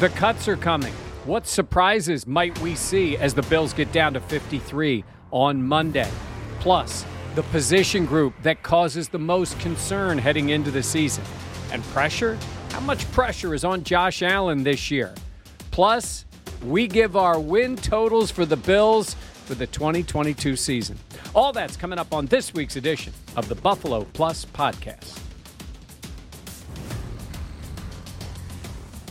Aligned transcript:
The 0.00 0.08
cuts 0.08 0.48
are 0.48 0.56
coming. 0.56 0.94
What 1.26 1.46
surprises 1.46 2.26
might 2.26 2.58
we 2.60 2.74
see 2.74 3.18
as 3.18 3.34
the 3.34 3.42
Bills 3.42 3.74
get 3.74 3.92
down 3.92 4.14
to 4.14 4.20
53 4.20 5.04
on 5.30 5.62
Monday? 5.62 6.10
Plus, 6.60 7.04
the 7.34 7.42
position 7.42 8.06
group 8.06 8.32
that 8.40 8.62
causes 8.62 9.10
the 9.10 9.18
most 9.18 9.60
concern 9.60 10.16
heading 10.16 10.48
into 10.48 10.70
the 10.70 10.82
season. 10.82 11.22
And 11.70 11.82
pressure? 11.88 12.38
How 12.70 12.80
much 12.80 13.12
pressure 13.12 13.52
is 13.52 13.62
on 13.62 13.84
Josh 13.84 14.22
Allen 14.22 14.62
this 14.62 14.90
year? 14.90 15.12
Plus, 15.70 16.24
we 16.64 16.86
give 16.86 17.14
our 17.14 17.38
win 17.38 17.76
totals 17.76 18.30
for 18.30 18.46
the 18.46 18.56
Bills 18.56 19.12
for 19.44 19.54
the 19.54 19.66
2022 19.66 20.56
season. 20.56 20.98
All 21.34 21.52
that's 21.52 21.76
coming 21.76 21.98
up 21.98 22.14
on 22.14 22.24
this 22.24 22.54
week's 22.54 22.76
edition 22.76 23.12
of 23.36 23.50
the 23.50 23.54
Buffalo 23.54 24.06
Plus 24.14 24.46
podcast. 24.46 25.29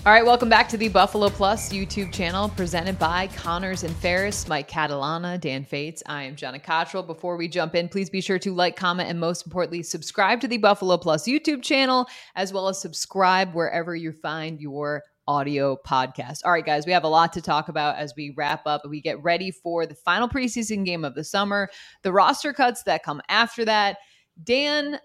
All 0.10 0.16
right, 0.16 0.26
welcome 0.26 0.50
back 0.50 0.68
to 0.70 0.78
the 0.78 0.88
Buffalo 0.88 1.30
Plus 1.30 1.72
YouTube 1.72 2.12
channel 2.12 2.50
presented 2.50 2.98
by 2.98 3.28
Connors 3.28 3.84
and 3.84 3.96
Ferris, 3.98 4.48
Mike 4.48 4.68
Catalana, 4.68 5.40
Dan 5.40 5.64
Fetes. 5.64 6.02
I 6.08 6.24
am 6.24 6.36
Jenna 6.36 6.58
Cottrell. 6.58 7.04
Before 7.04 7.38
we 7.38 7.48
jump 7.48 7.76
in, 7.76 7.88
please 7.88 8.10
be 8.10 8.20
sure 8.20 8.40
to 8.40 8.52
like, 8.52 8.76
comment, 8.76 9.08
and 9.08 9.20
most 9.20 9.46
importantly, 9.46 9.84
subscribe 9.84 10.42
to 10.42 10.48
the 10.48 10.58
Buffalo 10.58 10.98
Plus 10.98 11.28
YouTube 11.28 11.62
channel, 11.62 12.08
as 12.34 12.52
well 12.52 12.68
as 12.68 12.82
subscribe 12.82 13.54
wherever 13.54 13.96
you 13.96 14.12
find 14.12 14.60
your 14.60 15.04
audio 15.28 15.78
podcast. 15.86 16.40
All 16.44 16.54
right, 16.54 16.66
guys, 16.66 16.88
we 16.88 16.92
have 16.92 17.04
a 17.04 17.08
lot 17.08 17.32
to 17.34 17.42
talk 17.44 17.70
about 17.70 17.98
as 17.98 18.16
we 18.18 18.34
wrap 18.36 18.66
up. 18.66 18.82
We 18.90 19.02
get 19.02 19.22
ready 19.22 19.52
for 19.52 19.86
the 19.86 19.94
final 19.94 20.28
preseason 20.28 20.86
game 20.86 21.06
of 21.06 21.14
the 21.14 21.24
summer, 21.24 21.70
the 22.02 22.12
roster 22.12 22.52
cuts 22.52 22.82
that 22.86 23.04
come 23.04 23.22
after 23.30 23.64
that. 23.66 23.98
Dan, 24.44 25.00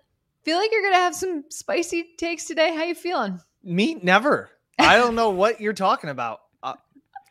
feel 0.45 0.57
like 0.57 0.73
you're 0.73 0.81
gonna 0.81 0.95
have 0.95 1.15
some 1.15 1.45
spicy 1.51 2.07
takes 2.17 2.47
today. 2.47 2.75
How 2.75 2.85
you 2.85 2.95
feeling? 2.95 3.39
Me 3.63 3.97
never. 4.03 4.49
I 4.79 4.97
don't 4.97 5.15
know 5.15 5.31
what 5.31 5.61
you're 5.61 5.73
talking 5.73 6.11
about. 6.11 6.41
Uh, 6.63 6.75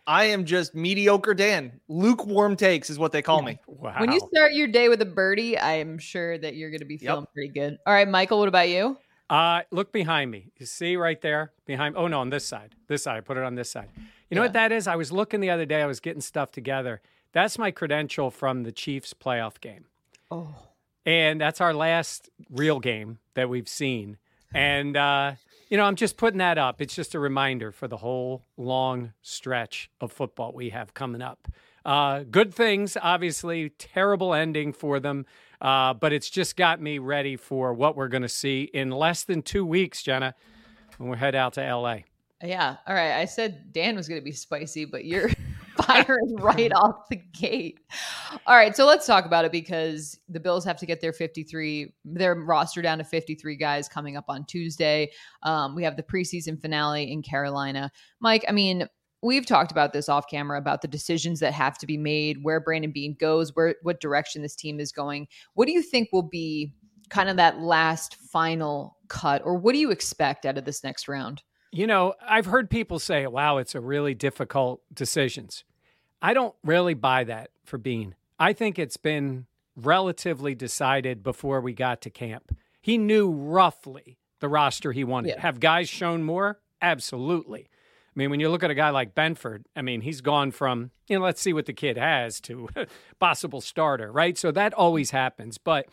I 0.07 0.25
am 0.25 0.45
just 0.45 0.75
mediocre 0.75 1.33
Dan. 1.33 1.79
Lukewarm 1.87 2.55
takes 2.55 2.89
is 2.89 2.97
what 2.99 3.11
they 3.11 3.21
call 3.21 3.41
me. 3.41 3.59
Wow. 3.67 3.95
When 3.99 4.11
you 4.11 4.19
start 4.33 4.53
your 4.53 4.67
day 4.67 4.89
with 4.89 5.01
a 5.01 5.05
birdie, 5.05 5.57
I 5.57 5.73
am 5.73 5.97
sure 5.97 6.37
that 6.37 6.55
you're 6.55 6.69
going 6.69 6.79
to 6.79 6.85
be 6.85 6.97
feeling 6.97 7.27
pretty 7.33 7.49
good. 7.49 7.77
All 7.85 7.93
right, 7.93 8.07
Michael, 8.07 8.39
what 8.39 8.47
about 8.47 8.69
you? 8.69 8.97
Uh, 9.29 9.61
look 9.71 9.91
behind 9.91 10.29
me. 10.29 10.51
You 10.59 10.65
see 10.65 10.95
right 10.95 11.19
there 11.21 11.53
behind. 11.65 11.95
Oh 11.97 12.07
no, 12.07 12.19
on 12.19 12.29
this 12.29 12.45
side. 12.45 12.75
This 12.87 13.03
side. 13.03 13.17
I 13.17 13.21
put 13.21 13.37
it 13.37 13.43
on 13.43 13.55
this 13.55 13.71
side. 13.71 13.89
You 14.29 14.35
know 14.35 14.41
what 14.41 14.53
that 14.53 14.71
is? 14.71 14.87
I 14.87 14.95
was 14.95 15.11
looking 15.11 15.39
the 15.39 15.49
other 15.49 15.65
day. 15.65 15.81
I 15.81 15.85
was 15.85 15.99
getting 15.99 16.21
stuff 16.21 16.51
together. 16.51 17.01
That's 17.31 17.57
my 17.57 17.71
credential 17.71 18.29
from 18.29 18.63
the 18.63 18.71
Chiefs 18.71 19.13
playoff 19.13 19.59
game, 19.59 19.85
Oh, 20.29 20.55
and 21.05 21.41
that's 21.41 21.61
our 21.61 21.73
last 21.73 22.29
real 22.51 22.79
game 22.79 23.17
that 23.33 23.49
we've 23.49 23.67
seen. 23.67 24.17
And 24.53 24.95
uh, 24.95 25.33
you 25.73 25.77
know, 25.77 25.85
I'm 25.85 25.95
just 25.95 26.17
putting 26.17 26.37
that 26.37 26.59
up. 26.59 26.81
It's 26.83 26.93
just 26.93 27.15
a 27.15 27.19
reminder 27.19 27.71
for 27.71 27.87
the 27.87 27.97
whole 27.97 28.45
long 28.57 29.13
stretch 29.23 29.89
of 29.99 30.11
football 30.11 30.53
we 30.53 30.69
have 30.69 30.93
coming 30.93 31.23
up. 31.23 31.47
Uh, 31.83 32.19
good 32.29 32.53
things, 32.53 32.95
obviously. 33.01 33.69
Terrible 33.69 34.35
ending 34.35 34.71
for 34.71 34.99
them. 34.99 35.25
Uh, 35.59 35.95
but 35.95 36.13
it's 36.13 36.29
just 36.29 36.57
got 36.57 36.79
me 36.79 36.99
ready 36.99 37.35
for 37.35 37.73
what 37.73 37.95
we're 37.95 38.07
going 38.07 38.21
to 38.21 38.29
see 38.29 38.69
in 38.71 38.91
less 38.91 39.23
than 39.23 39.41
two 39.41 39.65
weeks, 39.65 40.03
Jenna, 40.03 40.35
when 40.99 41.09
we 41.09 41.17
head 41.17 41.33
out 41.33 41.53
to 41.53 41.61
LA. 41.61 42.01
yeah. 42.43 42.75
All 42.85 42.93
right. 42.93 43.13
I 43.13 43.25
said 43.25 43.73
Dan 43.73 43.95
was 43.95 44.07
going 44.07 44.21
to 44.21 44.25
be 44.25 44.31
spicy, 44.31 44.85
but 44.85 45.05
you're 45.05 45.31
firing 45.81 46.35
right 46.35 46.71
off 46.75 47.07
the 47.09 47.21
gate. 47.33 47.79
All 48.45 48.55
right. 48.55 48.75
So 48.75 48.85
let's 48.85 49.05
talk 49.05 49.25
about 49.25 49.45
it 49.45 49.51
because 49.51 50.19
the 50.29 50.39
Bills 50.39 50.65
have 50.65 50.77
to 50.77 50.85
get 50.85 51.01
their 51.01 51.13
53, 51.13 51.93
their 52.05 52.35
roster 52.35 52.81
down 52.81 52.97
to 52.99 53.03
53 53.03 53.55
guys 53.55 53.87
coming 53.87 54.17
up 54.17 54.25
on 54.27 54.45
Tuesday. 54.45 55.11
Um, 55.43 55.75
we 55.75 55.83
have 55.83 55.97
the 55.97 56.03
preseason 56.03 56.59
finale 56.59 57.11
in 57.11 57.21
Carolina. 57.21 57.91
Mike, 58.19 58.45
I 58.47 58.51
mean, 58.51 58.87
we've 59.23 59.45
talked 59.45 59.71
about 59.71 59.93
this 59.93 60.09
off 60.09 60.25
camera 60.29 60.57
about 60.57 60.81
the 60.81 60.87
decisions 60.87 61.39
that 61.39 61.53
have 61.53 61.77
to 61.79 61.87
be 61.87 61.97
made, 61.97 62.43
where 62.43 62.59
Brandon 62.59 62.91
Beane 62.91 63.15
goes, 63.19 63.55
where 63.55 63.75
what 63.81 64.01
direction 64.01 64.41
this 64.41 64.55
team 64.55 64.79
is 64.79 64.91
going. 64.91 65.27
What 65.53 65.65
do 65.65 65.71
you 65.71 65.81
think 65.81 66.09
will 66.11 66.29
be 66.29 66.73
kind 67.09 67.29
of 67.29 67.37
that 67.37 67.59
last 67.59 68.17
final 68.17 68.97
cut, 69.07 69.41
or 69.45 69.55
what 69.55 69.73
do 69.73 69.79
you 69.79 69.91
expect 69.91 70.45
out 70.45 70.57
of 70.57 70.65
this 70.65 70.83
next 70.83 71.07
round? 71.07 71.41
You 71.73 71.87
know, 71.87 72.13
I've 72.21 72.45
heard 72.45 72.69
people 72.69 72.99
say, 72.99 73.25
wow, 73.25 73.57
it's 73.57 73.73
a 73.73 73.81
really 73.81 74.13
difficult 74.13 74.81
decisions. 74.93 75.63
I 76.21 76.35
don't 76.35 76.53
really 76.63 76.93
buy 76.93 77.23
that 77.23 77.49
for 77.65 77.79
Beane. 77.79 78.13
I 78.39 78.53
think 78.53 78.77
it's 78.77 78.97
been 78.97 79.47
relatively 79.75 80.53
decided 80.53 81.23
before 81.23 81.61
we 81.61 81.73
got 81.73 81.99
to 82.01 82.11
camp. 82.11 82.55
He 82.79 82.99
knew 82.99 83.31
roughly 83.31 84.19
the 84.39 84.49
roster 84.49 84.91
he 84.91 85.03
wanted. 85.03 85.29
Yeah. 85.29 85.41
Have 85.41 85.59
guys 85.59 85.89
shown 85.89 86.23
more? 86.23 86.59
Absolutely. 86.79 87.61
I 87.61 88.19
mean, 88.19 88.29
when 88.29 88.39
you 88.39 88.49
look 88.49 88.61
at 88.61 88.69
a 88.69 88.75
guy 88.75 88.91
like 88.91 89.15
Benford, 89.15 89.63
I 89.75 89.81
mean, 89.81 90.01
he's 90.01 90.21
gone 90.21 90.51
from, 90.51 90.91
you 91.07 91.17
know, 91.17 91.25
let's 91.25 91.41
see 91.41 91.53
what 91.53 91.65
the 91.65 91.73
kid 91.73 91.97
has 91.97 92.39
to 92.41 92.69
possible 93.19 93.61
starter, 93.61 94.11
right? 94.11 94.37
So 94.37 94.51
that 94.51 94.75
always 94.75 95.09
happens. 95.09 95.57
But 95.57 95.87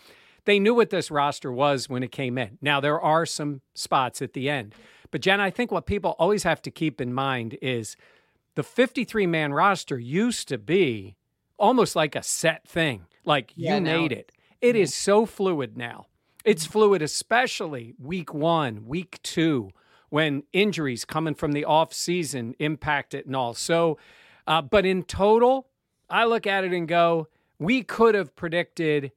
they 0.45 0.59
knew 0.59 0.75
what 0.75 0.91
this 0.91 1.11
roster 1.11 1.51
was 1.51 1.89
when 1.89 2.03
it 2.03 2.13
came 2.13 2.37
in. 2.37 2.59
Now, 2.61 2.81
there 2.81 3.01
are 3.01 3.25
some 3.25 3.63
spots 3.75 4.21
at 4.21 4.35
the 4.35 4.51
end. 4.51 4.75
But, 5.11 5.23
Jen, 5.23 5.41
I 5.41 5.51
think 5.51 5.71
what 5.73 5.87
people 5.87 6.15
always 6.19 6.45
have 6.45 6.63
to 6.63 6.71
keep 6.71 7.01
in 7.01 7.13
mind 7.13 7.59
is 7.61 7.97
the 8.55 8.63
53 8.63 9.27
man 9.27 9.53
roster 9.53 9.99
used 9.99 10.49
to 10.49 10.59
be 10.59 11.17
almost 11.59 11.95
like 11.95 12.15
a 12.15 12.23
set 12.23 12.67
thing. 12.67 13.07
Like 13.25 13.53
Yeah, 13.55 13.77
you 13.77 13.83
made 13.83 14.13
it. 14.13 14.33
It 14.61 14.77
is 14.77 14.95
so 14.95 15.27
fluid 15.27 15.77
now. 15.77 16.07
It's 16.45 16.65
fluid, 16.67 17.03
especially 17.03 17.95
week 17.99 18.33
one, 18.33 18.87
week 18.87 19.21
two, 19.23 19.71
when 20.09 20.43
injuries 20.53 21.05
coming 21.05 21.35
from 21.35 21.53
the 21.53 21.65
off 21.65 21.93
season 21.93 22.55
impact 22.59 23.15
it 23.15 23.27
and 23.27 23.37
all. 23.37 23.55
So, 23.55 23.99
uh, 24.47 24.63
but 24.63 24.87
in 24.87 25.03
total, 25.03 25.69
I 26.09 26.25
look 26.25 26.47
at 26.47 26.65
it 26.65 26.73
and 26.73 26.89
go, 26.89 27.29
we 27.59 27.83
could 27.83 28.15
have 28.15 28.35
predicted 28.35 29.13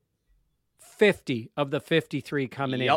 50 0.79 1.49
of 1.57 1.71
the 1.71 1.79
53 1.79 2.47
coming 2.47 2.81
in. 2.81 2.87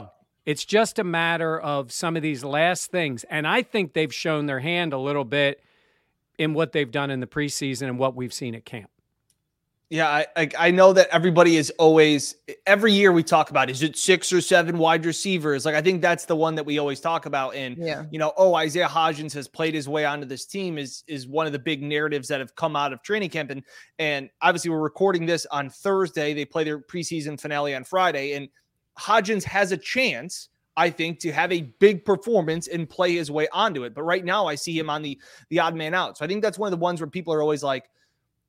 Yep. 0.47 0.53
It's 0.53 0.65
just 0.65 0.99
a 0.99 1.05
matter 1.05 1.61
of 1.61 1.93
some 1.93 2.17
of 2.17 2.23
these 2.23 2.45
last 2.45 2.91
things. 2.91 3.25
And 3.25 3.47
I 3.47 3.63
think 3.63 3.93
they've 3.93 4.15
shown 4.15 4.47
their 4.47 4.61
hand 4.61 4.93
a 4.93 4.99
little 4.99 5.25
bit 5.25 5.61
in 6.39 6.55
what 6.55 6.73
they've 6.73 6.91
done 6.91 7.11
in 7.11 7.21
the 7.21 7.27
preseason 7.27 7.89
and 7.89 7.99
what 7.99 8.15
we've 8.15 8.33
seen 8.33 8.55
at 8.55 8.65
camp. 8.65 8.91
Yeah, 9.89 10.09
I, 10.09 10.27
I 10.37 10.51
I 10.59 10.71
know 10.73 10.93
that 10.95 11.07
everybody 11.13 11.57
is 11.57 11.71
always 11.79 12.35
every 12.67 12.93
year 12.93 13.13
we 13.13 13.23
talk 13.23 13.51
about 13.51 13.71
is 13.71 13.83
it 13.85 13.97
six 13.97 14.33
or 14.33 14.41
seven 14.41 14.79
wide 14.79 15.07
receivers? 15.07 15.65
Like 15.65 15.77
I 15.77 15.81
think 15.81 16.03
that's 16.03 16.25
the 16.25 16.35
one 16.35 16.57
that 16.57 16.65
we 16.67 16.81
always 16.81 16.99
talk 16.99 17.25
about. 17.27 17.55
And 17.55 17.77
Yeah. 17.79 18.03
you 18.11 18.19
know, 18.19 18.33
oh 18.37 18.57
Isaiah 18.57 18.89
Hodgins 18.89 19.33
has 19.35 19.47
played 19.47 19.75
his 19.75 19.89
way 19.89 20.05
onto 20.05 20.27
this 20.27 20.45
team 20.45 20.77
is 20.77 21.05
is 21.07 21.29
one 21.29 21.47
of 21.47 21.53
the 21.53 21.61
big 21.61 21.85
narratives 21.85 22.27
that 22.29 22.41
have 22.41 22.57
come 22.57 22.75
out 22.75 22.93
of 22.93 23.01
training 23.05 23.31
camp. 23.31 23.53
And 23.53 23.63
and 24.01 24.29
obviously 24.43 24.71
we're 24.73 24.81
recording 24.81 25.25
this 25.25 25.47
on 25.53 25.71
Thursday. 25.71 26.35
They 26.35 26.45
play 26.45 26.65
their 26.65 26.81
preseason 26.81 27.41
finale 27.41 27.73
on 27.77 27.85
Friday, 27.85 28.33
and 28.33 28.49
Hodgins 28.99 29.45
has 29.45 29.73
a 29.73 29.77
chance. 29.77 30.49
I 30.79 30.91
think 30.91 31.21
to 31.21 31.33
have 31.33 31.53
a 31.53 31.63
big 31.63 32.05
performance 32.05 32.69
and 32.69 32.89
play 32.89 33.15
his 33.15 33.31
way 33.31 33.49
onto 33.51 33.85
it. 33.85 33.95
But 33.95 34.03
right 34.03 34.25
now, 34.25 34.47
I 34.47 34.57
see 34.57 34.79
him 34.79 34.91
on 34.91 35.03
the 35.03 35.19
the 35.49 35.59
odd 35.59 35.75
man 35.75 35.95
out. 35.95 36.19
So 36.19 36.25
I 36.25 36.29
think 36.29 36.43
that's 36.43 36.59
one 36.59 36.71
of 36.73 36.79
the 36.79 36.83
ones 36.83 37.01
where 37.01 37.09
people 37.09 37.33
are 37.33 37.41
always 37.41 37.63
like, 37.63 37.89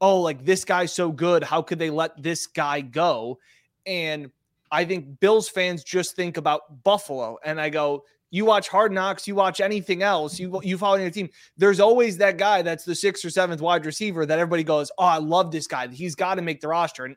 oh, 0.01 0.19
like 0.21 0.43
this 0.43 0.65
guy's 0.65 0.91
so 0.91 1.11
good. 1.11 1.43
How 1.43 1.61
could 1.61 1.79
they 1.79 1.89
let 1.89 2.21
this 2.21 2.45
guy 2.47 2.81
go? 2.81 3.39
And 3.85 4.29
I 4.71 4.83
think 4.83 5.19
Bills 5.21 5.47
fans 5.47 5.83
just 5.83 6.15
think 6.15 6.35
about 6.35 6.83
Buffalo. 6.83 7.37
And 7.45 7.61
I 7.61 7.69
go, 7.69 8.03
you 8.29 8.43
watch 8.43 8.67
Hard 8.67 8.91
Knocks, 8.91 9.25
you 9.27 9.35
watch 9.35 9.61
anything 9.61 10.03
else, 10.03 10.37
you 10.37 10.59
you 10.63 10.77
follow 10.77 10.97
your 10.97 11.09
team. 11.09 11.29
There's 11.55 11.79
always 11.79 12.17
that 12.17 12.37
guy 12.37 12.61
that's 12.61 12.83
the 12.83 12.95
sixth 12.95 13.23
or 13.23 13.29
seventh 13.29 13.61
wide 13.61 13.85
receiver 13.85 14.25
that 14.25 14.39
everybody 14.39 14.63
goes, 14.63 14.91
oh, 14.97 15.05
I 15.05 15.17
love 15.17 15.51
this 15.51 15.67
guy. 15.67 15.87
He's 15.87 16.15
got 16.15 16.35
to 16.35 16.41
make 16.41 16.59
the 16.59 16.67
roster, 16.67 17.05
and 17.05 17.15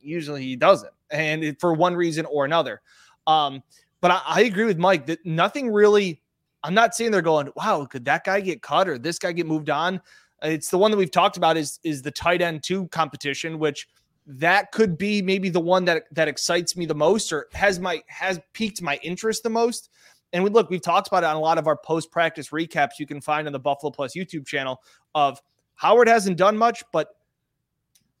usually 0.00 0.42
he 0.42 0.56
doesn't, 0.56 0.92
and 1.10 1.58
for 1.60 1.72
one 1.72 1.94
reason 1.94 2.26
or 2.26 2.44
another. 2.44 2.80
Um, 3.26 3.62
but 4.00 4.10
I, 4.10 4.22
I 4.26 4.40
agree 4.42 4.64
with 4.64 4.78
Mike 4.78 5.06
that 5.06 5.24
nothing 5.24 5.70
really. 5.70 6.20
I'm 6.62 6.74
not 6.74 6.94
saying 6.94 7.10
they're 7.10 7.22
going, 7.22 7.50
wow, 7.56 7.84
could 7.84 8.06
that 8.06 8.24
guy 8.24 8.40
get 8.40 8.62
cut 8.62 8.88
or 8.88 8.98
this 8.98 9.18
guy 9.18 9.32
get 9.32 9.46
moved 9.46 9.68
on? 9.68 10.00
It's 10.42 10.70
the 10.70 10.78
one 10.78 10.90
that 10.90 10.96
we've 10.96 11.10
talked 11.10 11.36
about 11.36 11.56
is 11.56 11.78
is 11.82 12.02
the 12.02 12.10
tight 12.10 12.42
end 12.42 12.62
two 12.62 12.88
competition, 12.88 13.58
which 13.58 13.88
that 14.26 14.72
could 14.72 14.96
be 14.96 15.20
maybe 15.20 15.48
the 15.48 15.60
one 15.60 15.84
that 15.84 16.04
that 16.12 16.28
excites 16.28 16.76
me 16.76 16.86
the 16.86 16.94
most 16.94 17.32
or 17.32 17.48
has 17.52 17.78
my 17.78 18.02
has 18.06 18.40
piqued 18.52 18.82
my 18.82 18.98
interest 19.02 19.42
the 19.42 19.50
most. 19.50 19.90
And 20.32 20.42
we 20.42 20.50
look, 20.50 20.68
we've 20.70 20.82
talked 20.82 21.08
about 21.08 21.22
it 21.22 21.26
on 21.26 21.36
a 21.36 21.40
lot 21.40 21.58
of 21.58 21.66
our 21.66 21.76
post 21.76 22.10
practice 22.10 22.50
recaps 22.50 22.98
you 22.98 23.06
can 23.06 23.20
find 23.20 23.46
on 23.46 23.52
the 23.52 23.58
Buffalo 23.58 23.90
Plus 23.90 24.14
YouTube 24.16 24.46
channel 24.46 24.82
of 25.14 25.40
Howard 25.76 26.08
hasn't 26.08 26.36
done 26.36 26.56
much, 26.56 26.82
but 26.92 27.08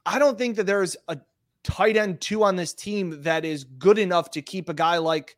I 0.06 0.18
don't 0.18 0.36
think 0.38 0.56
that 0.56 0.64
there's 0.64 0.96
a 1.08 1.18
tight 1.64 1.96
end 1.96 2.20
two 2.20 2.44
on 2.44 2.56
this 2.56 2.72
team 2.72 3.22
that 3.22 3.44
is 3.44 3.64
good 3.64 3.98
enough 3.98 4.30
to 4.32 4.42
keep 4.42 4.68
a 4.68 4.74
guy 4.74 4.98
like 4.98 5.36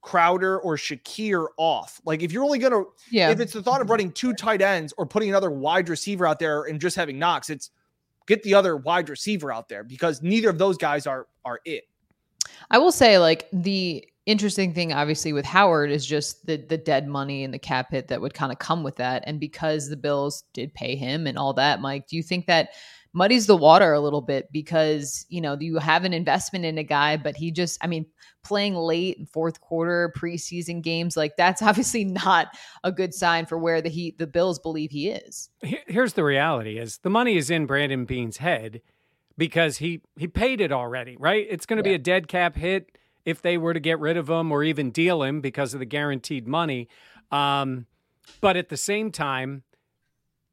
Crowder 0.00 0.58
or 0.60 0.76
Shakir 0.76 1.46
off. 1.56 2.00
Like 2.04 2.22
if 2.22 2.30
you're 2.30 2.44
only 2.44 2.58
gonna, 2.58 2.82
Yeah. 3.10 3.30
if 3.30 3.40
it's 3.40 3.52
the 3.52 3.62
thought 3.62 3.80
of 3.80 3.90
running 3.90 4.12
two 4.12 4.34
tight 4.34 4.60
ends 4.62 4.92
or 4.98 5.06
putting 5.06 5.28
another 5.30 5.50
wide 5.50 5.88
receiver 5.88 6.26
out 6.26 6.38
there 6.38 6.64
and 6.64 6.80
just 6.80 6.94
having 6.96 7.18
Knox, 7.18 7.50
it's 7.50 7.70
get 8.26 8.42
the 8.42 8.54
other 8.54 8.76
wide 8.76 9.08
receiver 9.08 9.52
out 9.52 9.68
there 9.68 9.82
because 9.84 10.22
neither 10.22 10.48
of 10.50 10.58
those 10.58 10.76
guys 10.76 11.06
are 11.06 11.26
are 11.44 11.60
it. 11.64 11.84
I 12.70 12.78
will 12.78 12.92
say, 12.92 13.18
like 13.18 13.48
the 13.52 14.06
interesting 14.26 14.72
thing, 14.74 14.92
obviously, 14.92 15.32
with 15.32 15.44
Howard 15.46 15.90
is 15.90 16.04
just 16.04 16.44
the 16.46 16.56
the 16.58 16.78
dead 16.78 17.08
money 17.08 17.42
and 17.42 17.52
the 17.52 17.58
cap 17.58 17.90
hit 17.90 18.08
that 18.08 18.20
would 18.20 18.34
kind 18.34 18.52
of 18.52 18.58
come 18.58 18.82
with 18.82 18.96
that. 18.96 19.24
And 19.26 19.40
because 19.40 19.88
the 19.88 19.96
Bills 19.96 20.44
did 20.52 20.74
pay 20.74 20.96
him 20.96 21.26
and 21.26 21.38
all 21.38 21.54
that, 21.54 21.80
Mike, 21.80 22.08
do 22.08 22.16
you 22.16 22.22
think 22.22 22.46
that 22.46 22.70
muddies 23.14 23.46
the 23.46 23.56
water 23.56 23.92
a 23.94 24.00
little 24.00 24.20
bit 24.20 24.50
because 24.52 25.24
you 25.30 25.40
know 25.40 25.56
you 25.58 25.78
have 25.78 26.04
an 26.04 26.12
investment 26.12 26.66
in 26.66 26.76
a 26.76 26.82
guy, 26.82 27.16
but 27.16 27.36
he 27.36 27.50
just, 27.50 27.82
I 27.82 27.86
mean, 27.86 28.04
playing 28.42 28.74
late 28.74 29.16
in 29.16 29.24
fourth 29.24 29.60
quarter 29.60 30.12
preseason 30.16 30.82
games, 30.82 31.16
like 31.16 31.36
that's 31.36 31.62
obviously 31.70 32.04
not 32.04 32.48
a 32.82 32.92
good 32.92 33.14
sign 33.14 33.46
for 33.46 33.56
where 33.56 33.80
the 33.80 33.88
he 33.88 34.14
the 34.18 34.26
Bills 34.26 34.58
believe 34.58 34.90
he 34.90 35.08
is. 35.08 35.48
Here's 35.62 36.12
the 36.12 36.24
reality: 36.24 36.78
is 36.78 36.98
the 36.98 37.10
money 37.10 37.36
is 37.36 37.48
in 37.48 37.66
Brandon 37.66 38.04
Beane's 38.04 38.36
head 38.36 38.82
because 39.38 39.78
he 39.78 40.02
he 40.16 40.28
paid 40.28 40.60
it 40.60 40.72
already, 40.72 41.16
right? 41.18 41.46
It's 41.48 41.66
going 41.66 41.78
to 41.78 41.82
be 41.82 41.94
a 41.94 41.98
dead 41.98 42.28
cap 42.28 42.56
hit 42.56 42.98
if 43.24 43.40
they 43.40 43.56
were 43.56 43.72
to 43.72 43.80
get 43.80 43.98
rid 44.00 44.16
of 44.16 44.28
him 44.28 44.52
or 44.52 44.62
even 44.62 44.90
deal 44.90 45.22
him 45.22 45.40
because 45.40 45.72
of 45.72 45.80
the 45.80 45.86
guaranteed 45.86 46.46
money. 46.46 46.88
Um, 47.30 47.86
but 48.40 48.56
at 48.56 48.68
the 48.68 48.76
same 48.76 49.10
time, 49.10 49.62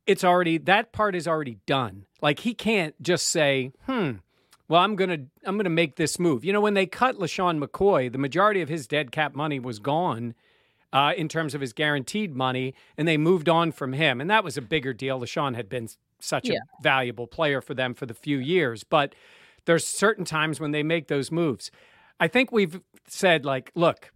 it's 0.07 0.23
already 0.23 0.57
that 0.57 0.91
part 0.91 1.15
is 1.15 1.27
already 1.27 1.57
done. 1.65 2.05
Like 2.21 2.39
he 2.39 2.53
can't 2.53 2.99
just 3.01 3.27
say, 3.27 3.71
"Hmm, 3.85 4.11
well, 4.67 4.81
I'm 4.81 4.95
gonna 4.95 5.19
I'm 5.45 5.57
gonna 5.57 5.69
make 5.69 5.95
this 5.95 6.19
move." 6.19 6.43
You 6.45 6.53
know, 6.53 6.61
when 6.61 6.73
they 6.73 6.85
cut 6.85 7.15
LeSean 7.17 7.63
McCoy, 7.63 8.11
the 8.11 8.17
majority 8.17 8.61
of 8.61 8.69
his 8.69 8.87
dead 8.87 9.11
cap 9.11 9.35
money 9.35 9.59
was 9.59 9.79
gone 9.79 10.33
uh, 10.93 11.13
in 11.15 11.27
terms 11.29 11.55
of 11.55 11.61
his 11.61 11.71
guaranteed 11.73 12.35
money, 12.35 12.73
and 12.97 13.07
they 13.07 13.17
moved 13.17 13.47
on 13.47 13.71
from 13.71 13.93
him, 13.93 14.19
and 14.19 14.29
that 14.29 14.43
was 14.43 14.57
a 14.57 14.61
bigger 14.61 14.93
deal. 14.93 15.19
LeSean 15.19 15.55
had 15.55 15.69
been 15.69 15.87
such 16.19 16.49
Yeah. 16.49 16.57
a 16.79 16.81
valuable 16.83 17.27
player 17.27 17.61
for 17.61 17.73
them 17.73 17.93
for 17.93 18.05
the 18.05 18.13
few 18.13 18.37
years, 18.37 18.83
but 18.83 19.15
there's 19.65 19.85
certain 19.87 20.25
times 20.25 20.59
when 20.59 20.71
they 20.71 20.83
make 20.83 21.07
those 21.07 21.31
moves. 21.31 21.71
I 22.19 22.27
think 22.27 22.51
we've 22.51 22.81
said 23.07 23.45
like, 23.45 23.71
look, 23.73 24.11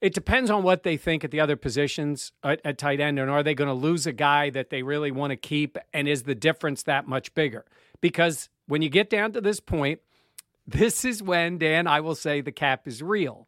it 0.00 0.12
depends 0.12 0.50
on 0.50 0.62
what 0.62 0.82
they 0.82 0.96
think 0.96 1.24
at 1.24 1.30
the 1.30 1.40
other 1.40 1.56
positions 1.56 2.32
at, 2.44 2.60
at 2.64 2.78
tight 2.78 3.00
end, 3.00 3.18
and 3.18 3.30
are 3.30 3.42
they 3.42 3.54
going 3.54 3.68
to 3.68 3.74
lose 3.74 4.06
a 4.06 4.12
guy 4.12 4.50
that 4.50 4.70
they 4.70 4.82
really 4.82 5.10
want 5.10 5.30
to 5.30 5.36
keep, 5.36 5.78
and 5.92 6.06
is 6.06 6.24
the 6.24 6.34
difference 6.34 6.82
that 6.82 7.08
much 7.08 7.34
bigger? 7.34 7.64
Because 8.00 8.48
when 8.66 8.82
you 8.82 8.88
get 8.88 9.08
down 9.08 9.32
to 9.32 9.40
this 9.40 9.60
point, 9.60 10.00
this 10.66 11.04
is 11.04 11.22
when 11.22 11.58
Dan, 11.58 11.86
I 11.86 12.00
will 12.00 12.14
say, 12.14 12.40
the 12.40 12.52
cap 12.52 12.86
is 12.86 13.02
real. 13.02 13.46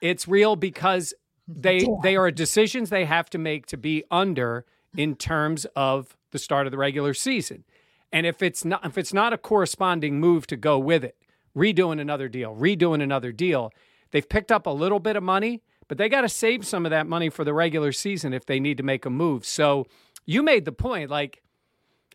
It's 0.00 0.26
real 0.28 0.56
because 0.56 1.14
they 1.48 1.86
they 2.02 2.16
are 2.16 2.30
decisions 2.30 2.90
they 2.90 3.04
have 3.04 3.28
to 3.30 3.38
make 3.38 3.66
to 3.66 3.76
be 3.76 4.04
under 4.10 4.64
in 4.96 5.16
terms 5.16 5.66
of 5.74 6.16
the 6.30 6.38
start 6.38 6.66
of 6.66 6.70
the 6.70 6.78
regular 6.78 7.14
season. 7.14 7.64
And 8.12 8.26
if 8.26 8.42
it's 8.42 8.64
not 8.64 8.84
if 8.84 8.98
it's 8.98 9.14
not 9.14 9.32
a 9.32 9.38
corresponding 9.38 10.20
move 10.20 10.46
to 10.48 10.56
go 10.56 10.78
with 10.78 11.02
it, 11.02 11.16
redoing 11.56 12.00
another 12.00 12.28
deal, 12.28 12.54
redoing 12.54 13.02
another 13.02 13.32
deal, 13.32 13.72
they've 14.12 14.28
picked 14.28 14.52
up 14.52 14.66
a 14.66 14.70
little 14.70 15.00
bit 15.00 15.16
of 15.16 15.22
money, 15.22 15.62
but 15.88 15.98
they 15.98 16.08
got 16.08 16.22
to 16.22 16.28
save 16.28 16.66
some 16.66 16.86
of 16.86 16.90
that 16.90 17.06
money 17.06 17.28
for 17.28 17.44
the 17.44 17.52
regular 17.52 17.92
season 17.92 18.32
if 18.32 18.46
they 18.46 18.60
need 18.60 18.76
to 18.76 18.82
make 18.82 19.04
a 19.04 19.10
move. 19.10 19.44
So 19.44 19.86
you 20.24 20.42
made 20.42 20.64
the 20.64 20.72
point 20.72 21.10
like 21.10 21.42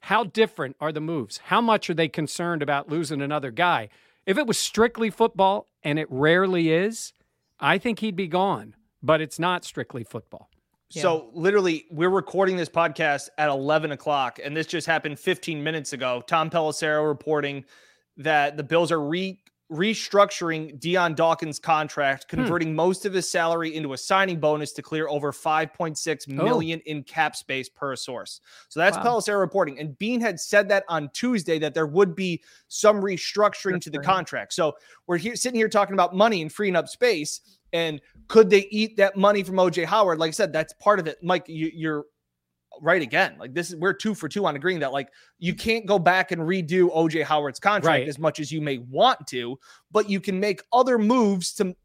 how 0.01 0.23
different 0.23 0.75
are 0.79 0.91
the 0.91 1.01
moves? 1.01 1.39
How 1.45 1.59
much 1.61 1.89
are 1.89 1.93
they 1.93 2.07
concerned 2.07 2.61
about 2.63 2.89
losing 2.89 3.21
another 3.21 3.51
guy? 3.51 3.89
If 4.25 4.37
it 4.37 4.47
was 4.47 4.57
strictly 4.57 5.09
football, 5.09 5.67
and 5.83 5.97
it 5.97 6.07
rarely 6.09 6.71
is, 6.71 7.13
I 7.59 7.77
think 7.77 7.99
he'd 7.99 8.15
be 8.15 8.27
gone. 8.27 8.75
But 9.01 9.21
it's 9.21 9.39
not 9.39 9.63
strictly 9.63 10.03
football. 10.03 10.49
So 10.89 11.29
literally, 11.33 11.85
we're 11.91 12.09
recording 12.09 12.55
this 12.55 12.69
podcast 12.69 13.29
at 13.37 13.49
11 13.49 13.91
o'clock, 13.91 14.39
and 14.43 14.55
this 14.55 14.67
just 14.67 14.87
happened 14.87 15.19
15 15.19 15.61
minutes 15.61 15.93
ago. 15.93 16.23
Tom 16.25 16.49
Pelissero 16.49 17.05
reporting 17.07 17.65
that 18.15 18.57
the 18.57 18.63
Bills 18.63 18.91
are 18.91 19.01
re 19.01 19.37
restructuring 19.71 20.79
Dion 20.79 21.13
Dawkins' 21.13 21.59
contract, 21.59 22.27
converting 22.27 22.73
most 22.73 23.05
of 23.05 23.13
his 23.13 23.29
salary 23.29 23.75
into 23.75 23.93
a 23.93 23.97
signing 23.97 24.39
bonus 24.39 24.71
to 24.73 24.81
clear 24.81 25.07
over 25.09 25.31
5.6 25.33 26.27
million 26.27 26.79
in 26.85 27.03
cap 27.03 27.35
space 27.35 27.67
per 27.67 27.95
source. 27.95 28.39
So 28.69 28.79
that's 28.79 28.97
Wow. 28.97 29.03
Pelissero 29.03 29.39
reporting. 29.39 29.79
And 29.79 29.97
Beane 29.97 30.21
had 30.21 30.39
said 30.39 30.69
that 30.69 30.85
on 30.87 31.09
Tuesday 31.13 31.59
that 31.59 31.73
there 31.73 31.87
would 31.87 32.15
be 32.15 32.41
some 32.69 33.01
restructuring 33.01 33.81
to 33.81 33.89
the 33.89 33.99
Restructuring. 33.99 34.03
contract. 34.03 34.53
So 34.53 34.77
we're 35.05 35.17
here 35.17 35.35
sitting 35.35 35.59
here 35.59 35.69
talking 35.69 35.93
about 35.93 36.15
money 36.15 36.41
and 36.41 36.51
freeing 36.51 36.75
up 36.75 36.87
space. 36.87 37.41
And 37.73 37.99
could 38.29 38.49
they 38.49 38.67
eat 38.71 38.95
that 38.97 39.17
money 39.17 39.43
from 39.43 39.55
OJ 39.55 39.83
Howard? 39.85 40.19
Like 40.19 40.29
I 40.29 40.31
said, 40.31 40.53
that's 40.53 40.73
part 40.73 40.99
of 40.99 41.07
it. 41.07 41.17
Mike, 41.21 41.47
you, 41.49 41.69
you're 41.73 42.05
right 42.81 43.01
again. 43.01 43.35
Like 43.39 43.53
this 43.53 43.69
is 43.69 43.75
we're 43.75 43.93
two 43.93 44.13
for 44.15 44.27
two 44.29 44.45
on 44.45 44.55
agreeing 44.55 44.79
that 44.79 44.91
like 44.91 45.09
you 45.39 45.53
can't 45.53 45.85
go 45.85 45.97
back 45.99 46.31
and 46.31 46.41
redo 46.41 46.89
OJ 46.95 47.23
Howard's 47.23 47.59
contract 47.59 47.85
Right. 48.01 48.07
as 48.07 48.19
much 48.19 48.39
as 48.39 48.51
you 48.51 48.61
may 48.61 48.77
want 48.77 49.25
to, 49.27 49.57
but 49.91 50.09
you 50.09 50.19
can 50.19 50.39
make 50.39 50.61
other 50.71 50.97
moves 50.97 51.53
to 51.55 51.75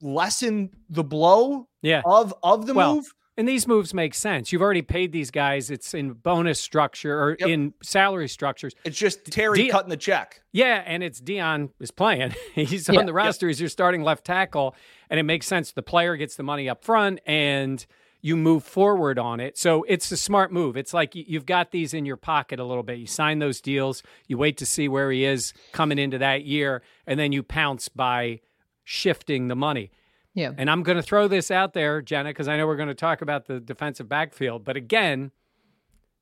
lessen 0.00 0.70
the 0.88 1.04
blow 1.04 1.68
Yeah. 1.82 2.02
of 2.04 2.34
of 2.42 2.66
the 2.66 2.74
Well, 2.74 2.96
move. 2.96 3.14
And 3.36 3.46
these 3.46 3.68
moves 3.68 3.94
make 3.94 4.14
sense. 4.14 4.50
You've 4.52 4.62
already 4.62 4.82
paid 4.82 5.12
these 5.12 5.30
guys. 5.30 5.70
It's 5.70 5.94
in 5.94 6.12
bonus 6.14 6.58
structure 6.58 7.16
or 7.22 7.36
Yep. 7.38 7.48
in 7.48 7.74
salary 7.84 8.26
structures. 8.28 8.74
It's 8.84 8.98
just 8.98 9.26
Terry 9.26 9.58
Di- 9.58 9.68
cutting 9.68 9.90
the 9.90 9.96
check. 9.96 10.42
Yeah, 10.50 10.82
and 10.84 11.04
it's 11.04 11.20
Dion 11.20 11.70
is 11.78 11.92
playing. 11.92 12.34
He's 12.56 12.88
Yeah. 12.88 12.98
on 12.98 13.06
the 13.06 13.12
roster. 13.12 13.46
He's 13.46 13.60
your 13.60 13.68
starting 13.68 14.02
left 14.02 14.24
tackle, 14.24 14.74
and 15.08 15.20
it 15.20 15.22
makes 15.22 15.46
sense. 15.46 15.70
The 15.70 15.84
player 15.84 16.16
gets 16.16 16.34
the 16.34 16.42
money 16.42 16.68
up 16.68 16.82
front, 16.84 17.20
and 17.26 17.86
you 18.20 18.36
move 18.36 18.64
forward 18.64 19.18
on 19.18 19.38
it. 19.38 19.56
So 19.56 19.84
it's 19.84 20.10
a 20.10 20.16
smart 20.16 20.52
move. 20.52 20.76
It's 20.76 20.92
like 20.92 21.14
you- 21.14 21.24
you've 21.28 21.46
got 21.46 21.70
these 21.70 21.94
in 21.94 22.04
your 22.04 22.16
pocket 22.16 22.58
a 22.58 22.64
little 22.64 22.82
bit. 22.82 22.98
You 22.98 23.06
sign 23.06 23.38
those 23.38 23.60
deals. 23.60 24.02
You 24.26 24.36
wait 24.38 24.56
to 24.58 24.66
see 24.66 24.88
where 24.88 25.10
he 25.12 25.24
is 25.24 25.52
coming 25.72 25.98
into 25.98 26.18
that 26.18 26.44
year, 26.44 26.82
and 27.06 27.18
then 27.18 27.30
you 27.32 27.42
pounce 27.44 27.88
by 27.88 28.40
shifting 28.82 29.48
the 29.48 29.54
money. 29.54 29.90
Yeah. 30.34 30.52
And 30.56 30.70
I'm 30.70 30.82
going 30.82 30.96
to 30.96 31.02
throw 31.02 31.28
this 31.28 31.50
out 31.50 31.74
there, 31.74 32.00
Jenna, 32.02 32.30
because 32.30 32.48
I 32.48 32.56
know 32.56 32.66
we're 32.66 32.76
going 32.76 32.88
to 32.88 32.94
talk 32.94 33.22
about 33.22 33.46
the 33.46 33.60
defensive 33.60 34.08
backfield. 34.08 34.64
But 34.64 34.76
again, 34.76 35.30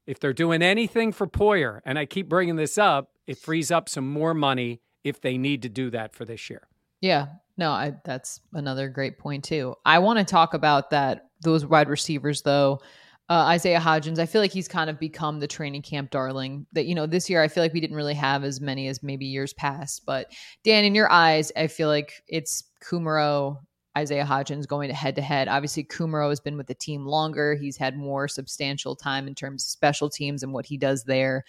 if 0.07 0.21
they're 0.21 0.33
doing 0.33 0.63
anything 0.63 1.13
for 1.13 1.27
Poyer, 1.27 1.81
and 1.85 1.99
I 1.99 2.07
keep 2.07 2.29
bringing 2.29 2.57
this 2.57 2.79
up, 2.79 3.11
it 3.27 3.39
frees 3.39 3.71
up 3.71 3.89
some 3.89 4.09
more 4.09 4.35
money 4.35 4.81
if 5.03 5.21
they 5.21 5.37
need 5.39 5.63
to 5.63 5.69
do 5.69 5.91
that 5.91 6.15
for 6.15 6.25
this 6.25 6.49
year. 6.51 6.69
Yeah. 7.01 7.27
No, 7.57 7.71
I 7.71 7.95
that's 8.05 8.41
another 8.53 8.89
great 8.89 9.19
point 9.19 9.45
too. 9.45 9.75
I 9.85 9.99
want 9.99 10.19
to 10.19 10.25
talk 10.25 10.55
about 10.55 10.91
that 10.91 11.31
those 11.43 11.65
wide 11.65 11.89
receivers 11.89 12.43
though. 12.43 12.81
Uh, 13.29 13.47
Isaiah 13.49 13.81
Hodgins, 13.81 14.21
I 14.21 14.27
feel 14.27 14.41
like 14.41 14.53
he's 14.53 14.69
kind 14.69 14.89
of 14.89 15.01
become 15.01 15.41
the 15.41 15.49
training 15.49 15.83
camp 15.83 16.11
darling. 16.11 16.67
That 16.73 16.87
you 16.87 16.95
know, 16.95 17.07
this 17.07 17.29
year 17.29 17.43
I 17.43 17.49
feel 17.49 17.63
like 17.63 17.73
we 17.73 17.81
didn't 17.81 17.97
really 17.97 18.15
have 18.15 18.45
as 18.45 18.61
many 18.61 18.89
as 18.89 19.03
maybe 19.03 19.27
years 19.27 19.53
past. 19.55 20.05
But 20.07 20.33
Dan, 20.65 20.85
in 20.85 20.95
your 20.95 21.11
eyes, 21.11 21.51
I 21.57 21.67
feel 21.67 21.89
like 21.89 22.23
it's 22.29 22.63
Kumerow, 22.85 23.59
Isaiah 23.99 24.25
Hodgins 24.25 24.69
going 24.69 24.89
to 24.89 24.95
head 24.95 25.17
to 25.17 25.23
head. 25.23 25.49
Obviously, 25.49 25.83
Kumerow 25.83 26.29
has 26.29 26.41
been 26.41 26.57
with 26.57 26.69
the 26.69 26.75
team 26.75 27.05
longer. 27.05 27.55
He's 27.55 27.79
had 27.79 27.97
more 27.97 28.29
substantial 28.29 28.95
time 28.95 29.27
in 29.27 29.35
terms 29.35 29.65
of 29.65 29.71
special 29.71 30.09
teams 30.09 30.43
and 30.43 30.53
what 30.53 30.67
he 30.67 30.77
does 30.77 31.05
there. 31.05 31.45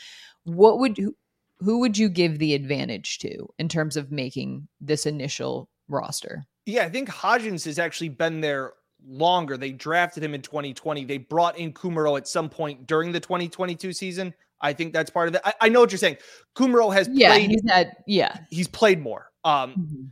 What 0.45 0.79
would 0.79 0.97
who, 0.97 1.15
who 1.59 1.79
would 1.79 1.97
you 1.97 2.09
give 2.09 2.39
the 2.39 2.55
advantage 2.55 3.19
to 3.19 3.47
in 3.59 3.67
terms 3.69 3.97
of 3.97 4.11
making 4.11 4.67
this 4.79 5.05
initial 5.05 5.69
roster? 5.87 6.45
Yeah, 6.65 6.83
I 6.83 6.89
think 6.89 7.09
Hodgins 7.09 7.65
has 7.65 7.79
actually 7.79 8.09
been 8.09 8.41
there 8.41 8.73
longer. 9.07 9.57
They 9.57 9.71
drafted 9.71 10.23
him 10.23 10.33
in 10.33 10.41
2020. 10.41 11.05
They 11.05 11.17
brought 11.17 11.57
in 11.57 11.71
Kumerow 11.73 12.17
at 12.17 12.27
some 12.27 12.49
point 12.49 12.87
during 12.87 13.11
the 13.11 13.19
2022 13.19 13.93
season. 13.93 14.33
I 14.59 14.73
think 14.73 14.91
that's 14.91 15.09
part 15.11 15.27
of 15.27 15.35
it. 15.35 15.41
I, 15.45 15.53
I 15.61 15.69
know 15.69 15.79
what 15.81 15.91
you're 15.91 15.99
saying. 15.99 16.17
Kumerow 16.55 16.91
has 16.93 17.07
Yeah, 17.11 17.29
played. 17.29 17.49
he's 17.51 17.61
had 17.69 17.95
yeah. 18.07 18.37
he's 18.49 18.67
played 18.67 18.99
more. 18.99 19.29
Um, 19.43 19.73
Mhm. 19.75 20.09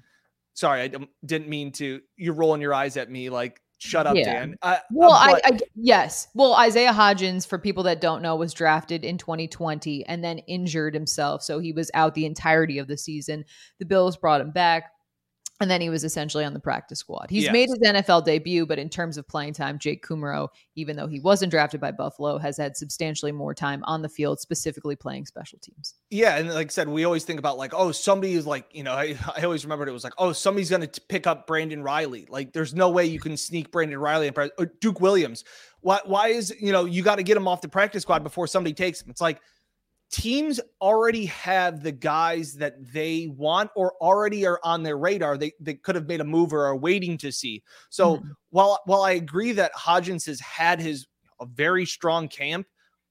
sorry, 0.53 0.81
I 0.81 0.87
didn't- 0.87 1.09
didn't 1.25 1.49
mean 1.49 1.71
to. 1.73 1.99
You're 2.15 2.35
rolling 2.35 2.61
your 2.61 2.73
eyes 2.73 2.95
at 2.95 3.09
me 3.09 3.29
like, 3.29 3.59
shut 3.79 4.07
up, 4.07 4.15
Yeah. 4.15 4.31
Dan. 4.33 4.55
Uh, 4.61 4.77
Well, 4.91 5.11
uh, 5.11 5.15
I, 5.35 5.41
I 5.43 5.59
yes. 5.75 6.27
Well, 6.33 6.53
Isaiah 6.55 6.93
Hodgins, 6.93 7.45
for 7.45 7.57
people 7.59 7.83
that 7.83 7.99
don't 7.99 8.21
know, 8.21 8.35
was 8.37 8.53
drafted 8.53 9.03
in 9.03 9.17
2020 9.17 10.05
and 10.05 10.23
then 10.23 10.37
injured 10.39 10.93
himself, 10.93 11.43
so 11.43 11.59
he 11.59 11.73
was 11.73 11.91
out 11.93 12.13
the 12.13 12.25
entirety 12.25 12.77
of 12.79 12.87
the 12.87 12.97
season. 12.97 13.43
The 13.79 13.85
Bills 13.85 14.15
brought 14.15 14.39
him 14.41 14.51
back. 14.51 14.91
And 15.61 15.71
then 15.71 15.79
he 15.79 15.89
was 15.89 16.03
essentially 16.03 16.43
on 16.43 16.53
the 16.53 16.59
practice 16.59 16.99
squad. 16.99 17.27
He's 17.29 17.45
Yes. 17.45 17.53
made 17.53 17.69
his 17.69 17.79
NFL 17.79 18.25
debut, 18.25 18.65
but 18.65 18.77
in 18.77 18.89
terms 18.89 19.17
of 19.17 19.25
playing 19.25 19.53
time, 19.53 19.79
Jake 19.79 20.05
Kumerow, 20.05 20.49
even 20.75 20.97
though 20.97 21.07
he 21.07 21.21
wasn't 21.21 21.49
drafted 21.49 21.79
by 21.79 21.91
Buffalo, 21.91 22.37
has 22.37 22.57
had 22.57 22.75
substantially 22.75 23.31
more 23.31 23.53
time 23.53 23.81
on 23.85 24.01
the 24.01 24.09
field, 24.09 24.41
specifically 24.41 24.97
playing 24.97 25.25
special 25.25 25.57
teams. 25.59 25.93
Yeah, 26.09 26.35
and 26.35 26.53
like 26.53 26.67
I 26.67 26.69
said, 26.71 26.89
we 26.89 27.05
always 27.05 27.23
think 27.23 27.39
about 27.39 27.57
like, 27.57 27.73
oh, 27.73 27.93
somebody 27.93 28.33
is 28.33 28.45
like, 28.45 28.67
you 28.73 28.83
know, 28.83 28.91
I, 28.91 29.17
I 29.37 29.43
always 29.43 29.63
remembered 29.63 29.87
it 29.87 29.93
was 29.93 30.03
like, 30.03 30.13
oh, 30.17 30.33
somebody's 30.33 30.69
going 30.69 30.85
to 30.85 31.01
pick 31.07 31.25
up 31.25 31.47
Brandon 31.47 31.81
Reilly. 31.81 32.27
Like, 32.29 32.51
there's 32.51 32.73
no 32.73 32.89
way 32.89 33.05
you 33.05 33.21
can 33.21 33.37
sneak 33.37 33.71
Brandon 33.71 33.97
Reilly 33.97 34.27
and 34.27 34.69
Duke 34.81 34.99
Williams. 34.99 35.45
Why? 35.79 35.99
Why 36.03 36.29
is 36.29 36.53
you 36.59 36.71
know 36.71 36.85
you 36.85 37.03
got 37.03 37.17
to 37.17 37.23
get 37.23 37.37
him 37.37 37.47
off 37.47 37.61
the 37.61 37.69
practice 37.69 38.01
squad 38.01 38.23
before 38.23 38.47
somebody 38.47 38.73
takes 38.73 39.01
him? 39.01 39.09
It's 39.09 39.21
like 39.21 39.39
teams 40.11 40.59
already 40.81 41.25
have 41.25 41.83
the 41.83 41.91
guys 41.91 42.53
that 42.53 42.75
they 42.93 43.27
want 43.35 43.69
or 43.75 43.93
already 44.01 44.45
are 44.45 44.59
on 44.63 44.83
their 44.83 44.97
radar. 44.97 45.37
They 45.37 45.51
they 45.59 45.73
could 45.75 45.95
have 45.95 46.07
made 46.07 46.21
a 46.21 46.25
move 46.25 46.53
or 46.53 46.65
are 46.65 46.75
waiting 46.75 47.17
to 47.19 47.31
see. 47.31 47.63
So 47.89 48.17
Mhm. 48.17 48.31
while 48.51 48.81
while 48.85 49.01
I 49.01 49.11
agree 49.11 49.51
that 49.53 49.73
Hodgins 49.73 50.25
has 50.27 50.39
had 50.39 50.79
his 50.79 51.07
a 51.41 51.45
very 51.45 51.85
strong 51.85 52.27
camp, 52.27 52.65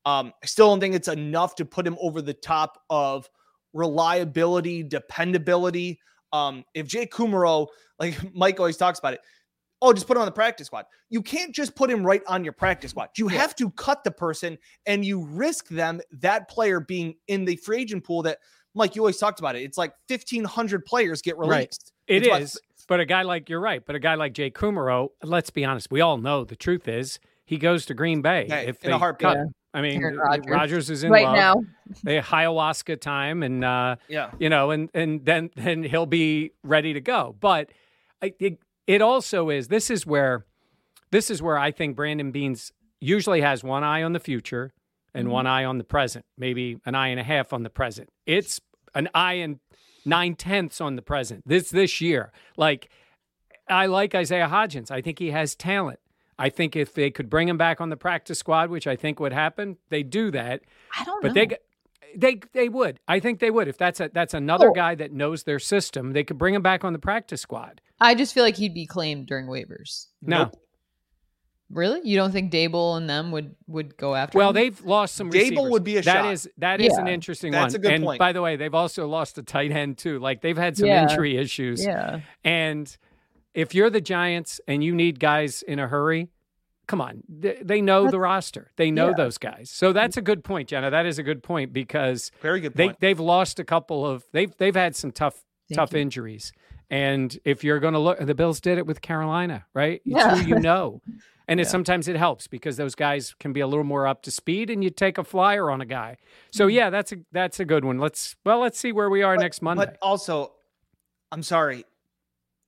um, 0.06 0.32
I 0.42 0.46
still 0.46 0.68
don't 0.68 0.80
think 0.80 0.94
it's 0.94 1.08
enough 1.08 1.54
to 1.56 1.64
put 1.64 1.86
him 1.86 1.96
over 2.00 2.22
the 2.22 2.32
top 2.34 2.82
of 2.88 3.28
reliability, 3.74 4.82
dependability. 4.82 6.00
Um, 6.32 6.64
if 6.74 6.86
Jay 6.86 7.06
Kumerow, 7.06 7.68
like 7.98 8.16
Mike 8.34 8.58
always 8.58 8.76
talks 8.76 8.98
about 8.98 9.14
it, 9.14 9.20
oh, 9.84 9.92
just 9.92 10.06
put 10.06 10.16
him 10.16 10.22
on 10.22 10.26
the 10.26 10.32
practice 10.32 10.66
squad. 10.68 10.86
You 11.10 11.20
can't 11.22 11.54
just 11.54 11.74
put 11.76 11.90
him 11.90 12.04
right 12.04 12.22
on 12.26 12.42
your 12.42 12.52
practice 12.54 12.92
squad. 12.92 13.10
You 13.18 13.30
Yeah. 13.30 13.38
have 13.38 13.54
to 13.56 13.70
cut 13.72 14.02
the 14.02 14.10
person 14.10 14.56
and 14.86 15.04
you 15.04 15.24
risk 15.26 15.68
them, 15.68 16.00
that 16.12 16.48
player 16.48 16.80
being 16.80 17.16
in 17.28 17.44
the 17.44 17.56
free 17.56 17.80
agent 17.82 18.04
pool 18.04 18.22
that 18.22 18.38
Mike, 18.74 18.96
you 18.96 19.02
always 19.02 19.18
talked 19.18 19.38
about 19.38 19.54
it. 19.56 19.62
It's 19.62 19.78
like 19.78 19.92
1,500 20.08 20.84
players 20.84 21.22
get 21.22 21.36
Right. 21.36 21.48
released. 21.48 21.92
It 22.08 22.26
It's 22.26 22.38
is, 22.38 22.54
what- 22.54 22.86
but 22.88 23.00
a 23.00 23.04
guy 23.06 23.22
like 23.22 23.48
you're 23.48 23.60
right, 23.60 23.84
but 23.84 23.94
a 23.94 23.98
guy 24.00 24.14
like 24.14 24.32
Jay 24.32 24.50
Kumerow, 24.50 25.10
let's 25.22 25.50
be 25.50 25.64
honest, 25.64 25.90
we 25.90 26.00
all 26.00 26.16
know 26.18 26.44
the 26.44 26.56
truth 26.56 26.88
is 26.88 27.18
he 27.44 27.56
goes 27.58 27.86
to 27.86 27.94
Green 27.94 28.22
Bay 28.22 28.46
Hey, 28.48 28.66
if 28.68 28.82
in 28.82 28.90
they 28.90 28.94
a 28.96 28.98
heartbeat. 28.98 29.26
cut 29.28 29.36
him. 29.36 29.54
I 29.74 29.80
mean, 29.82 30.00
Rogers. 30.02 30.18
Rodgers. 30.18 30.46
Rodgers. 30.50 30.90
is 30.90 31.04
in 31.04 31.10
right 31.10 31.24
love. 31.24 31.34
now, 31.36 31.54
They 32.04 32.20
ayahuasca 32.20 33.00
time, 33.00 33.42
and 33.42 33.64
uh, 33.64 33.96
Yeah. 34.08 34.30
you 34.38 34.48
know, 34.48 34.70
and 34.70 34.88
and 34.94 35.24
then 35.24 35.50
then 35.56 35.82
he'll 35.82 36.06
be 36.06 36.52
ready 36.62 36.92
to 36.94 37.00
go. 37.00 37.34
But 37.40 37.70
I, 38.22 38.32
it 38.38 38.58
it 38.86 39.00
also 39.02 39.50
is. 39.50 39.68
This 39.68 39.90
is 39.90 40.06
where 40.06 40.44
this 41.10 41.30
is 41.30 41.40
where 41.40 41.56
I 41.58 41.70
think 41.70 41.94
Brandon 41.96 42.32
Beans 42.32 42.72
usually 43.00 43.40
has 43.40 43.62
one 43.62 43.84
eye 43.84 44.02
on 44.02 44.12
the 44.14 44.20
future 44.20 44.72
and 45.14 45.28
Mhm. 45.28 45.30
one 45.30 45.46
eye 45.46 45.64
on 45.64 45.78
the 45.78 45.84
present, 45.84 46.24
maybe 46.36 46.78
an 46.84 46.94
eye 46.94 47.08
and 47.08 47.20
a 47.20 47.24
half 47.24 47.52
on 47.52 47.62
the 47.62 47.70
present. 47.70 48.10
It's 48.26 48.60
an 48.94 49.08
eye 49.14 49.34
and 49.34 49.60
nine 50.04 50.34
tenths 50.34 50.80
on 50.80 50.96
the 50.96 51.02
present. 51.02 51.42
This 51.46 51.70
this 51.70 52.00
year, 52.00 52.32
like 52.56 52.90
I 53.68 53.86
like 53.86 54.14
Isaiah 54.14 54.48
Hodgins. 54.48 54.90
I 54.90 55.00
think 55.00 55.18
he 55.18 55.30
has 55.30 55.54
talent. 55.54 56.00
I 56.38 56.48
think 56.50 56.74
if 56.74 56.92
they 56.92 57.10
could 57.10 57.30
bring 57.30 57.48
him 57.48 57.56
back 57.56 57.80
on 57.80 57.90
the 57.90 57.96
practice 57.96 58.40
squad, 58.40 58.68
which 58.68 58.86
I 58.88 58.96
think 58.96 59.20
would 59.20 59.32
happen, 59.32 59.78
they 59.88 60.02
do 60.02 60.30
that. 60.32 60.62
I 60.98 61.04
don't 61.04 61.22
But 61.22 61.28
know. 61.28 61.34
they 61.34 61.56
they 62.16 62.40
they 62.52 62.68
would. 62.68 63.00
I 63.08 63.20
think 63.20 63.40
they 63.40 63.50
would. 63.50 63.68
If 63.68 63.78
that's 63.78 64.00
a 64.00 64.10
that's 64.12 64.34
another 64.34 64.70
Oh. 64.70 64.72
guy 64.72 64.94
that 64.94 65.12
knows 65.12 65.44
their 65.44 65.58
system, 65.58 66.12
they 66.12 66.24
could 66.24 66.38
bring 66.38 66.54
him 66.54 66.62
back 66.62 66.84
on 66.84 66.92
the 66.92 66.98
practice 66.98 67.40
squad. 67.40 67.80
I 68.00 68.14
just 68.14 68.34
feel 68.34 68.42
like 68.44 68.56
he'd 68.56 68.74
be 68.74 68.86
claimed 68.86 69.26
during 69.26 69.46
waivers. 69.46 70.06
No. 70.22 70.44
Nope. 70.44 70.56
Really? 71.70 72.00
You 72.04 72.16
don't 72.16 72.30
think 72.30 72.52
Daboll 72.52 72.96
and 72.98 73.08
them 73.08 73.32
would 73.32 73.56
would 73.66 73.96
go 73.96 74.14
after? 74.14 74.38
Well, 74.38 74.50
him? 74.50 74.54
they've 74.54 74.80
lost 74.84 75.14
some 75.16 75.28
Daboll 75.30 75.32
receivers. 75.50 75.70
would 75.70 75.84
be 75.84 75.96
a 75.96 76.02
That 76.02 76.22
shot. 76.24 76.32
is 76.32 76.48
that 76.58 76.80
is 76.80 76.92
an 76.96 77.06
Yeah. 77.06 77.14
interesting 77.14 77.52
That's 77.52 77.74
one. 77.74 77.80
a 77.80 77.82
good 77.82 77.92
and 77.94 78.04
point. 78.04 78.18
by 78.18 78.32
the 78.32 78.42
way, 78.42 78.56
they've 78.56 78.74
also 78.74 79.08
lost 79.08 79.38
a 79.38 79.42
tight 79.42 79.72
end 79.72 79.98
too. 79.98 80.18
Like 80.18 80.42
they've 80.42 80.56
had 80.56 80.76
some 80.76 80.86
Yeah. 80.86 81.02
injury 81.08 81.36
issues. 81.36 81.84
yeah. 81.84 82.20
And 82.44 82.94
if 83.54 83.74
you're 83.74 83.90
the 83.90 84.00
Giants 84.02 84.60
and 84.68 84.84
you 84.84 84.94
need 84.94 85.18
guys 85.18 85.62
in 85.62 85.78
a 85.78 85.88
hurry, 85.88 86.28
come 86.86 87.00
on. 87.00 87.22
They, 87.28 87.58
they 87.62 87.80
know 87.80 88.10
the 88.10 88.18
roster. 88.18 88.70
They 88.76 88.90
know 88.90 89.08
yeah. 89.08 89.14
those 89.16 89.38
guys. 89.38 89.70
So 89.70 89.92
that's 89.92 90.16
a 90.16 90.22
good 90.22 90.44
point, 90.44 90.68
Jenna. 90.68 90.90
That 90.90 91.06
is 91.06 91.18
a 91.18 91.22
good 91.22 91.42
point 91.42 91.72
because 91.72 92.30
Very 92.40 92.60
good 92.60 92.74
they 92.74 92.88
point. 92.88 93.00
they've 93.00 93.20
lost 93.20 93.58
a 93.58 93.64
couple 93.64 94.06
of 94.06 94.24
they've 94.32 94.54
they've 94.58 94.74
had 94.74 94.94
some 94.96 95.10
tough 95.12 95.42
Thank 95.68 95.76
tough 95.78 95.92
you. 95.92 96.00
injuries. 96.00 96.52
And 96.90 97.36
if 97.44 97.64
you're 97.64 97.80
going 97.80 97.94
to 97.94 97.98
look, 98.00 98.18
the 98.18 98.34
Bills 98.34 98.60
did 98.60 98.76
it 98.78 98.86
with 98.86 99.00
Carolina, 99.00 99.64
right? 99.74 100.02
It's 100.04 100.14
Yeah. 100.16 100.36
who 100.36 100.46
you 100.46 100.58
know. 100.60 101.00
And 101.48 101.60
it, 101.60 101.66
sometimes 101.68 102.08
it 102.08 102.16
helps 102.16 102.46
because 102.46 102.76
those 102.78 102.94
guys 102.94 103.34
can 103.38 103.52
be 103.52 103.60
a 103.60 103.66
little 103.66 103.84
more 103.84 104.06
up 104.06 104.22
to 104.22 104.30
speed, 104.30 104.70
and 104.70 104.82
you 104.82 104.88
take 104.88 105.18
a 105.18 105.24
flyer 105.24 105.70
on 105.70 105.80
a 105.82 105.84
guy. 105.86 106.16
So 106.52 106.66
Mm-hmm. 106.66 106.76
yeah, 106.76 106.90
that's 106.90 107.12
a 107.12 107.16
that's 107.32 107.60
a 107.60 107.64
good 107.66 107.84
one. 107.84 107.98
Let's 107.98 108.36
well, 108.44 108.60
let's 108.60 108.78
see 108.78 108.92
where 108.92 109.10
we 109.10 109.22
are 109.22 109.36
next 109.36 109.60
Monday. 109.62 109.84
But 109.86 109.98
also, 110.00 110.52
I'm 111.32 111.42
sorry, 111.42 111.84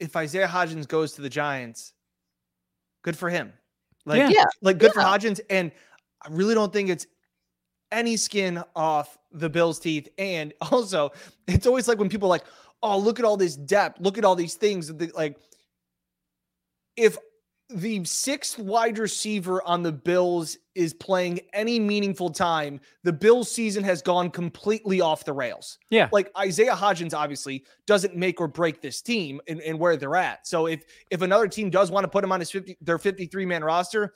if 0.01 0.15
Isaiah 0.17 0.49
Hodgins 0.49 0.87
goes 0.89 1.13
to 1.13 1.23
the 1.23 1.31
Giants, 1.31 1.95
good 3.03 3.17
for 3.17 3.31
him. 3.31 3.53
Like, 4.07 4.19
Yeah. 4.21 4.29
Yeah. 4.31 4.45
like 4.63 4.79
good 4.79 4.93
for 4.93 5.01
Yeah. 5.01 5.19
Hodgins. 5.19 5.41
And 5.51 5.71
I 6.23 6.29
really 6.31 6.55
don't 6.55 6.73
think 6.73 6.89
it's 6.89 7.07
any 7.93 8.17
skin 8.17 8.63
off 8.75 9.19
the 9.33 9.51
Bills' 9.51 9.79
teeth. 9.79 10.09
And 10.17 10.55
also, 10.73 11.13
it's 11.47 11.67
always 11.67 11.89
like 11.89 11.99
when 11.99 12.09
people 12.09 12.29
are 12.29 12.31
like, 12.31 12.45
oh, 12.83 12.99
look 12.99 13.19
at 13.19 13.25
all 13.25 13.37
this 13.37 13.57
depth, 13.57 14.01
look 14.01 14.17
at 14.17 14.25
all 14.25 14.37
these 14.37 14.55
things. 14.55 14.91
Like, 15.15 15.37
if 16.97 17.19
the 17.69 18.05
sixth 18.05 18.59
wide 18.59 18.99
receiver 18.99 19.63
on 19.65 19.83
the 19.83 19.91
Bills 19.91 20.57
is 20.75 20.95
playing 20.95 21.41
any 21.53 21.81
meaningful 21.81 22.31
time, 22.31 22.81
the 23.03 23.13
Bills 23.13 23.51
season 23.51 23.83
has 23.83 24.03
gone 24.03 24.31
completely 24.31 25.01
off 25.01 25.25
the 25.25 25.33
rails. 25.33 25.79
yeah, 25.91 26.09
Like 26.13 26.31
Isaiah 26.39 26.75
Hodgins 26.75 27.13
obviously 27.13 27.65
doesn't 27.87 28.15
make 28.15 28.41
or 28.41 28.47
break 28.47 28.81
this 28.81 29.03
team 29.03 29.41
and, 29.49 29.61
and 29.63 29.79
where 29.79 29.97
they're 29.97 30.17
at. 30.17 30.47
So 30.47 30.67
if 30.67 30.85
if 31.11 31.23
another 31.23 31.49
team 31.49 31.71
does 31.71 31.91
want 31.91 32.05
to 32.05 32.09
put 32.09 32.23
him 32.23 32.31
on 32.31 32.41
his 32.41 32.51
50 32.51 32.77
their 32.81 32.99
53 32.99 33.47
man 33.47 33.65
roster, 33.65 34.15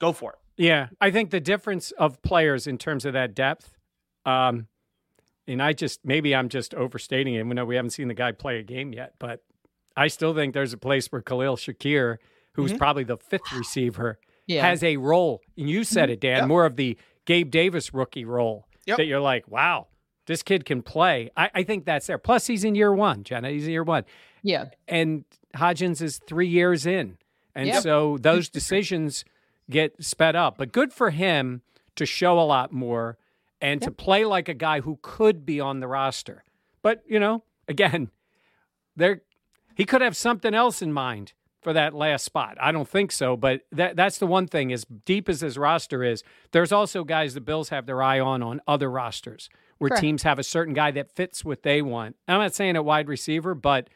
go 0.00 0.12
for 0.12 0.32
it. 0.32 0.38
yeah. 0.56 0.88
I 1.00 1.10
think 1.10 1.30
the 1.30 1.40
difference 1.40 1.90
of 1.92 2.22
players 2.22 2.66
in 2.66 2.78
terms 2.78 3.04
of 3.04 3.14
that 3.14 3.34
depth, 3.34 3.76
um, 4.24 4.68
and 5.48 5.60
I 5.60 5.72
just 5.72 6.00
maybe 6.04 6.36
I'm 6.36 6.48
just 6.48 6.74
overstating 6.74 7.34
it. 7.34 7.44
We 7.44 7.54
know 7.54 7.64
we 7.64 7.76
haven't 7.76 7.90
seen 7.90 8.06
the 8.06 8.14
guy 8.14 8.30
play 8.30 8.60
a 8.60 8.62
game 8.62 8.92
yet, 8.92 9.14
but 9.18 9.42
I 9.96 10.06
still 10.06 10.34
think 10.34 10.54
there's 10.54 10.72
a 10.72 10.78
place 10.78 11.08
where 11.08 11.20
Khalil 11.20 11.56
Shakir, 11.56 12.18
who's 12.52 12.72
Mhm. 12.72 12.78
probably 12.78 13.04
the 13.04 13.16
fifth 13.16 13.52
receiver, 13.52 14.18
Yeah. 14.46 14.66
has 14.66 14.82
a 14.82 14.96
role. 14.96 15.40
And 15.56 15.68
you 15.70 15.84
said 15.84 16.10
it, 16.10 16.20
Dan, 16.20 16.38
Yep. 16.38 16.48
more 16.48 16.66
of 16.66 16.76
the 16.76 16.96
Gabe 17.24 17.50
Davis 17.50 17.94
rookie 17.94 18.24
role 18.24 18.66
Yep. 18.86 18.96
that 18.98 19.04
you're 19.06 19.20
like, 19.20 19.46
wow, 19.48 19.86
this 20.26 20.42
kid 20.42 20.64
can 20.64 20.82
play. 20.82 21.30
I, 21.36 21.50
I 21.54 21.62
think 21.62 21.84
that's 21.84 22.06
there. 22.06 22.18
Plus, 22.18 22.46
he's 22.46 22.64
in 22.64 22.74
year 22.74 22.92
one, 22.92 23.24
Jenna. 23.24 23.50
He's 23.50 23.66
in 23.66 23.72
year 23.72 23.82
one. 23.84 24.04
yeah. 24.42 24.66
And 24.88 25.24
Hodgins 25.54 26.00
is 26.00 26.18
three 26.18 26.48
years 26.48 26.86
in. 26.86 27.18
And 27.54 27.66
Yep. 27.68 27.82
so 27.82 28.16
those 28.18 28.48
decisions 28.48 29.24
get 29.68 30.02
sped 30.02 30.34
up. 30.36 30.56
But 30.58 30.72
good 30.72 30.92
for 30.92 31.10
him 31.10 31.62
to 31.96 32.06
show 32.06 32.38
a 32.38 32.42
lot 32.46 32.72
more 32.72 33.18
and 33.60 33.82
to 33.82 33.90
play 33.90 34.24
like 34.24 34.48
a 34.48 34.54
guy 34.54 34.80
who 34.80 34.98
could 35.02 35.44
be 35.44 35.60
on 35.60 35.80
the 35.80 35.86
roster. 35.88 36.44
But, 36.82 37.02
you 37.06 37.18
know, 37.20 37.42
again, 37.68 38.10
there 38.96 39.22
he 39.74 39.84
could 39.84 40.00
have 40.00 40.16
something 40.16 40.54
else 40.54 40.80
in 40.82 40.92
mind 40.92 41.32
for 41.60 41.72
that 41.72 41.94
last 41.94 42.24
spot. 42.24 42.56
I 42.60 42.72
don't 42.72 42.88
think 42.88 43.12
so, 43.12 43.36
but 43.36 43.62
that 43.72 43.96
that's 43.96 44.18
the 44.18 44.26
one 44.26 44.46
thing 44.46 44.72
as 44.72 44.84
deep 44.84 45.28
as 45.28 45.40
his 45.40 45.58
roster 45.58 46.02
is, 46.02 46.22
there's 46.52 46.72
also 46.72 47.04
guys 47.04 47.34
the 47.34 47.40
Bills 47.40 47.68
have 47.68 47.86
their 47.86 48.02
eye 48.02 48.20
on 48.20 48.42
on 48.42 48.60
other 48.66 48.90
rosters 48.90 49.48
where 49.78 49.90
Correct. 49.90 50.00
teams 50.02 50.22
have 50.24 50.38
a 50.38 50.42
certain 50.42 50.74
guy 50.74 50.90
that 50.90 51.10
fits 51.10 51.44
what 51.44 51.62
they 51.62 51.80
want. 51.82 52.16
I'm 52.28 52.40
not 52.40 52.54
saying 52.54 52.76
at 52.76 52.84
wide 52.84 53.08
receiver, 53.08 53.54
but 53.54 53.88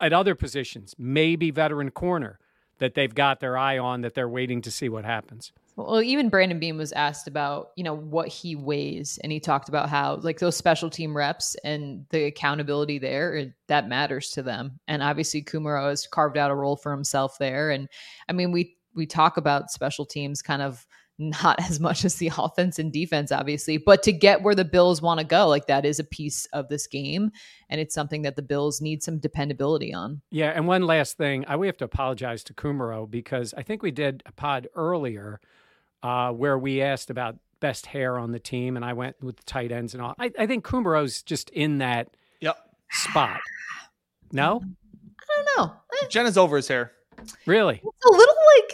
at 0.00 0.12
other 0.12 0.34
positions, 0.34 0.94
maybe 0.98 1.50
veteran 1.50 1.90
corner 1.90 2.38
that 2.84 2.94
they've 2.94 3.14
got 3.14 3.40
their 3.40 3.56
eye 3.56 3.78
on 3.78 4.02
that 4.02 4.14
they're 4.14 4.28
waiting 4.28 4.60
to 4.60 4.70
see 4.70 4.90
what 4.90 5.06
happens. 5.06 5.52
Well, 5.74 6.02
even 6.02 6.28
Brandon 6.28 6.58
Beane 6.58 6.76
was 6.76 6.92
asked 6.92 7.26
about, 7.26 7.70
you 7.76 7.82
know, 7.82 7.96
what 7.96 8.28
he 8.28 8.54
weighs, 8.54 9.18
and 9.22 9.32
he 9.32 9.40
talked 9.40 9.70
about 9.70 9.88
how 9.88 10.16
like 10.16 10.38
those 10.38 10.54
special 10.54 10.90
team 10.90 11.16
reps 11.16 11.56
and 11.64 12.04
the 12.10 12.24
accountability 12.24 12.98
there 12.98 13.54
that 13.68 13.88
matters 13.88 14.30
to 14.32 14.42
them. 14.42 14.78
And 14.86 15.02
obviously, 15.02 15.42
Kumerow 15.42 15.88
has 15.88 16.06
carved 16.06 16.36
out 16.36 16.50
a 16.50 16.54
role 16.54 16.76
for 16.76 16.92
himself 16.92 17.38
there. 17.38 17.70
And 17.70 17.88
I 18.28 18.34
mean, 18.34 18.52
we 18.52 18.76
we 18.94 19.06
talk 19.06 19.38
about 19.38 19.70
special 19.70 20.04
teams 20.04 20.42
kind 20.42 20.60
of 20.60 20.86
not 21.18 21.60
as 21.60 21.78
much 21.80 22.04
as 22.04 22.16
the 22.16 22.30
offense 22.38 22.78
and 22.78 22.92
defense, 22.92 23.30
obviously, 23.30 23.76
but 23.78 24.02
to 24.02 24.12
get 24.12 24.42
where 24.42 24.54
the 24.54 24.64
Bills 24.64 25.00
want 25.00 25.20
to 25.20 25.24
go, 25.26 25.46
like 25.48 25.66
that 25.68 25.84
is 25.84 25.98
a 25.98 26.04
piece 26.04 26.46
of 26.46 26.68
this 26.68 26.86
game, 26.86 27.30
and 27.68 27.80
it's 27.80 27.94
something 27.94 28.22
that 28.22 28.36
the 28.36 28.42
Bills 28.42 28.80
need 28.80 29.02
some 29.02 29.18
dependability 29.18 29.94
on. 29.94 30.20
Yeah, 30.30 30.50
and 30.50 30.66
one 30.66 30.82
last 30.86 31.16
thing, 31.16 31.44
I 31.46 31.56
we 31.56 31.66
have 31.68 31.76
to 31.78 31.84
apologize 31.84 32.42
to 32.44 32.54
Kumerow 32.54 33.10
because 33.10 33.54
I 33.56 33.62
think 33.62 33.82
we 33.82 33.90
did 33.90 34.22
a 34.26 34.32
pod 34.32 34.68
earlier 34.74 35.40
uh, 36.02 36.30
where 36.32 36.58
we 36.58 36.82
asked 36.82 37.10
about 37.10 37.36
best 37.60 37.86
hair 37.86 38.18
on 38.18 38.32
the 38.32 38.38
team, 38.40 38.76
and 38.76 38.84
I 38.84 38.92
went 38.92 39.22
with 39.22 39.36
the 39.36 39.44
tight 39.44 39.72
ends 39.72 39.94
and 39.94 40.02
all. 40.02 40.14
I, 40.18 40.30
I 40.38 40.46
think 40.46 40.64
Kumerow's 40.66 41.22
just 41.22 41.48
in 41.50 41.78
that 41.78 42.08
Yep. 42.40 42.56
spot. 42.90 43.40
No, 44.32 44.60
I 44.62 45.42
don't 45.56 45.68
know. 45.68 45.74
Jenna's 46.10 46.36
over 46.36 46.56
his 46.56 46.68
hair. 46.68 46.92
really? 47.46 47.76
it's 47.82 48.04
a 48.06 48.10
little 48.10 48.34
like 48.58 48.73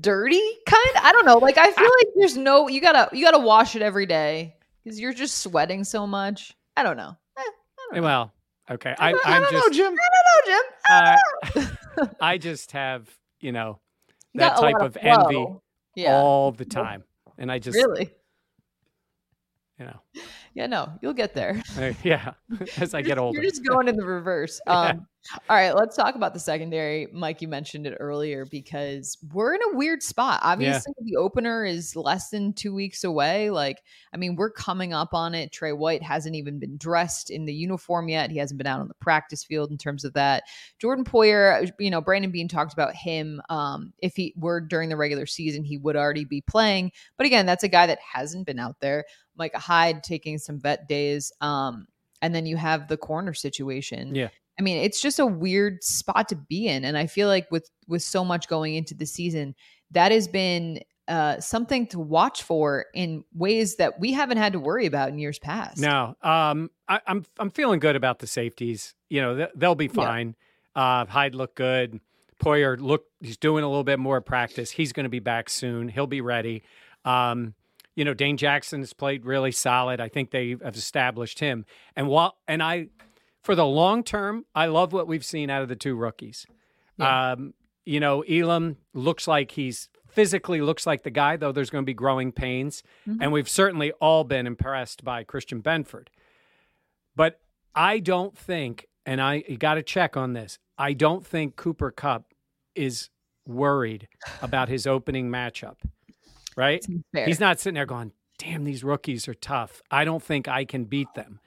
dirty 0.00 0.40
kind 0.66 0.90
i 1.02 1.12
don't 1.12 1.26
know 1.26 1.36
like 1.38 1.58
i 1.58 1.70
feel 1.70 1.84
like 1.84 2.08
there's 2.16 2.36
no 2.38 2.68
you 2.68 2.80
gotta 2.80 3.14
you 3.14 3.22
gotta 3.24 3.38
wash 3.38 3.76
it 3.76 3.82
every 3.82 4.06
day 4.06 4.54
because 4.82 4.98
you're 4.98 5.12
just 5.12 5.38
sweating 5.40 5.84
so 5.84 6.06
much 6.06 6.54
i 6.76 6.82
don't 6.82 6.96
know 6.96 7.14
Eh, 7.36 7.40
I 7.42 7.44
don't 7.90 7.96
know. 7.96 8.02
Well, 8.02 8.32
Okay, 8.70 8.94
I, 8.98 9.10
I, 9.10 9.14
I 9.26 9.36
I'm 9.36 9.42
don't 9.42 9.52
just 9.52 9.66
know, 9.66 9.72
Jim. 9.74 9.94
I 9.98 10.08
don't 10.14 11.56
know, 11.56 11.62
Jim. 11.62 11.70
uh, 12.00 12.06
I 12.20 12.38
just 12.38 12.72
have 12.72 13.10
you 13.40 13.52
know 13.52 13.78
that 14.36 14.56
type 14.56 14.72
lot 14.74 14.82
of 14.86 14.96
envy. 14.98 15.46
Yeah, 15.96 16.16
all 16.16 16.50
the 16.50 16.64
time, 16.64 17.04
and 17.36 17.52
I 17.52 17.58
just 17.58 17.76
really. 17.76 18.10
you 19.78 19.84
know 19.84 20.00
Yeah, 20.54 20.66
no, 20.66 20.92
you'll 21.02 21.12
get 21.12 21.34
there. 21.34 21.62
uh, 21.78 21.92
yeah 22.02 22.32
as 22.78 22.94
I 22.94 22.98
You're 23.00 23.02
get 23.02 23.08
just- 23.16 23.18
older. 23.18 23.42
You're 23.42 23.50
just 23.50 23.66
going 23.66 23.88
in 23.88 23.96
the 23.96 24.06
reverse. 24.06 24.60
Um, 24.66 25.06
All 25.48 25.56
right, 25.56 25.74
let's 25.74 25.96
talk 25.96 26.16
about 26.16 26.34
the 26.34 26.40
secondary. 26.40 27.08
Mike, 27.12 27.40
you 27.40 27.48
mentioned 27.48 27.86
it 27.86 27.96
earlier 27.98 28.44
because 28.44 29.16
we're 29.32 29.54
in 29.54 29.60
a 29.62 29.76
weird 29.76 30.02
spot. 30.02 30.40
Obviously, 30.42 30.92
the 31.00 31.16
opener 31.16 31.64
is 31.64 31.96
less 31.96 32.28
than 32.28 32.52
two 32.52 32.74
weeks 32.74 33.04
away. 33.04 33.48
Like, 33.48 33.78
I 34.12 34.18
mean, 34.18 34.36
we're 34.36 34.50
coming 34.50 34.92
up 34.92 35.14
on 35.14 35.34
it. 35.34 35.50
Tre 35.50 35.72
White 35.72 36.02
hasn't 36.02 36.36
even 36.36 36.58
been 36.58 36.76
dressed 36.76 37.30
in 37.30 37.46
the 37.46 37.54
uniform 37.54 38.08
yet. 38.10 38.30
He 38.30 38.36
hasn't 38.36 38.58
been 38.58 38.66
out 38.66 38.80
on 38.80 38.88
the 38.88 38.94
practice 38.94 39.42
field 39.42 39.70
in 39.70 39.78
terms 39.78 40.04
of 40.04 40.12
that. 40.12 40.44
Jordan 40.78 41.04
Poyer, 41.04 41.70
you 41.78 41.90
know, 41.90 42.02
Brandon 42.02 42.30
Beane 42.30 42.48
talked 42.48 42.74
about 42.74 42.94
him. 42.94 43.40
Um, 43.48 43.94
if 44.00 44.16
he 44.16 44.34
were 44.36 44.60
during 44.60 44.90
the 44.90 44.96
regular 44.96 45.26
season, 45.26 45.64
he 45.64 45.78
would 45.78 45.96
already 45.96 46.26
be 46.26 46.42
playing. 46.42 46.92
But 47.16 47.26
again, 47.26 47.46
that's 47.46 47.64
a 47.64 47.68
guy 47.68 47.86
that 47.86 47.98
hasn't 48.00 48.46
been 48.46 48.58
out 48.58 48.78
there. 48.80 49.04
Micah 49.36 49.58
Hyde 49.58 50.02
taking 50.02 50.36
some 50.36 50.60
vet 50.60 50.86
days. 50.86 51.32
Um, 51.40 51.86
and 52.20 52.34
then 52.34 52.46
you 52.46 52.56
have 52.56 52.88
the 52.88 52.96
corner 52.96 53.34
situation. 53.34 54.14
Yeah. 54.14 54.28
I 54.58 54.62
mean, 54.62 54.78
it's 54.78 55.00
just 55.00 55.18
a 55.18 55.26
weird 55.26 55.82
spot 55.82 56.28
to 56.28 56.36
be 56.36 56.68
in, 56.68 56.84
and 56.84 56.96
I 56.96 57.06
feel 57.06 57.28
like 57.28 57.50
with 57.50 57.68
with 57.88 58.02
so 58.02 58.24
much 58.24 58.48
going 58.48 58.74
into 58.74 58.94
the 58.94 59.06
season, 59.06 59.54
that 59.90 60.12
has 60.12 60.28
been 60.28 60.80
uh, 61.08 61.38
something 61.40 61.86
to 61.88 61.98
watch 61.98 62.42
for 62.42 62.86
in 62.94 63.24
ways 63.34 63.76
that 63.76 63.98
we 64.00 64.12
haven't 64.12 64.38
had 64.38 64.52
to 64.54 64.58
worry 64.60 64.86
about 64.86 65.08
in 65.10 65.18
years 65.18 65.38
past. 65.38 65.78
No, 65.78 66.16
um, 66.22 66.70
I, 66.88 67.00
I'm 67.06 67.24
I'm 67.38 67.50
feeling 67.50 67.80
good 67.80 67.96
about 67.96 68.20
the 68.20 68.26
safeties. 68.26 68.94
You 69.10 69.20
know, 69.22 69.36
th- 69.36 69.50
they'll 69.54 69.74
be 69.74 69.86
Yeah. 69.86 69.92
fine. 69.92 70.36
Uh, 70.74 71.04
Hyde 71.06 71.34
looked 71.34 71.56
good. 71.56 72.00
Poyer 72.42 72.78
look, 72.80 73.04
he's 73.20 73.36
doing 73.36 73.64
a 73.64 73.68
little 73.68 73.84
bit 73.84 73.98
more 73.98 74.20
practice. 74.20 74.70
He's 74.70 74.92
going 74.92 75.04
to 75.04 75.10
be 75.10 75.20
back 75.20 75.48
soon. 75.48 75.88
He'll 75.88 76.06
be 76.06 76.20
ready. 76.20 76.62
Um, 77.04 77.54
you 77.94 78.04
know, 78.04 78.12
Dane 78.14 78.36
Jackson 78.36 78.80
has 78.80 78.92
played 78.92 79.24
really 79.24 79.52
solid. 79.52 80.00
I 80.00 80.08
think 80.08 80.30
they 80.32 80.56
have 80.62 80.74
established 80.74 81.38
him. 81.38 81.64
And 81.94 82.08
while 82.08 82.36
and 82.48 82.60
I, 82.62 82.88
for 83.44 83.54
the 83.54 83.64
long 83.66 84.02
term, 84.02 84.44
I 84.54 84.66
love 84.66 84.92
what 84.92 85.06
we've 85.06 85.24
seen 85.24 85.50
out 85.50 85.62
of 85.62 85.68
the 85.68 85.76
two 85.76 85.94
rookies. 85.94 86.46
Yeah. 86.96 87.32
Um, 87.32 87.54
you 87.84 88.00
know, 88.00 88.22
Elam 88.22 88.78
looks 88.94 89.28
like 89.28 89.52
he's 89.52 89.88
physically 90.08 90.60
looks 90.60 90.86
like 90.86 91.02
the 91.02 91.10
guy, 91.10 91.36
though 91.36 91.52
there's 91.52 91.70
going 91.70 91.82
to 91.84 91.86
be 91.86 91.92
growing 91.94 92.32
pains. 92.32 92.82
Mhm. 93.06 93.18
And 93.20 93.32
we've 93.32 93.48
certainly 93.48 93.92
all 94.00 94.24
been 94.24 94.46
impressed 94.46 95.04
by 95.04 95.24
Christian 95.24 95.60
Benford. 95.62 96.06
But 97.14 97.40
I 97.74 97.98
don't 97.98 98.36
think, 98.36 98.86
and 99.04 99.20
I 99.20 99.40
got 99.40 99.74
to 99.74 99.82
check 99.82 100.16
on 100.16 100.32
this. 100.32 100.58
I 100.78 100.92
don't 100.94 101.26
think 101.26 101.56
Cooper 101.56 101.90
Kupp 101.90 102.32
is 102.74 103.10
worried 103.46 104.08
about 104.40 104.68
his 104.68 104.86
opening 104.86 105.28
matchup. 105.30 105.76
Right? 106.56 106.84
He's 107.26 107.40
not 107.40 107.58
sitting 107.60 107.74
there 107.74 107.84
going, 107.86 108.12
"Damn, 108.38 108.62
these 108.64 108.84
rookies 108.84 109.26
are 109.28 109.34
tough. 109.34 109.82
I 109.90 110.04
don't 110.04 110.22
think 110.22 110.46
I 110.48 110.64
can 110.64 110.84
beat 110.84 111.12
them." 111.14 111.40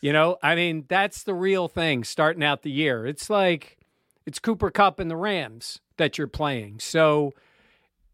You 0.00 0.12
know, 0.12 0.36
I 0.42 0.54
mean, 0.54 0.84
that's 0.88 1.24
the 1.24 1.34
real 1.34 1.68
thing 1.68 2.04
starting 2.04 2.44
out 2.44 2.62
the 2.62 2.70
year. 2.70 3.06
It's 3.06 3.28
like 3.28 3.78
it's 4.26 4.38
Cooper 4.38 4.70
Kupp 4.70 5.00
and 5.00 5.10
the 5.10 5.16
Rams 5.16 5.80
that 5.96 6.18
you're 6.18 6.26
playing. 6.28 6.78
So 6.78 7.32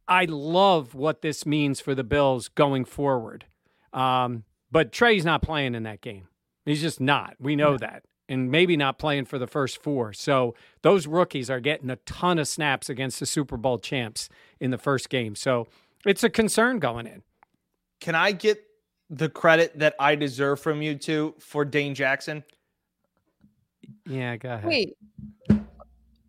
I 0.08 0.24
love 0.24 0.94
what 0.94 1.22
this 1.22 1.44
means 1.44 1.80
for 1.80 1.94
the 1.94 2.04
Bills 2.04 2.48
going 2.48 2.84
forward. 2.84 3.46
Um, 3.92 4.44
but 4.70 4.92
Trey's 4.92 5.24
not 5.24 5.42
playing 5.42 5.74
in 5.74 5.82
that 5.84 6.00
game. 6.00 6.28
He's 6.64 6.80
just 6.80 7.00
not. 7.00 7.36
We 7.38 7.56
know 7.56 7.76
that. 7.76 8.04
And 8.28 8.50
maybe 8.50 8.76
not 8.76 8.98
playing 8.98 9.26
for 9.26 9.38
the 9.38 9.46
first 9.46 9.82
four. 9.82 10.14
So 10.14 10.54
those 10.80 11.06
rookies 11.06 11.50
are 11.50 11.60
getting 11.60 11.90
a 11.90 11.96
ton 11.96 12.38
of 12.38 12.48
snaps 12.48 12.88
against 12.88 13.20
the 13.20 13.26
Super 13.26 13.58
Bowl 13.58 13.78
champs 13.78 14.30
in 14.58 14.70
the 14.70 14.78
first 14.78 15.10
game. 15.10 15.34
So 15.34 15.68
it's 16.06 16.24
a 16.24 16.30
concern 16.30 16.78
going 16.78 17.06
in. 17.06 17.22
Can 18.00 18.14
I 18.14 18.32
get 18.32 18.62
the 19.10 19.28
credit 19.28 19.78
that 19.78 19.94
I 19.98 20.14
deserve 20.14 20.60
from 20.60 20.82
you 20.82 20.94
two 20.96 21.34
for 21.38 21.64
Dane 21.64 21.94
Jackson? 21.94 22.42
Yeah, 24.06 24.36
go 24.36 24.50
ahead. 24.54 24.64
Wait, 24.66 24.96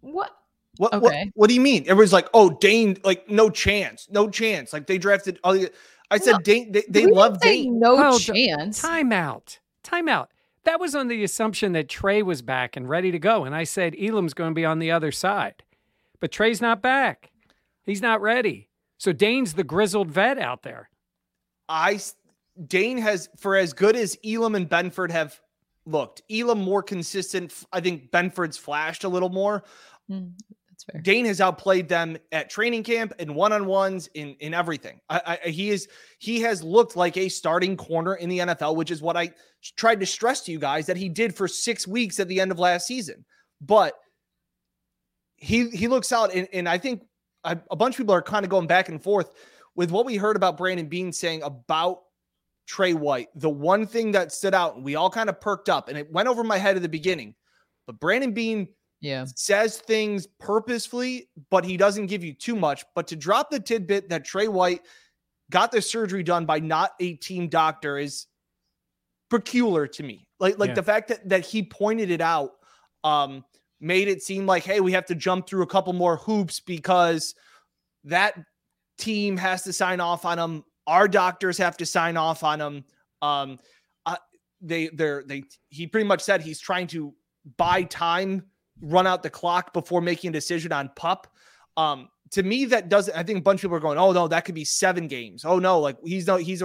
what? 0.02 0.32
What, 0.78 0.92
what 1.02 1.04
Okay. 1.14 1.32
what 1.36 1.48
do 1.48 1.54
you 1.54 1.62
mean? 1.62 1.84
Everyone's 1.88 2.12
like, 2.12 2.28
"Oh, 2.34 2.50
Dane, 2.50 2.98
like 3.06 3.30
no 3.30 3.50
chance, 3.50 4.08
no 4.10 4.30
chance." 4.30 4.74
Like 4.74 4.88
they 4.88 4.98
drafted. 4.98 5.40
all 5.44 5.54
the- 5.54 5.72
I 6.12 6.18
said, 6.20 6.32
Well, 6.34 6.40
Dane. 6.42 6.72
They, 6.72 6.84
they 6.88 7.06
love 7.08 7.40
didn't 7.40 7.56
Dane. 7.64 7.80
No 7.80 7.96
Hold 7.98 8.14
on. 8.16 8.20
chance. 8.20 8.82
Timeout. 8.82 9.58
Timeout. 9.84 10.28
That 10.66 10.80
was 10.80 10.94
on 10.94 11.08
the 11.08 11.24
assumption 11.24 11.72
that 11.72 11.90
Trey 11.90 12.22
was 12.22 12.42
back 12.44 12.76
and 12.78 12.88
ready 12.88 13.10
to 13.12 13.18
go. 13.18 13.44
And 13.46 13.56
I 13.56 13.64
said 13.64 13.96
Elam's 14.00 14.36
going 14.36 14.52
to 14.52 14.56
be 14.56 14.66
on 14.66 14.78
the 14.80 14.92
other 14.92 15.12
side. 15.12 15.64
But 16.20 16.32
Trey's 16.32 16.62
not 16.62 16.82
back. 16.82 17.32
He's 17.86 18.02
not 18.04 18.22
ready. 18.22 18.70
So 19.00 19.14
Dane's 19.14 19.54
the 19.54 19.64
grizzled 19.64 20.12
vet 20.12 20.38
out 20.38 20.62
there. 20.62 20.90
I 21.68 21.94
s- 21.96 22.16
Dane 22.68 22.98
has 22.98 23.30
for 23.38 23.56
as 23.56 23.74
good 23.74 23.96
as 23.96 24.18
Elam 24.26 24.56
and 24.56 24.70
Benford 24.70 25.12
have 25.12 25.40
looked. 25.86 26.22
Elam 26.32 26.60
more 26.60 26.82
consistent. 26.82 27.54
I 27.72 27.82
think 27.82 28.12
Benford's 28.12 28.58
flashed 28.58 29.04
a 29.04 29.10
little 29.10 29.30
more. 29.30 29.64
Mm, 30.10 30.32
that's 30.70 30.84
fair. 30.84 31.02
Dane 31.02 31.26
has 31.26 31.42
outplayed 31.42 31.90
them 31.90 32.18
at 32.32 32.50
training 32.50 32.84
camp 32.84 33.14
and 33.20 33.36
one 33.36 33.52
on 33.52 33.66
ones 33.66 34.08
in 34.14 34.36
in 34.40 34.54
everything. 34.54 35.00
I, 35.10 35.40
I, 35.46 35.50
he 35.50 35.70
is 35.70 35.88
he 36.20 36.42
has 36.42 36.64
looked 36.64 36.96
like 36.96 37.18
a 37.18 37.30
starting 37.30 37.76
corner 37.76 38.16
in 38.16 38.30
the 38.30 38.40
NFL, 38.40 38.76
which 38.76 38.92
is 38.92 39.02
what 39.02 39.18
I 39.18 39.32
tried 39.76 40.00
to 40.00 40.06
stress 40.06 40.42
to 40.42 40.52
you 40.52 40.60
guys 40.60 40.86
that 40.86 40.98
he 40.98 41.10
did 41.10 41.36
for 41.36 41.48
six 41.48 41.88
weeks 41.88 42.20
at 42.20 42.28
the 42.28 42.40
end 42.40 42.52
of 42.52 42.60
last 42.60 42.88
season. 42.88 43.26
But 43.60 43.94
he 45.38 45.70
he 45.70 45.88
looks 45.88 46.12
out, 46.12 46.34
and, 46.34 46.48
and 46.54 46.70
I 46.70 46.78
think 46.78 47.04
a, 47.44 47.58
a 47.70 47.76
bunch 47.76 47.96
of 47.96 47.98
people 47.98 48.16
are 48.16 48.22
kind 48.22 48.46
of 48.46 48.50
going 48.50 48.68
back 48.68 48.90
and 48.90 49.02
forth 49.02 49.32
with 49.76 49.92
what 49.92 50.06
we 50.06 50.16
heard 50.16 50.36
about 50.36 50.58
Brandon 50.58 50.88
Beane 50.88 51.12
saying 51.12 51.44
about 51.44 52.02
Tre 52.66 52.94
White. 52.94 53.30
The 53.36 53.50
one 53.50 53.86
thing 53.86 54.12
that 54.14 54.32
stood 54.32 54.54
out, 54.54 54.82
we 54.82 54.96
all 54.96 55.10
kind 55.10 55.30
of 55.30 55.40
perked 55.40 55.70
up, 55.70 55.88
and 55.90 55.98
it 55.98 56.12
went 56.12 56.28
over 56.28 56.44
my 56.44 56.58
head 56.58 56.76
at 56.76 56.82
the 56.82 56.90
beginning. 56.90 57.36
But 57.88 58.00
Brandon 58.00 58.34
Beane 58.34 58.68
Yeah. 59.02 59.26
says 59.36 59.78
things 59.78 60.28
purposefully, 60.40 61.30
but 61.52 61.64
he 61.64 61.78
doesn't 61.78 62.08
give 62.08 62.24
you 62.24 62.34
too 62.34 62.56
much. 62.56 62.84
But 62.96 63.08
to 63.08 63.16
drop 63.16 63.52
the 63.52 63.60
tidbit 63.60 64.10
that 64.10 64.26
Tre 64.26 64.48
White 64.48 64.82
got 65.52 65.72
the 65.72 65.82
surgery 65.82 66.24
done 66.24 66.46
by 66.46 66.60
not 66.60 66.94
a 67.00 67.14
team 67.16 67.48
doctor 67.50 68.00
is 68.00 68.26
peculiar 69.30 69.88
to 69.88 70.04
me. 70.04 70.28
Like 70.40 70.58
like 70.58 70.70
Yeah. 70.70 70.76
the 70.76 70.84
fact 70.84 71.08
that 71.10 71.28
that 71.30 71.46
he 71.46 71.64
pointed 71.64 72.10
it 72.10 72.22
out 72.22 72.52
um 73.04 73.46
made 73.80 74.08
it 74.08 74.24
seem 74.24 74.46
like 74.46 74.64
hey, 74.64 74.80
we 74.80 74.92
have 74.94 75.06
to 75.06 75.16
jump 75.16 75.48
through 75.48 75.62
a 75.64 75.68
couple 75.68 75.94
more 75.94 76.18
hoops 76.18 76.60
because 76.60 77.36
that 78.06 78.40
team 78.98 79.38
has 79.38 79.64
to 79.64 79.74
sign 79.74 80.00
off 80.00 80.26
on 80.26 80.40
him. 80.40 80.64
Our 80.88 81.08
doctors 81.08 81.58
have 81.58 81.78
to 81.78 81.86
sign 81.86 82.18
off 82.18 82.44
on 82.44 82.62
him. 82.62 82.86
Um 83.22 83.60
uh, 84.06 84.18
they 84.62 84.88
they're 84.90 85.24
they 85.26 85.44
he 85.70 85.88
pretty 85.88 86.08
much 86.08 86.22
said 86.22 86.42
he's 86.42 86.60
trying 86.60 86.88
to 86.88 87.14
buy 87.58 87.84
time 87.84 88.44
run 88.82 89.08
out 89.08 89.24
the 89.24 89.30
clock 89.30 89.74
before 89.74 90.02
making 90.02 90.30
a 90.30 90.34
decision 90.34 90.72
on 90.72 90.90
pup. 90.96 91.28
Um, 91.78 92.10
to 92.32 92.44
me, 92.44 92.66
that 92.66 92.90
doesn't. 92.90 93.16
I 93.16 93.24
think 93.24 93.40
a 93.40 93.42
bunch 93.42 93.60
of 93.60 93.70
people 93.70 93.78
are 93.78 93.82
going, 93.82 93.98
"Oh 93.98 94.12
no, 94.12 94.28
that 94.28 94.46
could 94.46 94.56
be 94.56 94.66
seven 94.66 95.08
games." 95.08 95.46
Oh 95.46 95.60
no, 95.60 95.80
like 95.80 95.98
he's 96.04 96.28
no, 96.28 96.38
he's. 96.38 96.64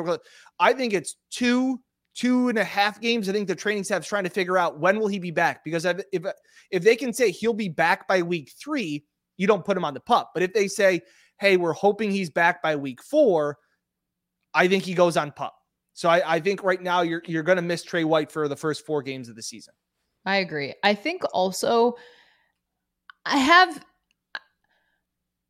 I 0.59 0.73
think 0.73 0.93
it's 0.93 1.17
two, 1.31 1.81
two 2.15 2.49
and 2.49 2.59
a 2.59 2.65
half 2.65 3.01
games. 3.01 3.29
I 3.29 3.33
think 3.33 3.47
the 3.47 3.55
training 3.55 3.85
staff's 3.85 4.09
trying 4.09 4.25
to 4.25 4.31
figure 4.31 4.57
out 4.57 4.79
when 4.79 4.99
will 4.99 5.09
he 5.09 5.19
be 5.19 5.31
back 5.31 5.63
because 5.65 5.85
if 5.85 6.01
if, 6.13 6.25
if 6.71 6.83
they 6.83 6.97
can 6.97 7.13
say 7.13 7.31
he'll 7.31 7.53
be 7.53 7.69
back 7.69 8.09
by 8.09 8.23
week 8.23 8.53
three, 8.63 9.05
you 9.37 9.47
don't 9.47 9.65
put 9.65 9.77
him 9.77 9.85
on 9.85 9.95
the 9.95 10.01
pup. 10.01 10.31
But 10.33 10.43
if 10.43 10.53
they 10.55 10.67
say, 10.67 11.03
"Hey, 11.39 11.57
we're 11.57 11.73
hoping 11.73 12.11
he's 12.11 12.31
back 12.31 12.63
by 12.63 12.77
week 12.77 13.03
four, 13.03 13.59
I 14.55 14.69
think 14.69 14.85
he 14.85 14.95
goes 14.95 15.17
on 15.17 15.33
pup. 15.33 15.55
So 15.93 16.09
I, 16.09 16.37
I 16.37 16.41
think 16.41 16.63
right 16.63 16.81
now 16.81 17.03
you're 17.03 17.23
you're 17.27 17.43
going 17.43 17.57
to 17.57 17.63
miss 17.63 17.83
Tre 17.83 18.05
White 18.05 18.31
for 18.31 18.49
the 18.49 18.57
first 18.57 18.87
four 18.87 19.03
games 19.03 19.29
of 19.29 19.37
the 19.37 19.43
season. 19.43 19.75
I 20.25 20.37
agree. 20.37 20.75
I 20.83 20.95
think 20.95 21.23
also 21.33 21.97
I 23.27 23.37
have 23.39 23.85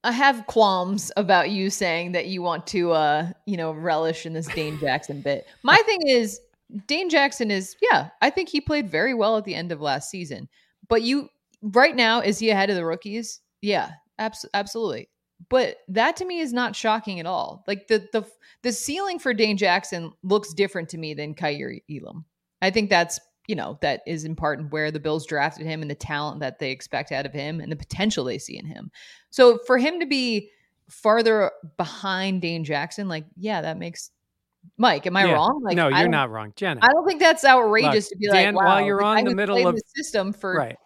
I 0.03 0.13
have 0.13 0.47
qualms 0.47 1.13
about 1.17 1.51
you 1.51 1.69
saying 1.69 2.13
that 2.13 2.27
you 2.27 2.41
want 2.43 2.67
to 2.69 2.93
uh, 2.93 3.31
you 3.47 3.57
know, 3.57 3.73
relish 3.73 4.25
in 4.25 4.33
this 4.33 4.47
Dane 4.49 4.79
Jackson 4.81 5.21
bit. 5.21 5.47
My 5.63 5.77
thing 5.77 6.01
is 6.07 6.41
Dane 6.87 7.11
Jackson 7.11 7.51
is 7.51 7.77
yeah, 7.83 8.09
I 8.23 8.31
think 8.31 8.49
he 8.49 8.61
played 8.61 8.89
very 8.89 9.15
well 9.15 9.37
at 9.37 9.45
the 9.45 9.55
end 9.55 9.73
of 9.73 9.81
last 9.81 10.11
season. 10.11 10.49
But 10.89 11.03
you 11.03 11.29
right 11.63 11.95
now 11.95 12.21
is 12.21 12.39
he 12.39 12.51
ahead 12.51 12.71
of 12.71 12.77
the 12.77 12.85
rookies? 12.85 13.41
Yeah, 13.61 13.91
abs- 14.19 14.47
absolutely. 14.55 15.09
But 15.49 15.79
that 15.89 16.17
to 16.17 16.25
me 16.25 16.41
is 16.41 16.53
not 16.53 16.77
shocking 16.77 17.19
at 17.19 17.27
all. 17.27 17.65
Like 17.67 17.89
the 17.89 18.07
the 18.13 18.25
the 18.63 18.73
ceiling 18.73 19.19
for 19.19 19.33
Dane 19.33 19.57
Jackson 19.57 20.13
looks 20.23 20.53
different 20.53 20.89
to 20.91 20.99
me 20.99 21.15
than 21.15 21.35
Kaiir 21.35 21.81
Elam. 21.91 22.25
I 22.63 22.71
think 22.71 22.91
that's 22.91 23.19
you 23.49 23.57
know 23.57 23.79
that 23.81 24.03
is 24.07 24.25
in 24.25 24.37
part 24.37 24.71
where 24.71 24.91
the 24.91 25.01
Bills 25.01 25.27
drafted 25.27 25.67
him 25.67 25.83
and 25.83 25.91
the 25.91 25.95
talent 25.95 26.41
that 26.41 26.59
they 26.59 26.71
expect 26.71 27.11
out 27.11 27.27
of 27.27 27.33
him 27.33 27.61
and 27.61 27.73
the 27.73 27.77
potential 27.77 28.25
they 28.25 28.39
see 28.39 28.59
in 28.59 28.67
him. 28.67 28.91
So 29.31 29.59
for 29.67 29.79
him 29.79 29.99
to 30.01 30.07
be 30.07 30.51
farther 30.89 31.51
behind 31.77 32.43
Dane 32.43 32.65
Jackson, 32.65 33.09
like 33.09 33.25
yeah, 33.37 33.63
that 33.63 33.79
makes 33.79 34.11
Mike, 34.77 35.07
am 35.07 35.17
I 35.17 35.25
Yeah. 35.25 35.33
wrong? 35.33 35.63
Like, 35.65 35.75
no, 35.75 35.89
you're 35.89 36.09
don't- 36.09 36.31
wrong, 36.31 36.53
Jenna. 36.55 36.81
I 36.83 36.89
don't 36.89 37.07
think 37.07 37.19
that's 37.19 37.45
outrageous 37.47 38.11
to 38.11 38.17
be 38.17 38.29
Dan, 38.29 38.55
like, 38.55 38.67
while 38.67 38.85
you're 38.85 39.03
on 39.03 39.25
the 39.25 39.35
middle 39.35 39.67
of- 39.67 39.75
the 39.75 39.83
system 39.97 40.35
for 40.35 40.55
right. 40.55 40.77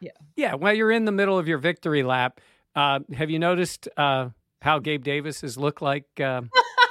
Yeah. 0.00 0.12
Yeah. 0.36 0.54
While 0.54 0.72
you're 0.72 0.90
in 0.90 1.04
the 1.04 1.12
middle 1.12 1.38
of 1.38 1.46
your 1.46 1.58
victory 1.58 2.02
lap, 2.02 2.40
uh, 2.76 3.00
have 3.14 3.30
you 3.30 3.38
noticed 3.38 3.88
uh, 3.96 4.28
how 4.62 4.78
Gabe 4.78 5.02
Davis 5.04 5.40
has 5.42 5.56
looked 5.56 5.82
like 5.82 6.04
uh, 6.20 6.42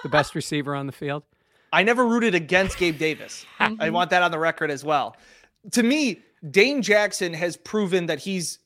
the 0.03 0.09
best 0.09 0.35
receiver 0.35 0.75
on 0.75 0.85
the 0.85 0.91
field? 0.91 1.23
I 1.71 1.83
never 1.83 2.05
rooted 2.05 2.33
against 2.35 2.77
Gabe 2.77 2.97
Davis. 2.97 3.45
I 3.59 3.89
want 3.91 4.09
that 4.09 4.23
on 4.23 4.31
the 4.31 4.39
record 4.39 4.71
as 4.71 4.83
well. 4.83 5.15
To 5.71 5.83
me, 5.83 6.21
Dane 6.49 6.81
Jackson 6.81 7.33
has 7.33 7.57
proven 7.57 8.07
that 8.07 8.17
he's, 8.19 8.59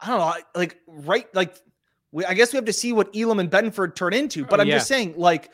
I 0.00 0.06
don't 0.08 0.18
know, 0.18 0.32
like 0.54 0.78
right, 0.86 1.32
like 1.34 1.54
we, 2.12 2.24
I 2.24 2.34
guess 2.34 2.52
we 2.52 2.56
have 2.56 2.64
to 2.66 2.72
see 2.72 2.92
what 2.92 3.14
Elam 3.14 3.38
and 3.38 3.50
Benford 3.50 3.94
turn 3.96 4.12
into. 4.14 4.44
But 4.44 4.60
Oh, 4.60 4.62
I'm 4.62 4.68
yeah. 4.68 4.76
just 4.76 4.88
saying, 4.88 5.14
like 5.16 5.50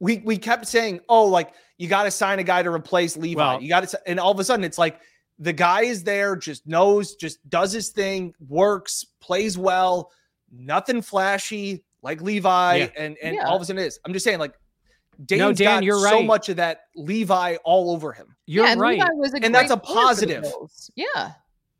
we 0.00 0.18
we 0.18 0.36
kept 0.38 0.66
saying, 0.66 1.00
oh, 1.08 1.24
like 1.26 1.52
you 1.78 1.88
got 1.88 2.02
to 2.04 2.10
sign 2.10 2.38
a 2.38 2.42
guy 2.44 2.62
to 2.62 2.70
replace 2.70 3.16
Levi. 3.16 3.38
Well- 3.40 3.62
you 3.62 3.68
got 3.68 3.88
to, 3.88 4.00
and 4.08 4.18
all 4.20 4.32
of 4.32 4.38
a 4.40 4.44
sudden 4.44 4.64
it's 4.64 4.78
like 4.78 5.00
the 5.38 5.52
guy 5.52 5.82
is 5.82 6.02
there, 6.04 6.36
just 6.36 6.66
knows, 6.66 7.14
just 7.16 7.38
does 7.48 7.72
his 7.72 7.90
thing, 7.90 8.34
works, 8.48 9.04
plays 9.20 9.56
well, 9.58 10.10
nothing 10.50 11.02
flashy 11.02 11.84
like 12.02 12.20
Levi, 12.22 12.76
Yeah. 12.76 12.88
and 12.96 13.16
and 13.22 13.36
Yeah. 13.36 13.44
all 13.48 13.56
of 13.56 13.62
a 13.62 13.64
sudden 13.64 13.82
it 13.82 13.86
is. 13.86 14.00
I'm 14.04 14.12
just 14.12 14.24
saying, 14.24 14.38
like. 14.38 14.54
Dane's 15.24 15.38
No, 15.40 15.52
Dan, 15.54 15.76
got 15.76 15.84
you're 15.84 15.98
so 16.06 16.22
much 16.22 16.50
of 16.50 16.56
that 16.56 16.88
Levi 16.94 17.56
all 17.64 17.90
over 17.90 18.12
him. 18.12 18.36
You're 18.44 18.66
yeah, 18.66 18.72
and 18.72 18.80
right. 18.82 18.98
Levi 18.98 19.08
was 19.14 19.32
a 19.32 19.42
And 19.42 19.54
that's 19.54 19.70
a 19.70 19.76
player 19.78 20.14
for 20.14 20.26
the 20.26 20.42
positive. 20.42 20.44
Yeah. 20.94 21.32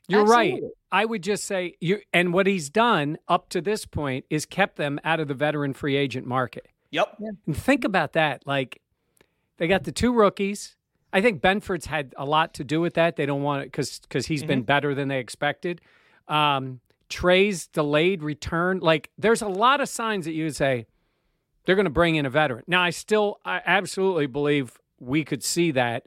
You're 0.08 0.24
right. 0.24 0.58
I 0.90 1.04
would 1.04 1.22
just 1.22 1.44
say 1.44 1.74
you 1.78 1.98
and 2.14 2.32
what 2.32 2.46
he's 2.46 2.70
done 2.70 3.18
up 3.28 3.50
to 3.50 3.60
this 3.60 3.84
point 3.84 4.24
is 4.30 4.46
kept 4.46 4.76
them 4.76 4.98
out 5.04 5.20
of 5.20 5.28
the 5.28 5.34
veteran 5.34 5.74
free 5.74 5.96
agent 5.96 6.26
market. 6.26 6.66
Yep. 6.92 7.18
And 7.46 7.54
think 7.54 7.84
about 7.84 8.14
that. 8.14 8.46
Like 8.46 8.80
they 9.58 9.68
got 9.68 9.84
the 9.84 9.92
two 9.92 10.14
rookies. 10.14 10.74
I 11.12 11.20
think 11.20 11.40
Benford's 11.40 11.86
had 11.86 12.14
a 12.16 12.24
lot 12.24 12.54
to 12.54 12.64
do 12.64 12.80
with 12.80 12.94
that. 12.94 13.16
They 13.16 13.26
don't 13.26 13.42
want 13.42 13.62
it 13.62 13.66
because 13.66 14.00
because 14.00 14.26
he's 14.26 14.42
been 14.42 14.62
better 14.62 14.94
than 14.94 15.08
they 15.08 15.18
expected. 15.18 15.80
Um, 16.28 16.80
Trey's 17.08 17.68
delayed 17.68 18.22
return. 18.22 18.80
Like 18.80 19.10
there's 19.16 19.42
a 19.42 19.48
lot 19.48 19.80
of 19.80 19.88
signs 19.88 20.24
that 20.24 20.32
you 20.32 20.44
would 20.44 20.56
say 20.56 20.86
they're 21.64 21.76
going 21.76 21.84
to 21.84 21.90
bring 21.90 22.16
in 22.16 22.26
a 22.26 22.30
veteran. 22.30 22.64
Now 22.66 22.82
I 22.82 22.90
still 22.90 23.40
I 23.44 23.62
absolutely 23.64 24.26
believe 24.26 24.78
we 24.98 25.24
could 25.24 25.42
see 25.42 25.70
that 25.72 26.04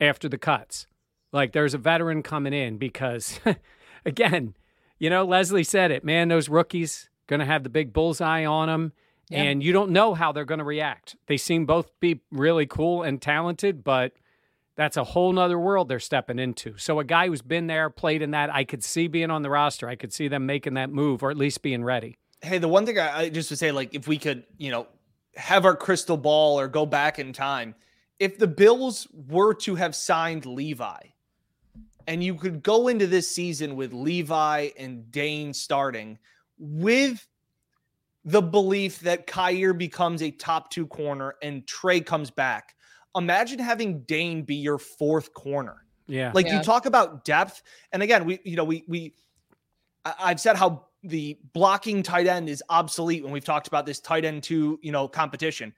after 0.00 0.28
the 0.28 0.38
cuts. 0.38 0.86
Like 1.32 1.52
there's 1.52 1.74
a 1.74 1.78
veteran 1.78 2.22
coming 2.22 2.52
in 2.52 2.78
because 2.78 3.40
again, 4.04 4.54
you 4.98 5.10
know, 5.10 5.24
Leslie 5.24 5.64
said 5.64 5.90
it, 5.90 6.04
man, 6.04 6.28
those 6.28 6.48
rookies 6.48 7.08
going 7.26 7.40
to 7.40 7.46
have 7.46 7.62
the 7.62 7.68
big 7.68 7.92
bullseye 7.92 8.44
on 8.44 8.68
them 8.68 8.92
Yeah. 9.28 9.42
and 9.42 9.62
you 9.62 9.72
don't 9.72 9.90
know 9.90 10.14
how 10.14 10.32
they're 10.32 10.44
going 10.44 10.60
to 10.60 10.64
react. 10.64 11.16
They 11.26 11.36
seem 11.36 11.66
both 11.66 11.90
be 12.00 12.20
really 12.30 12.66
cool 12.66 13.02
and 13.02 13.20
talented, 13.20 13.82
but 13.82 14.12
that's 14.76 14.96
a 14.96 15.04
whole 15.04 15.32
nother 15.32 15.58
world 15.58 15.88
they're 15.88 15.98
stepping 15.98 16.38
into. 16.38 16.76
So 16.76 17.00
a 17.00 17.04
guy 17.04 17.26
who's 17.26 17.42
been 17.42 17.66
there, 17.66 17.90
played 17.90 18.22
in 18.22 18.32
that, 18.32 18.54
I 18.54 18.64
could 18.64 18.84
see 18.84 19.08
being 19.08 19.30
on 19.30 19.42
the 19.42 19.50
roster. 19.50 19.88
I 19.88 19.96
could 19.96 20.12
see 20.12 20.28
them 20.28 20.46
making 20.46 20.74
that 20.74 20.90
move 20.90 21.22
or 21.22 21.30
at 21.30 21.36
least 21.36 21.62
being 21.62 21.82
ready. 21.82 22.18
Hey, 22.40 22.58
the 22.58 22.68
one 22.68 22.86
thing 22.86 22.98
I, 22.98 23.18
I 23.22 23.28
just 23.30 23.50
would 23.50 23.58
say, 23.58 23.72
like, 23.72 23.94
if 23.94 24.06
we 24.06 24.18
could, 24.18 24.44
you 24.58 24.70
know, 24.70 24.86
have 25.34 25.64
our 25.64 25.74
crystal 25.74 26.16
ball 26.16 26.60
or 26.60 26.68
go 26.68 26.86
back 26.86 27.18
in 27.18 27.32
time, 27.32 27.74
if 28.18 28.38
the 28.38 28.46
Bills 28.46 29.08
were 29.12 29.54
to 29.54 29.74
have 29.74 29.94
signed 29.94 30.46
Levi, 30.46 30.98
and 32.06 32.22
you 32.22 32.34
could 32.34 32.62
go 32.62 32.88
into 32.88 33.06
this 33.06 33.28
season 33.28 33.76
with 33.76 33.92
Levi 33.92 34.70
and 34.78 35.10
Dane 35.10 35.52
starting 35.52 36.18
with 36.58 37.26
the 38.26 38.42
belief 38.42 39.00
that 39.00 39.26
Kaiir 39.28 39.72
becomes 39.72 40.20
a 40.20 40.30
top 40.32 40.70
two 40.70 40.86
corner 40.88 41.36
and 41.42 41.66
Trey 41.66 42.00
comes 42.00 42.30
back. 42.30 42.74
Imagine 43.14 43.58
having 43.60 44.00
Dane 44.02 44.42
be 44.42 44.56
your 44.56 44.78
fourth 44.78 45.32
corner. 45.32 45.84
Yeah. 46.08 46.32
Like 46.34 46.46
Yeah. 46.46 46.58
you 46.58 46.62
talk 46.64 46.86
about 46.86 47.24
depth, 47.24 47.62
and 47.92 48.02
again, 48.02 48.24
we 48.26 48.40
you 48.44 48.56
know 48.56 48.64
we 48.64 48.84
we 48.88 49.14
I- 50.04 50.14
I've 50.18 50.40
said 50.40 50.56
how 50.56 50.86
the 51.02 51.38
blocking 51.52 52.02
tight 52.02 52.26
end 52.26 52.48
is 52.48 52.62
obsolete 52.68 53.22
when 53.22 53.32
we've 53.32 53.44
talked 53.44 53.68
about 53.68 53.86
this 53.86 54.00
tight 54.00 54.24
end 54.24 54.42
two 54.42 54.78
you 54.82 54.92
know 54.92 55.06
competition. 55.08 55.72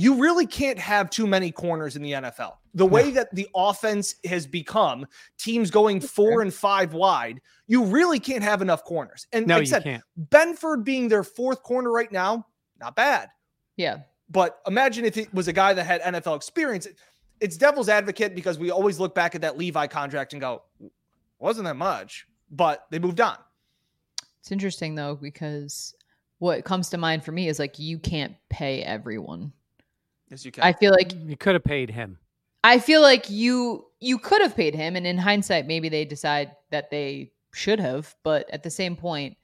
You 0.00 0.14
really 0.14 0.46
can't 0.46 0.78
have 0.78 1.10
too 1.10 1.26
many 1.26 1.50
corners 1.50 1.96
in 1.96 2.02
the 2.02 2.12
NFL. 2.12 2.58
The 2.72 2.86
way 2.86 3.10
that 3.10 3.34
the 3.34 3.48
offense 3.52 4.14
has 4.24 4.46
become, 4.46 5.04
teams 5.38 5.72
going 5.72 6.00
four 6.00 6.40
and 6.40 6.54
five 6.54 6.94
wide, 6.94 7.40
you 7.66 7.82
really 7.82 8.20
can't 8.20 8.44
have 8.44 8.62
enough 8.62 8.84
corners. 8.84 9.26
And 9.32 9.48
no, 9.48 9.56
like 9.56 9.62
I 9.62 9.64
said, 9.64 9.82
can't. 9.82 10.04
Benford 10.30 10.84
being 10.84 11.08
their 11.08 11.24
fourth 11.24 11.64
corner 11.64 11.90
right 11.90 12.12
now, 12.12 12.46
not 12.78 12.94
bad. 12.94 13.30
Yeah. 13.76 14.02
But 14.30 14.60
imagine 14.68 15.04
if 15.04 15.16
it 15.16 15.34
was 15.34 15.48
a 15.48 15.52
guy 15.52 15.74
that 15.74 15.82
had 15.82 16.00
NFL 16.02 16.36
experience. 16.36 16.86
It's 17.40 17.56
devil's 17.56 17.88
advocate 17.88 18.36
because 18.36 18.56
we 18.56 18.70
always 18.70 19.00
look 19.00 19.16
back 19.16 19.34
at 19.34 19.40
that 19.40 19.58
Levi 19.58 19.88
contract 19.88 20.32
and 20.32 20.40
go, 20.40 20.62
wasn't 21.40 21.64
that 21.64 21.74
much, 21.74 22.24
but 22.52 22.86
they 22.92 23.00
moved 23.00 23.20
on. 23.20 23.36
It's 24.38 24.52
interesting 24.52 24.94
though 24.94 25.16
because 25.16 25.92
what 26.38 26.64
comes 26.64 26.88
to 26.90 26.98
mind 26.98 27.24
for 27.24 27.32
me 27.32 27.48
is 27.48 27.58
like 27.58 27.80
you 27.80 27.98
can't 27.98 28.36
pay 28.48 28.84
everyone. 28.84 29.52
Yes, 30.30 30.44
you 30.44 30.52
can. 30.52 30.62
I 30.64 30.72
feel 30.72 30.92
like 30.92 31.12
You 31.24 31.36
could 31.36 31.54
have 31.54 31.64
paid 31.64 31.90
him. 31.90 32.18
I 32.64 32.78
feel 32.78 33.00
like 33.00 33.30
you 33.30 33.86
you 34.00 34.18
could 34.18 34.42
have 34.42 34.54
paid 34.54 34.74
him, 34.74 34.94
and 34.96 35.06
in 35.06 35.18
hindsight, 35.18 35.66
maybe 35.66 35.88
they 35.88 36.04
decide 36.04 36.52
that 36.70 36.90
they 36.90 37.32
should 37.52 37.80
have. 37.80 38.14
But 38.22 38.48
at 38.50 38.62
the 38.62 38.70
same 38.70 38.94
point, 38.96 39.36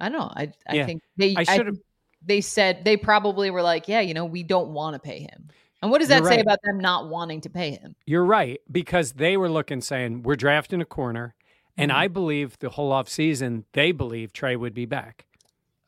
I 0.00 0.08
don't 0.08 0.18
know. 0.18 0.32
I 0.34 0.52
I 0.68 0.74
Yeah. 0.76 0.86
think 0.86 1.02
they 1.16 1.34
I 1.36 1.44
I 1.48 1.56
should've- 1.56 1.80
they 2.24 2.40
said 2.40 2.84
they 2.84 2.96
probably 2.96 3.48
were 3.50 3.62
like, 3.62 3.86
yeah, 3.88 4.00
you 4.00 4.12
know, 4.12 4.24
we 4.24 4.42
don't 4.42 4.70
want 4.70 4.94
to 4.94 4.98
pay 4.98 5.20
him. 5.20 5.48
And 5.80 5.90
what 5.92 5.98
does 6.00 6.08
that 6.08 6.18
You're 6.22 6.30
say 6.30 6.36
right. 6.36 6.40
about 6.40 6.58
them 6.64 6.78
not 6.80 7.08
wanting 7.08 7.40
to 7.42 7.50
pay 7.50 7.70
him? 7.70 7.94
You're 8.06 8.24
right 8.24 8.60
because 8.70 9.12
they 9.12 9.36
were 9.36 9.48
looking 9.48 9.80
saying 9.80 10.24
we're 10.24 10.34
drafting 10.36 10.80
a 10.80 10.84
corner, 10.84 11.34
and 11.76 11.90
Mm-hmm. 11.92 12.00
I 12.00 12.08
believe 12.08 12.58
the 12.58 12.70
whole 12.70 12.90
off 12.90 13.08
season 13.08 13.64
they 13.72 13.92
believe 13.92 14.32
Trey 14.32 14.56
would 14.56 14.74
be 14.74 14.84
back. 14.86 15.26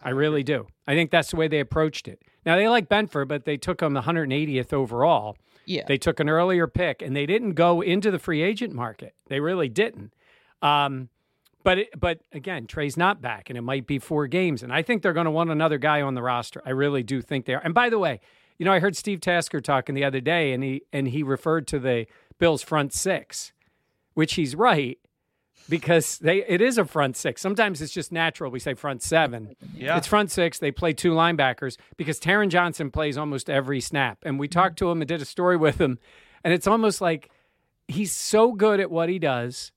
I 0.01 0.11
really 0.11 0.45
do. 0.45 0.69
I 0.87 0.95
think 0.95 1.11
that's 1.11 1.31
the 1.33 1.37
way 1.37 1.49
they 1.49 1.59
approached 1.61 2.07
it. 2.09 2.23
Now 2.45 2.57
they 2.57 2.69
like 2.69 2.89
Benford, 2.89 3.29
but 3.29 3.45
they 3.45 3.57
took 3.57 3.83
him 3.83 3.93
the 3.93 4.03
180th 4.03 4.73
overall. 4.73 5.37
Yeah, 5.67 5.85
They 5.87 5.99
took 5.99 6.19
an 6.19 6.29
earlier 6.29 6.67
pick, 6.67 7.01
and 7.01 7.15
they 7.15 7.27
didn't 7.27 7.53
go 7.53 7.81
into 7.81 8.11
the 8.11 8.19
free 8.19 8.43
agent 8.43 8.73
market. 8.73 9.15
They 9.29 9.39
really 9.39 9.69
didn't. 9.69 10.13
Um, 10.63 11.11
but 11.63 11.79
it, 11.79 12.01
but 12.01 12.21
again, 12.33 12.67
Trey's 12.67 12.97
not 12.97 13.21
back, 13.21 13.51
and 13.51 13.57
it 13.59 13.63
might 13.63 13.87
be 13.87 13.99
four 13.99 14.27
games. 14.27 14.63
And 14.63 14.73
I 14.73 14.83
think 14.83 15.03
they're 15.03 15.13
going 15.13 15.27
to 15.27 15.31
want 15.31 15.51
another 15.51 15.79
guy 15.79 16.01
on 16.01 16.15
the 16.15 16.23
roster. 16.23 16.63
I 16.65 16.71
really 16.71 17.03
do 17.03 17.21
think 17.21 17.45
they 17.45 17.55
are. 17.55 17.61
And 17.63 17.75
by 17.75 17.89
the 17.91 17.99
way, 17.99 18.21
you 18.59 18.65
know, 18.65 18.73
I 18.73 18.81
heard 18.81 18.97
Steve 18.97 19.21
Tasker 19.21 19.61
talking 19.61 19.95
the 19.95 20.05
other 20.05 20.21
day, 20.21 20.53
and 20.53 20.65
he 20.65 20.83
and 20.93 21.09
he 21.09 21.23
referred 21.23 21.67
to 21.69 21.79
the 21.79 22.07
Bills' 22.39 22.63
front 22.63 22.93
six, 22.93 23.53
which 24.15 24.35
he's 24.35 24.55
right 24.57 24.99
because 25.71 26.19
they 26.19 26.45
it 26.47 26.61
is 26.61 26.77
a 26.77 26.85
front 26.85 27.17
six. 27.17 27.41
Sometimes 27.41 27.81
it's 27.81 27.93
just 27.93 28.13
natural. 28.13 28.51
We 28.51 28.59
say 28.59 28.75
front 28.75 29.03
seven. 29.03 29.57
yeah. 29.75 29.97
It's 29.97 30.07
front 30.07 30.31
six. 30.31 30.59
They 30.59 30.73
play 30.73 30.93
two 30.93 31.13
linebackers 31.13 31.79
because 31.97 32.21
Taron 32.21 32.49
Johnson 32.49 32.91
plays 32.91 33.17
almost 33.17 33.49
every 33.49 33.81
snap. 33.81 34.19
And 34.25 34.39
we 34.39 34.49
talked 34.49 34.79
to 34.81 34.91
him 34.91 35.01
and 35.01 35.09
did 35.09 35.23
a 35.23 35.25
story 35.25 35.57
with 35.57 35.81
him. 35.81 35.99
And 36.45 36.53
it's 36.53 36.67
almost 36.67 37.01
like 37.01 37.31
he's 37.89 38.13
so 38.13 38.53
good 38.53 38.81
at 38.81 38.91
what 38.91 39.09
he 39.09 39.19
does. 39.19 39.73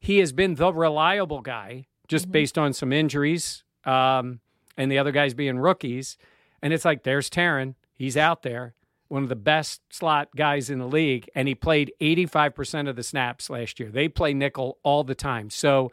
He 0.00 0.18
has 0.18 0.32
been 0.32 0.54
the 0.54 0.72
reliable 0.72 1.42
guy 1.42 1.86
just 2.08 2.30
based 2.32 2.56
on 2.56 2.72
some 2.72 2.92
injuries 2.92 3.64
um, 3.84 4.40
and 4.76 4.90
the 4.90 4.98
other 4.98 5.12
guys 5.12 5.34
being 5.34 5.58
rookies. 5.58 6.16
And 6.62 6.72
it's 6.72 6.84
like, 6.84 7.02
there's 7.02 7.28
Taron. 7.28 7.74
He's 7.94 8.16
out 8.16 8.42
there, 8.42 8.74
one 9.08 9.22
of 9.22 9.28
the 9.28 9.36
best 9.36 9.80
slot 9.90 10.28
guys 10.36 10.70
in 10.70 10.78
the 10.78 10.86
league. 10.86 11.28
And 11.34 11.48
he 11.48 11.54
played 11.54 11.92
85% 12.00 12.88
of 12.88 12.96
the 12.96 13.02
snaps 13.02 13.48
last 13.50 13.78
year. 13.80 13.90
They 13.90 14.08
play 14.08 14.34
nickel 14.34 14.78
all 14.82 15.04
the 15.04 15.14
time. 15.14 15.50
So, 15.50 15.92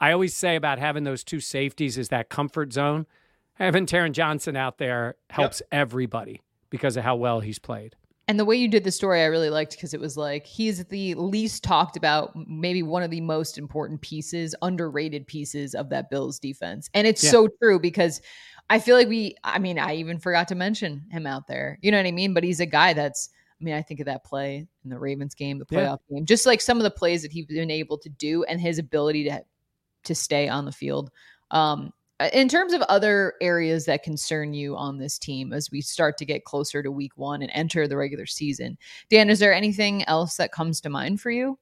I 0.00 0.12
always 0.12 0.34
say 0.36 0.54
about 0.54 0.78
having 0.78 1.02
those 1.02 1.24
two 1.24 1.40
safeties 1.40 1.98
is 1.98 2.08
that 2.10 2.28
comfort 2.28 2.72
zone. 2.72 3.06
Having 3.54 3.86
Taron 3.86 4.12
Johnson 4.12 4.54
out 4.56 4.78
there 4.78 5.16
helps 5.30 5.60
everybody 5.72 6.40
because 6.70 6.96
of 6.96 7.02
how 7.02 7.16
well 7.16 7.40
he's 7.40 7.58
played. 7.58 7.96
And 8.28 8.38
the 8.38 8.44
way 8.44 8.54
you 8.56 8.68
did 8.68 8.84
the 8.84 8.92
story, 8.92 9.22
I 9.22 9.24
really 9.24 9.50
liked 9.50 9.72
because 9.72 9.94
it 9.94 10.00
was 10.00 10.16
like 10.16 10.46
he's 10.46 10.84
the 10.84 11.14
least 11.14 11.64
talked 11.64 11.96
about, 11.96 12.36
maybe 12.46 12.82
one 12.84 13.02
of 13.02 13.10
the 13.10 13.22
most 13.22 13.58
important 13.58 14.00
pieces, 14.02 14.54
underrated 14.62 15.26
pieces 15.26 15.74
of 15.74 15.88
that 15.88 16.10
Bills 16.10 16.38
defense. 16.38 16.88
And 16.94 17.06
it's 17.06 17.24
Yeah. 17.24 17.30
so 17.30 17.48
true 17.60 17.80
because 17.80 18.20
I 18.70 18.78
feel 18.78 18.96
like 18.96 19.08
we, 19.08 19.34
I 19.44 19.58
mean, 19.58 19.78
I 19.78 19.94
even 19.96 20.18
forgot 20.18 20.48
to 20.48 20.54
mention 20.54 21.04
him 21.10 21.26
out 21.26 21.46
there. 21.46 21.78
You 21.82 21.90
know 21.90 21.96
what 21.96 22.06
I 22.06 22.12
mean? 22.12 22.34
But 22.34 22.44
he's 22.44 22.60
a 22.60 22.66
guy 22.66 22.92
that's, 22.92 23.30
I 23.60 23.64
mean, 23.64 23.74
I 23.74 23.82
think 23.82 24.00
of 24.00 24.06
that 24.06 24.24
play 24.24 24.66
in 24.84 24.90
the 24.90 24.98
Ravens 24.98 25.34
game, 25.34 25.58
the 25.58 25.66
Yeah. 25.70 25.78
playoff 25.78 25.98
game, 26.10 26.26
just 26.26 26.46
like 26.46 26.60
some 26.60 26.76
of 26.76 26.82
the 26.82 26.90
plays 26.90 27.22
that 27.22 27.32
he's 27.32 27.46
been 27.46 27.70
able 27.70 27.98
to 27.98 28.08
do 28.08 28.44
and 28.44 28.60
his 28.60 28.78
ability 28.78 29.24
to 29.24 29.42
to 30.04 30.14
stay 30.14 30.48
on 30.48 30.64
the 30.64 30.72
field. 30.72 31.10
Um, 31.50 31.92
in 32.32 32.48
terms 32.48 32.72
of 32.72 32.82
other 32.82 33.34
areas 33.40 33.84
that 33.86 34.02
concern 34.02 34.54
you 34.54 34.76
on 34.76 34.98
this 34.98 35.18
team 35.18 35.52
as 35.52 35.70
we 35.70 35.80
start 35.80 36.16
to 36.18 36.24
get 36.24 36.44
closer 36.44 36.82
to 36.82 36.90
week 36.90 37.12
one 37.16 37.42
and 37.42 37.50
enter 37.54 37.86
the 37.88 37.96
regular 37.96 38.26
season, 38.26 38.78
Dan, 39.10 39.28
is 39.30 39.38
there 39.38 39.52
anything 39.52 40.04
else 40.04 40.36
that 40.36 40.52
comes 40.52 40.80
to 40.82 40.90
mind 40.90 41.20
for 41.20 41.30
you? 41.30 41.58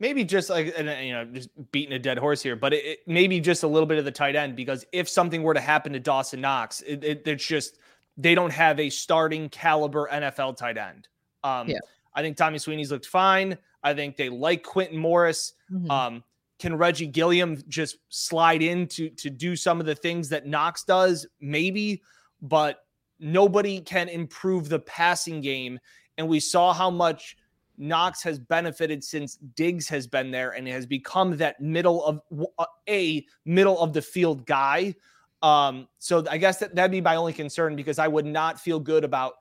Maybe 0.00 0.24
just 0.24 0.50
like 0.50 0.74
and, 0.76 0.88
uh, 0.88 0.92
you 0.94 1.12
know 1.12 1.24
just 1.24 1.48
beating 1.70 1.94
a 1.94 1.98
dead 1.98 2.18
horse 2.18 2.42
here 2.42 2.56
but 2.56 2.74
it, 2.74 2.84
it 2.84 2.98
maybe 3.06 3.40
just 3.40 3.62
a 3.62 3.68
little 3.68 3.86
bit 3.86 3.98
of 3.98 4.04
the 4.04 4.10
tight 4.10 4.34
end 4.36 4.56
because 4.56 4.84
if 4.92 5.08
something 5.08 5.42
were 5.42 5.54
to 5.54 5.60
happen 5.60 5.92
to 5.92 6.00
dawson 6.00 6.40
knox 6.40 6.80
it, 6.82 7.04
it, 7.04 7.22
it's 7.26 7.46
just 7.46 7.78
they 8.16 8.34
don't 8.34 8.50
have 8.52 8.78
a 8.80 8.90
starting 8.90 9.48
caliber 9.48 10.08
NFL 10.12 10.56
tight 10.56 10.78
end. 10.78 11.08
Um, 11.42 11.68
Yeah. 11.68 11.78
I 12.14 12.22
think 12.22 12.36
Tommy 12.36 12.58
Sweeney's 12.58 12.92
looked 12.92 13.06
fine. 13.06 13.58
I 13.82 13.92
think 13.92 14.16
they 14.16 14.28
like 14.28 14.62
Quintin 14.62 14.96
Morris. 14.98 15.54
Mhm. 15.72 15.90
Um, 15.90 16.24
can 16.60 16.76
Reggie 16.76 17.08
Gilliam 17.08 17.60
just 17.68 17.98
slide 18.08 18.62
in 18.62 18.86
to 18.88 19.10
to 19.10 19.30
do 19.30 19.56
some 19.56 19.80
of 19.80 19.86
the 19.86 19.94
things 19.96 20.28
that 20.28 20.46
Knox 20.46 20.84
does? 20.84 21.26
Maybe, 21.40 22.02
but 22.40 22.84
nobody 23.18 23.80
can 23.80 24.08
improve 24.08 24.68
the 24.68 24.78
passing 24.78 25.40
game. 25.40 25.80
And 26.16 26.28
we 26.28 26.38
saw 26.38 26.72
how 26.72 26.90
much 26.90 27.36
Knox 27.76 28.22
has 28.22 28.38
benefited 28.38 29.02
since 29.02 29.36
Diggs 29.56 29.88
has 29.88 30.06
been 30.06 30.30
there 30.30 30.50
and 30.52 30.66
has 30.68 30.86
become 30.86 31.36
that 31.38 31.60
middle 31.60 32.04
of 32.04 32.20
uh, 32.58 32.64
a 32.88 33.26
middle 33.44 33.78
of 33.80 33.92
the 33.92 34.02
field 34.02 34.46
guy. 34.46 34.94
Um, 35.42 35.88
so 35.98 36.24
I 36.30 36.38
guess 36.38 36.58
that 36.58 36.74
that'd 36.74 36.90
be 36.90 37.00
my 37.00 37.16
only 37.16 37.32
concern 37.32 37.76
because 37.76 37.98
I 37.98 38.08
would 38.08 38.24
not 38.26 38.58
feel 38.60 38.80
good 38.80 39.04
about 39.04 39.34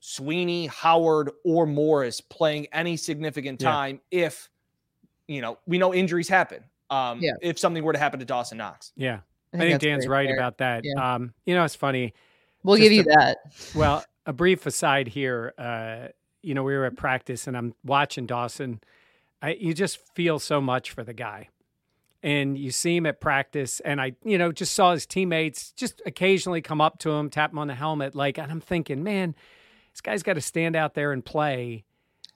Sweeney, 0.00 0.66
Howard, 0.68 1.30
or 1.44 1.66
Morris 1.66 2.20
playing 2.20 2.66
any 2.72 2.96
significant 2.96 3.60
Yeah. 3.60 3.70
time 3.70 4.00
if 4.10 4.48
you 5.26 5.40
know 5.40 5.58
we 5.66 5.78
know 5.78 5.92
injuries 5.94 6.28
happen. 6.28 6.64
Um, 6.90 7.20
Yeah. 7.20 7.32
if 7.40 7.58
something 7.58 7.84
were 7.84 7.92
to 7.92 7.98
happen 7.98 8.18
to 8.20 8.26
Dawson 8.26 8.58
Knox. 8.58 8.92
Yeah. 8.96 9.20
I 9.52 9.58
think, 9.58 9.72
that's 9.72 9.82
Dan's 9.84 10.06
right 10.06 10.28
fair. 10.28 10.36
about 10.36 10.58
that. 10.58 10.84
Yeah. 10.84 11.14
Um, 11.14 11.34
you 11.44 11.54
know, 11.54 11.64
it's 11.64 11.74
funny. 11.74 12.14
We'll 12.62 12.76
just 12.76 12.84
give 12.84 12.92
you 12.92 13.02
to- 13.04 13.10
that. 13.16 13.38
Well, 13.74 14.04
a 14.26 14.32
brief 14.32 14.64
aside 14.66 15.08
here. 15.08 15.54
Uh, 15.58 16.08
you 16.42 16.54
know, 16.54 16.62
we 16.62 16.74
were 16.76 16.84
at 16.86 16.96
practice 16.96 17.46
and 17.46 17.56
I'm 17.56 17.74
watching 17.84 18.26
Dawson. 18.26 18.80
I, 19.42 19.52
you 19.54 19.74
just 19.74 19.98
feel 20.14 20.38
so 20.38 20.60
much 20.60 20.90
for 20.90 21.02
the 21.04 21.14
guy. 21.14 21.48
And 22.22 22.58
you 22.58 22.70
see 22.70 22.96
him 22.96 23.06
at 23.06 23.18
practice, 23.18 23.80
and 23.80 23.98
I, 23.98 24.12
you 24.22 24.36
know, 24.36 24.52
just 24.52 24.74
saw 24.74 24.92
his 24.92 25.06
teammates 25.06 25.72
just 25.72 26.02
occasionally 26.04 26.60
come 26.60 26.78
up 26.78 26.98
to 26.98 27.10
him, 27.12 27.30
tap 27.30 27.50
him 27.52 27.58
on 27.58 27.66
the 27.68 27.74
helmet, 27.74 28.14
like, 28.14 28.36
and 28.36 28.52
I'm 28.52 28.60
thinking, 28.60 29.02
man, 29.02 29.34
this 29.94 30.02
guy's 30.02 30.22
got 30.22 30.34
to 30.34 30.42
stand 30.42 30.76
out 30.76 30.92
there 30.92 31.12
and 31.12 31.24
play 31.24 31.84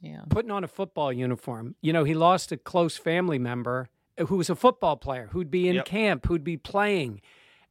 Yeah. 0.00 0.22
putting 0.30 0.50
on 0.50 0.64
a 0.64 0.68
football 0.68 1.12
uniform. 1.12 1.74
You 1.82 1.92
know, 1.92 2.04
he 2.04 2.14
lost 2.14 2.50
a 2.50 2.56
close 2.56 2.96
family 2.96 3.38
member 3.38 3.90
uh, 4.16 4.24
who 4.24 4.36
was 4.36 4.48
a 4.48 4.54
football 4.56 4.96
player, 4.96 5.28
who'd 5.32 5.50
be 5.50 5.68
in 5.68 5.74
Yep. 5.76 5.84
camp, 5.84 6.26
who'd 6.28 6.44
be 6.44 6.56
playing. 6.56 7.20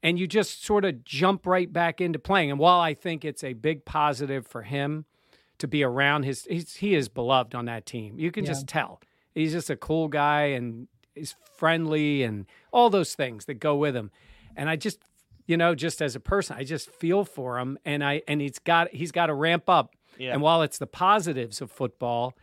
And 0.04 0.20
you 0.20 0.28
just 0.28 0.64
sort 0.64 0.86
of 0.86 1.04
jump 1.04 1.48
right 1.48 1.72
back 1.74 2.00
into 2.00 2.20
playing. 2.20 2.52
And 2.52 2.60
while 2.60 2.80
I 2.80 2.94
think 2.94 3.26
it's 3.26 3.44
a 3.44 3.54
big 3.54 3.86
positive 3.86 4.46
for 4.46 4.62
him 4.62 5.06
to 5.64 5.68
be 5.68 5.82
around 5.84 6.24
his, 6.24 6.46
he's, 6.46 6.76
he 6.76 6.94
is 6.94 7.08
beloved 7.10 7.56
on 7.56 7.66
that 7.66 7.86
team. 7.86 8.20
You 8.20 8.32
can 8.32 8.44
Yeah. 8.44 8.52
just 8.52 8.68
tell. 8.68 9.02
He's 9.34 9.54
just 9.54 9.70
a 9.70 9.76
cool 9.76 10.10
guy 10.10 10.44
and 10.48 10.88
he's 11.16 11.36
friendly 11.56 12.22
and 12.24 12.46
all 12.72 12.90
those 12.90 13.16
things 13.16 13.46
that 13.46 13.56
go 13.56 13.76
with 13.76 13.96
him. 13.96 14.12
And 14.56 14.70
I 14.70 14.76
just, 14.76 15.00
you 15.48 15.56
know, 15.58 15.74
just 15.76 16.02
as 16.02 16.16
a 16.16 16.20
person, 16.20 16.56
I 16.58 16.64
just 16.66 16.90
feel 16.92 17.24
for 17.26 17.58
him. 17.60 17.80
And 17.86 18.04
I, 18.04 18.22
and 18.28 18.42
he's 18.42 18.60
got, 18.60 18.94
he's 18.94 19.12
got 19.12 19.28
to 19.28 19.34
ramp 19.34 19.70
up 19.70 19.96
Yeah. 20.18 20.34
and 20.34 20.42
while 20.42 20.62
it's 20.62 20.78
the 20.78 20.88
positives 20.88 21.62
of 21.62 21.72
football, 21.72 22.34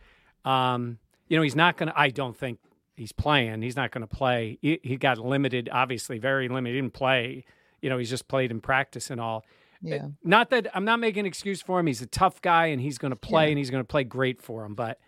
um, 0.45 0.97
you 1.27 1.37
know, 1.37 1.43
he's 1.43 1.55
not 1.55 1.77
going 1.77 1.89
to, 1.89 1.99
I 1.99 2.09
don't 2.09 2.35
think 2.35 2.59
he's 2.97 3.11
playing. 3.11 3.61
He's 3.61 3.75
not 3.75 3.91
going 3.91 4.01
to 4.07 4.13
play. 4.15 4.57
He, 4.61 4.79
he 4.83 4.97
got 4.97 5.17
limited, 5.19 5.69
obviously, 5.71 6.17
very 6.17 6.49
limited. 6.49 6.75
He 6.75 6.81
didn't 6.81 6.93
play. 6.93 7.45
You 7.81 7.89
know, 7.89 7.97
he's 7.97 8.09
just 8.09 8.27
played 8.27 8.51
in 8.51 8.59
practice 8.61 9.09
and 9.09 9.21
all. 9.21 9.45
Eh, 9.85 9.95
yeah. 9.95 10.07
Not 10.23 10.49
that 10.51 10.67
I'm 10.75 10.85
not 10.85 10.99
making 10.99 11.21
an 11.21 11.25
excuse 11.25 11.61
for 11.61 11.79
him. 11.79 11.87
He's 11.87 12.01
a 12.01 12.07
tough 12.07 12.41
guy 12.41 12.67
and 12.67 12.81
he's 12.81 12.97
going 12.97 13.11
to 13.11 13.15
play 13.19 13.45
Yeah. 13.45 13.49
and 13.49 13.57
he's 13.57 13.69
going 13.69 13.83
to 13.83 13.87
play 13.87 14.03
great 14.03 14.41
for 14.41 14.63
him. 14.65 14.75
But 14.75 14.99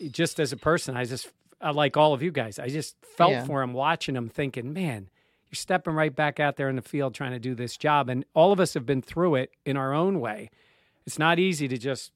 eh, 0.00 0.08
just 0.10 0.38
as 0.40 0.52
a 0.52 0.56
person, 0.56 0.96
I 0.96 1.04
just, 1.04 1.30
I 1.60 1.70
like 1.70 1.96
all 1.96 2.12
of 2.12 2.22
you 2.22 2.30
guys, 2.30 2.58
I 2.58 2.68
just 2.68 2.96
felt 3.16 3.32
Yeah. 3.32 3.44
for 3.44 3.62
him 3.62 3.72
watching 3.72 4.14
him 4.16 4.28
thinking, 4.28 4.72
man, 4.72 5.08
you're 5.50 5.56
stepping 5.56 5.94
right 5.94 6.14
back 6.14 6.38
out 6.40 6.56
there 6.56 6.68
in 6.68 6.76
the 6.76 6.82
field 6.82 7.14
trying 7.14 7.32
to 7.32 7.38
do 7.38 7.54
this 7.54 7.76
job. 7.76 8.08
And 8.10 8.24
all 8.34 8.52
of 8.52 8.60
us 8.60 8.74
have 8.74 8.84
been 8.84 9.00
through 9.02 9.36
it 9.36 9.50
in 9.64 9.76
our 9.76 9.94
own 9.94 10.20
way. 10.20 10.50
It's 11.06 11.18
not 11.18 11.38
easy 11.38 11.66
to 11.68 11.78
just, 11.78 12.12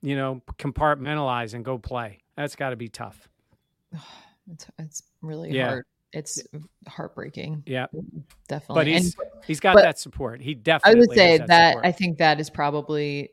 you 0.00 0.16
know, 0.16 0.40
compartmentalize 0.58 1.52
and 1.52 1.64
go 1.64 1.76
play. 1.78 2.20
That's 2.36 2.56
got 2.56 2.70
to 2.70 2.76
be 2.76 2.88
tough. 2.88 3.28
It's, 4.48 4.66
it's 4.78 5.02
really 5.22 5.50
Yeah. 5.50 5.66
hard. 5.70 5.86
It's 6.16 6.42
heartbreaking. 6.88 7.64
Yeah. 7.66 7.86
Definitely. 8.48 8.74
But 8.74 8.86
he's, 8.86 9.14
And 9.14 9.30
he's 9.46 9.60
got 9.60 9.76
that 9.76 9.98
support. 9.98 10.40
He 10.40 10.54
definitely. 10.54 10.96
I 10.96 11.00
would 11.00 11.12
say 11.14 11.38
that, 11.38 11.72
support. 11.72 11.86
I 11.86 11.92
think 11.92 12.18
that 12.18 12.38
has 12.38 12.50
probably 12.50 13.30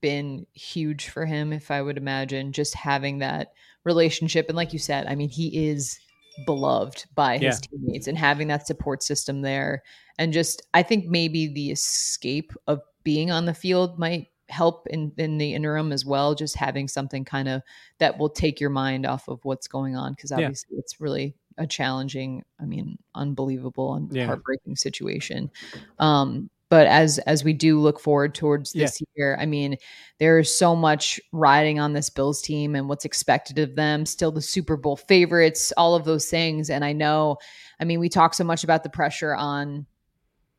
been 0.00 0.46
huge 0.52 1.08
for 1.08 1.26
him, 1.26 1.52
if 1.52 1.70
I 1.70 1.82
would 1.82 1.98
imagine, 1.98 2.52
just 2.52 2.74
having 2.74 3.18
that 3.18 3.52
relationship. 3.84 4.46
And 4.48 4.56
like 4.56 4.72
you 4.72 4.78
said, 4.78 5.06
I 5.06 5.14
mean, 5.14 5.28
he 5.28 5.68
is 5.68 5.98
beloved 6.46 7.04
by 7.14 7.36
his 7.38 7.60
teammates 7.60 8.06
and 8.06 8.16
having 8.16 8.48
that 8.48 8.66
support 8.66 9.02
system 9.02 9.42
there. 9.42 9.82
And 10.18 10.32
just, 10.32 10.62
I 10.72 10.82
think 10.82 11.06
maybe 11.06 11.48
the 11.48 11.70
escape 11.70 12.52
of 12.66 12.80
being 13.04 13.30
on 13.30 13.44
the 13.44 13.54
field 13.54 13.98
might 13.98 14.28
help 14.48 14.86
in, 14.88 15.12
in 15.18 15.38
the 15.38 15.54
interim 15.54 15.92
as 15.92 16.04
well. 16.04 16.34
Just 16.34 16.56
having 16.56 16.88
something 16.88 17.24
kind 17.24 17.48
of 17.48 17.62
that 17.98 18.18
will 18.18 18.28
take 18.30 18.60
your 18.60 18.70
mind 18.70 19.06
off 19.06 19.28
of 19.28 19.44
what's 19.44 19.66
going 19.66 19.96
on. 19.96 20.14
Cause 20.14 20.30
Yeah. 20.30 20.44
obviously 20.46 20.76
it's 20.78 21.00
really 21.00 21.34
a 21.58 21.66
challenging, 21.66 22.42
I 22.60 22.64
mean, 22.64 22.98
unbelievable 23.14 23.94
and 23.94 24.12
Yeah. 24.12 24.26
heartbreaking 24.26 24.76
situation. 24.76 25.50
Um, 25.98 26.50
but 26.68 26.86
as 26.86 27.18
as 27.18 27.44
we 27.44 27.52
do 27.52 27.78
look 27.78 28.00
forward 28.00 28.34
towards 28.34 28.74
Yeah. 28.74 28.86
this 28.86 29.02
year, 29.14 29.36
I 29.38 29.44
mean, 29.44 29.76
there's 30.18 30.56
so 30.56 30.74
much 30.74 31.20
riding 31.30 31.78
on 31.78 31.92
this 31.92 32.08
Bills 32.08 32.40
team 32.40 32.74
and 32.74 32.88
what's 32.88 33.04
expected 33.04 33.58
of 33.58 33.76
them. 33.76 34.06
Still 34.06 34.32
the 34.32 34.40
Super 34.40 34.76
Bowl 34.78 34.96
favorites, 34.96 35.72
all 35.76 35.94
of 35.94 36.04
those 36.04 36.30
things. 36.30 36.70
And 36.70 36.82
I 36.84 36.92
know, 36.94 37.36
I 37.78 37.84
mean, 37.84 38.00
we 38.00 38.08
talk 38.08 38.32
so 38.32 38.44
much 38.44 38.64
about 38.64 38.84
the 38.84 38.88
pressure 38.88 39.34
on 39.34 39.84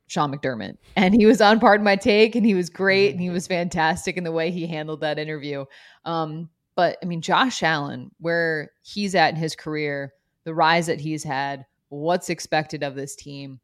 Sean 0.06 0.32
McDermott, 0.32 0.76
and 0.96 1.14
he 1.14 1.26
was 1.26 1.40
on 1.40 1.58
Pardon 1.58 1.82
My 1.82 1.96
Take, 1.96 2.36
and 2.36 2.46
he 2.46 2.54
was 2.54 2.70
great, 2.70 3.10
and 3.10 3.20
he 3.20 3.30
was 3.30 3.46
fantastic 3.48 4.16
in 4.16 4.22
the 4.22 4.30
way 4.32 4.50
he 4.52 4.66
handled 4.68 5.00
that 5.00 5.18
interview. 5.18 5.64
Um, 6.04 6.48
but 6.76 6.98
I 7.02 7.06
mean, 7.06 7.22
Josh 7.22 7.62
Allen, 7.62 8.10
where 8.20 8.70
he's 8.82 9.14
at 9.14 9.30
in 9.30 9.36
his 9.36 9.56
career, 9.56 10.12
the 10.44 10.54
rise 10.54 10.86
that 10.86 11.00
he's 11.00 11.24
had, 11.24 11.66
what's 11.88 12.30
expected 12.30 12.82
of 12.82 12.94
this 12.94 13.16
team, 13.16 13.60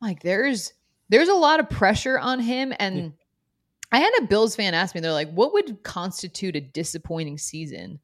like 0.00 0.22
there's 0.22 0.72
there's 1.08 1.28
a 1.28 1.34
lot 1.34 1.60
of 1.60 1.68
pressure 1.70 2.18
on 2.18 2.40
him. 2.40 2.72
And 2.78 3.12
I 3.92 3.98
had 3.98 4.12
a 4.20 4.26
Bills 4.26 4.56
fan 4.56 4.74
ask 4.74 4.94
me, 4.94 5.00
they're 5.00 5.12
like, 5.12 5.32
what 5.32 5.52
would 5.52 5.82
constitute 5.82 6.56
a 6.56 6.60
disappointing 6.60 7.38
season? 7.38 8.00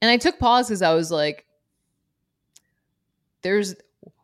And 0.00 0.10
I 0.10 0.16
took 0.16 0.38
pause 0.38 0.68
because 0.68 0.82
I 0.82 0.94
was 0.94 1.10
like, 1.10 1.46
there's 3.42 3.74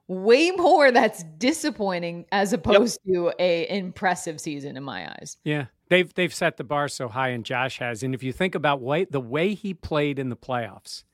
way 0.09 0.51
more 0.57 0.91
that's 0.93 1.23
disappointing 1.39 2.27
as 2.33 2.53
opposed 2.53 3.01
to 3.07 3.33
a 3.39 3.69
impressive 3.69 4.41
season 4.41 4.77
in 4.77 4.83
my 4.83 5.11
eyes. 5.11 5.37
Yeah, 5.45 5.67
they've 5.89 6.13
they've 6.15 6.35
set 6.35 6.57
the 6.57 6.65
bar 6.65 6.89
so 6.89 7.09
high, 7.09 7.29
and 7.31 7.45
Josh 7.45 7.79
has. 7.79 8.03
And 8.03 8.15
if 8.15 8.23
you 8.23 8.33
think 8.33 8.55
about 8.55 8.81
way, 8.81 9.05
the 9.05 9.21
way 9.21 9.55
he 9.55 9.75
played 9.75 10.19
in 10.19 10.31
the 10.31 10.37
playoffs 10.37 11.05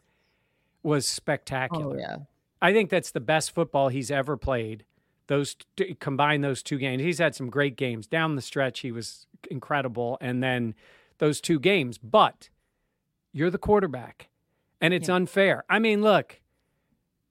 was 0.82 1.06
spectacular. 1.06 1.96
Oh 1.96 1.98
yeah. 1.98 2.16
I 2.60 2.72
think 2.72 2.90
that's 2.90 3.10
the 3.10 3.20
best 3.20 3.52
football 3.52 3.88
he's 3.88 4.10
ever 4.10 4.36
played. 4.36 4.84
Those 5.26 5.56
t- 5.76 5.94
combine 5.94 6.40
those 6.42 6.62
two 6.62 6.78
games. 6.78 7.02
He's 7.02 7.18
had 7.18 7.34
some 7.34 7.48
great 7.50 7.76
games 7.76 8.06
down 8.06 8.36
the 8.36 8.42
stretch. 8.42 8.80
He 8.80 8.92
was 8.92 9.26
incredible, 9.50 10.18
and 10.20 10.42
then 10.42 10.74
those 11.18 11.40
two 11.40 11.58
games. 11.58 11.98
But 11.98 12.50
you're 13.32 13.50
the 13.50 13.58
quarterback, 13.58 14.28
and 14.80 14.92
it's 14.94 15.08
Yeah. 15.08 15.14
unfair. 15.16 15.64
I 15.68 15.78
mean, 15.78 16.02
look, 16.02 16.40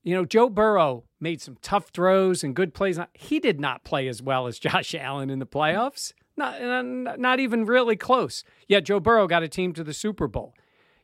you 0.04 0.16
know, 0.16 0.26
Joe 0.26 0.50
Burrow 0.50 1.04
made 1.20 1.42
some 1.42 1.58
tough 1.62 1.90
throws 1.94 2.44
and 2.44 2.56
good 2.56 2.74
plays. 2.74 3.00
He 3.14 3.40
did 3.40 3.60
not 3.60 3.84
play 3.84 4.08
as 4.08 4.22
well 4.22 4.48
as 4.48 4.58
Josh 4.68 4.96
Allen 4.96 5.30
in 5.30 5.40
the 5.40 5.46
playoffs. 5.46 6.14
Not, 6.38 6.62
not 6.62 7.20
not 7.20 7.40
even 7.40 7.66
really 7.66 7.96
close. 7.98 8.44
Yet 8.68 8.86
Joe 8.86 9.00
Burrow 9.00 9.28
got 9.28 9.44
a 9.44 9.48
team 9.50 9.74
to 9.74 9.84
the 9.84 9.94
Super 9.94 10.28
Bowl. 10.28 10.56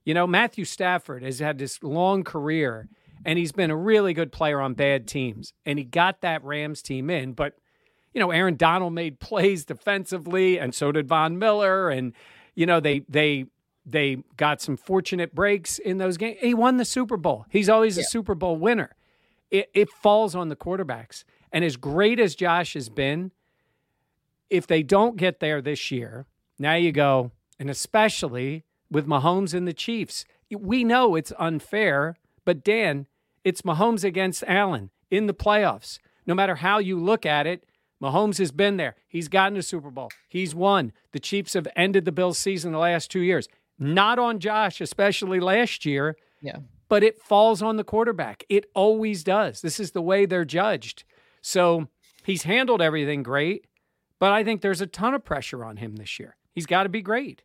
You 0.07 0.13
know, 0.13 0.25
Matthew 0.25 0.63
Stafford 0.63 1.21
has 1.21 1.39
had 1.39 1.57
this 1.57 1.83
long 1.83 2.23
career 2.23 2.87
and 3.25 3.37
he's 3.37 3.51
been 3.51 3.69
a 3.69 3.75
really 3.75 4.13
good 4.13 4.31
player 4.31 4.61
on 4.61 4.73
bad 4.73 5.05
teams. 5.05 5.51
And 5.65 5.77
he 5.77 5.83
got 5.83 6.21
that 6.21 6.41
Rams 6.45 6.81
team 6.81 7.09
in. 7.09 7.33
But, 7.33 7.55
you 8.13 8.21
know, 8.21 8.31
Aaron 8.31 8.55
Donald 8.55 8.93
made 8.93 9.19
plays 9.19 9.65
defensively, 9.65 10.57
and 10.57 10.73
so 10.73 10.93
did 10.93 11.09
Von 11.09 11.37
Miller. 11.37 11.89
And, 11.89 12.13
you 12.55 12.65
know, 12.65 12.79
they 12.79 12.99
they 13.09 13.47
they 13.85 14.23
got 14.37 14.61
some 14.61 14.77
fortunate 14.77 15.35
breaks 15.35 15.77
in 15.77 15.97
those 15.97 16.15
games. 16.15 16.37
He 16.39 16.53
won 16.53 16.77
the 16.77 16.85
Super 16.85 17.17
Bowl. 17.17 17.45
He's 17.49 17.67
always 17.67 17.97
a 17.97 18.03
Super 18.03 18.33
Bowl 18.33 18.55
winner. 18.55 18.95
It, 19.51 19.69
it 19.73 19.89
falls 19.89 20.35
on 20.35 20.47
the 20.47 20.55
quarterbacks. 20.55 21.25
And 21.51 21.65
as 21.65 21.75
great 21.75 22.17
as 22.17 22.33
Josh 22.33 22.75
has 22.75 22.87
been, 22.87 23.31
if 24.49 24.67
they 24.67 24.83
don't 24.83 25.17
get 25.17 25.41
there 25.41 25.61
this 25.61 25.91
year, 25.91 26.27
now 26.57 26.75
you 26.75 26.93
go, 26.93 27.31
and 27.59 27.69
especially 27.69 28.63
with 28.91 29.07
Mahomes 29.07 29.53
and 29.53 29.67
the 29.67 29.73
Chiefs, 29.73 30.25
we 30.51 30.83
know 30.83 31.15
it's 31.15 31.33
unfair, 31.37 32.15
but 32.45 32.63
Dan, 32.63 33.07
it's 33.43 33.61
Mahomes 33.61 34.03
against 34.03 34.43
Allen 34.47 34.89
in 35.11 35.27
the 35.27 35.33
playoffs. 35.33 35.99
No 36.25 36.33
matter 36.33 36.55
how 36.55 36.79
you 36.79 36.99
look 36.99 37.25
at 37.25 37.47
it, 37.47 37.65
Mahomes 38.01 38.37
has 38.37 38.51
been 38.51 38.77
there. 38.77 38.95
He's 39.07 39.27
gotten 39.27 39.57
a 39.57 39.63
Super 39.63 39.89
Bowl. 39.89 40.09
He's 40.27 40.53
won. 40.53 40.93
The 41.11 41.19
Chiefs 41.19 41.53
have 41.53 41.67
ended 41.75 42.05
the 42.05 42.11
Bills 42.11 42.37
season 42.37 42.71
the 42.71 42.77
last 42.77 43.09
two 43.09 43.21
years. 43.21 43.47
Not 43.79 44.19
on 44.19 44.39
Josh, 44.39 44.81
especially 44.81 45.39
last 45.39 45.85
year, 45.85 46.15
Yeah. 46.41 46.57
but 46.89 47.03
it 47.03 47.19
falls 47.21 47.61
on 47.61 47.77
the 47.77 47.83
quarterback. 47.83 48.43
It 48.49 48.65
always 48.75 49.23
does. 49.23 49.61
This 49.61 49.79
is 49.79 49.91
the 49.91 50.01
way 50.01 50.25
they're 50.25 50.45
judged. 50.45 51.03
So 51.41 51.87
he's 52.23 52.43
handled 52.43 52.81
everything 52.81 53.23
great, 53.23 53.65
but 54.19 54.31
I 54.31 54.43
think 54.43 54.61
there's 54.61 54.81
a 54.81 54.87
ton 54.87 55.13
of 55.13 55.23
pressure 55.23 55.63
on 55.65 55.77
him 55.77 55.95
this 55.95 56.19
year. 56.19 56.35
He's 56.53 56.65
got 56.65 56.83
to 56.83 56.89
be 56.89 57.01
great. 57.01 57.43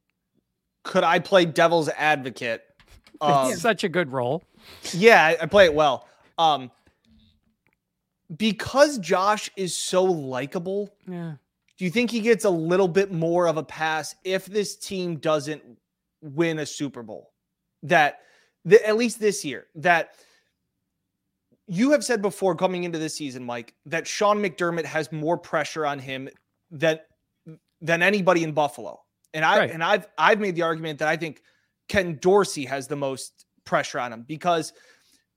Could 0.82 1.04
I 1.04 1.18
play 1.18 1.44
devil's 1.44 1.88
advocate? 1.90 2.64
Um, 3.20 3.52
it's 3.52 3.60
such 3.62 3.84
a 3.84 3.88
good 3.88 4.10
role. 4.10 4.42
Yeah, 4.92 5.24
I, 5.24 5.36
I 5.42 5.46
play 5.46 5.66
it 5.66 5.74
well. 5.74 6.08
Um, 6.38 6.72
because 8.36 8.98
Josh 8.98 9.48
is 9.56 9.74
so 9.76 10.02
likable, 10.02 10.92
Yeah. 11.06 11.34
do 11.76 11.84
you 11.84 11.90
think 11.92 12.10
he 12.10 12.18
gets 12.20 12.44
a 12.44 12.50
little 12.50 12.88
bit 12.88 13.12
more 13.12 13.46
of 13.46 13.58
a 13.58 13.62
pass 13.62 14.16
if 14.24 14.46
this 14.46 14.74
team 14.76 15.16
doesn't 15.18 15.62
win 16.20 16.58
a 16.58 16.66
Super 16.66 17.04
Bowl? 17.04 17.30
That, 17.84 18.22
the, 18.64 18.84
at 18.84 18.96
least 18.96 19.20
this 19.20 19.44
year, 19.44 19.66
that 19.76 20.14
you 21.68 21.92
have 21.92 22.04
said 22.04 22.22
before 22.22 22.56
coming 22.56 22.82
into 22.82 22.98
this 22.98 23.14
season, 23.14 23.44
Mike, 23.44 23.72
that 23.86 24.06
Sean 24.06 24.38
McDermott 24.42 24.84
has 24.84 25.12
more 25.12 25.36
pressure 25.38 25.86
on 25.86 26.00
him 26.00 26.28
than 26.72 26.98
than 27.80 28.02
anybody 28.02 28.42
in 28.42 28.50
Buffalo. 28.52 29.01
And 29.34 29.44
I 29.44 29.58
Right. 29.58 29.70
and 29.70 29.82
I've 29.82 30.06
I've 30.18 30.40
made 30.40 30.54
the 30.54 30.62
argument 30.62 30.98
that 30.98 31.08
I 31.08 31.16
think 31.16 31.42
Ken 31.88 32.18
Dorsey 32.20 32.64
has 32.66 32.86
the 32.86 32.96
most 32.96 33.46
pressure 33.64 33.98
on 33.98 34.12
him 34.12 34.22
because 34.22 34.72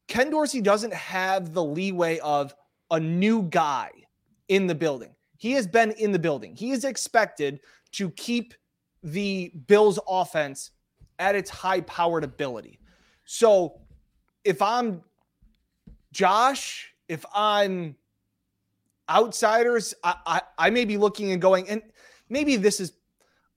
Ken 0.08 0.30
Dorsey 0.30 0.62
doesn't 0.62 0.94
have 0.94 1.54
the 1.54 1.64
leeway 1.64 2.20
of 2.20 2.54
a 2.92 3.00
new 3.00 3.44
guy 3.44 3.90
in 4.48 4.68
the 4.68 4.76
building. 4.76 5.16
He 5.38 5.52
has 5.54 5.68
been 5.68 5.92
in 5.92 6.12
the 6.12 6.20
building. 6.20 6.56
He 6.56 6.72
is 6.72 6.86
expected 6.86 7.60
to 7.94 8.10
keep 8.12 8.54
the 9.04 9.52
Bills 9.68 10.00
offense 10.08 10.72
at 11.20 11.36
its 11.36 11.50
high 11.50 11.82
powered 11.82 12.24
ability. 12.24 12.80
So 13.26 13.82
if 14.44 14.62
I'm 14.62 15.02
Josh, 16.12 16.94
if 17.08 17.26
I'm 17.34 17.96
outsiders, 19.10 19.94
I, 20.04 20.16
I, 20.26 20.42
I 20.58 20.70
may 20.70 20.86
be 20.86 20.98
looking 20.98 21.32
and 21.32 21.42
going, 21.42 21.68
and 21.70 21.82
maybe 22.30 22.56
this 22.56 22.80
is 22.80 22.94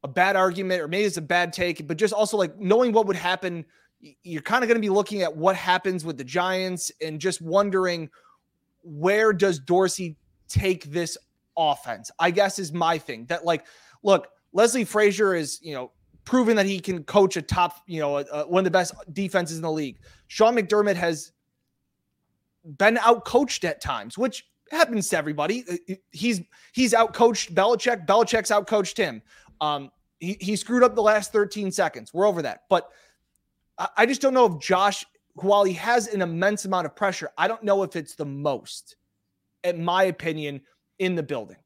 a 0.04 0.08
bad 0.08 0.36
argument 0.36 0.80
or 0.80 0.88
maybe 0.88 1.04
it's 1.04 1.16
a 1.16 1.22
bad 1.22 1.52
take, 1.52 1.86
but 1.86 1.96
just 1.96 2.14
also 2.14 2.36
like 2.36 2.58
knowing 2.58 2.92
what 2.92 3.06
would 3.06 3.16
happen, 3.16 3.64
you're 4.22 4.42
kind 4.42 4.62
of 4.62 4.68
going 4.68 4.80
to 4.80 4.86
be 4.86 4.90
looking 4.90 5.22
at 5.22 5.36
what 5.36 5.56
happens 5.56 6.04
with 6.04 6.16
the 6.16 6.24
Giants 6.24 6.92
and 7.02 7.20
just 7.20 7.42
wondering 7.42 8.08
where 8.82 9.32
does 9.32 9.58
Dorsey 9.58 10.16
take 10.48 10.84
this 10.84 11.18
offense? 11.56 12.10
I 12.18 12.30
guess 12.30 12.58
is 12.58 12.72
my 12.72 12.98
thing. 12.98 13.26
That 13.26 13.44
like, 13.44 13.66
look, 14.02 14.28
Leslie 14.52 14.84
Frazier 14.84 15.34
is, 15.34 15.58
you 15.62 15.74
know, 15.74 15.92
proven 16.24 16.56
that 16.56 16.66
he 16.66 16.78
can 16.78 17.02
coach 17.04 17.36
a 17.36 17.42
top, 17.42 17.82
you 17.86 18.00
know, 18.00 18.16
uh, 18.16 18.44
one 18.44 18.60
of 18.60 18.64
the 18.64 18.70
best 18.70 18.94
defenses 19.12 19.56
in 19.56 19.62
the 19.62 19.72
league. 19.72 19.98
Sean 20.26 20.54
McDermott 20.54 20.94
has 20.96 21.32
been 22.76 22.96
outcoached 22.96 23.64
at 23.64 23.80
times, 23.80 24.16
which 24.18 24.46
happens 24.70 25.08
to 25.08 25.16
everybody. 25.18 25.64
Uh, 25.70 25.94
He's 26.10 26.42
he's 26.72 26.92
outcoached 26.92 27.54
Belichick. 27.54 28.06
Belichick's 28.06 28.50
outcoached 28.50 28.96
him. 28.96 29.22
Um, 29.60 29.90
he, 30.20 30.36
he 30.40 30.56
screwed 30.56 30.82
up 30.82 30.94
the 30.94 31.02
last 31.02 31.32
13 31.32 31.70
seconds. 31.70 32.12
We're 32.12 32.26
over 32.26 32.42
that. 32.42 32.62
But 32.68 32.88
I, 33.78 33.88
I 33.98 34.06
just 34.06 34.20
don't 34.20 34.34
know 34.34 34.46
if 34.46 34.60
Josh, 34.60 35.04
while 35.34 35.64
he 35.64 35.74
has 35.74 36.08
an 36.08 36.22
immense 36.22 36.64
amount 36.64 36.86
of 36.86 36.96
pressure, 36.96 37.30
I 37.38 37.48
don't 37.48 37.62
know 37.62 37.82
if 37.82 37.96
it's 37.96 38.14
the 38.14 38.26
most, 38.26 38.96
in 39.64 39.84
my 39.84 40.04
opinion, 40.04 40.60
in 40.98 41.14
the 41.14 41.22
building. 41.22 41.56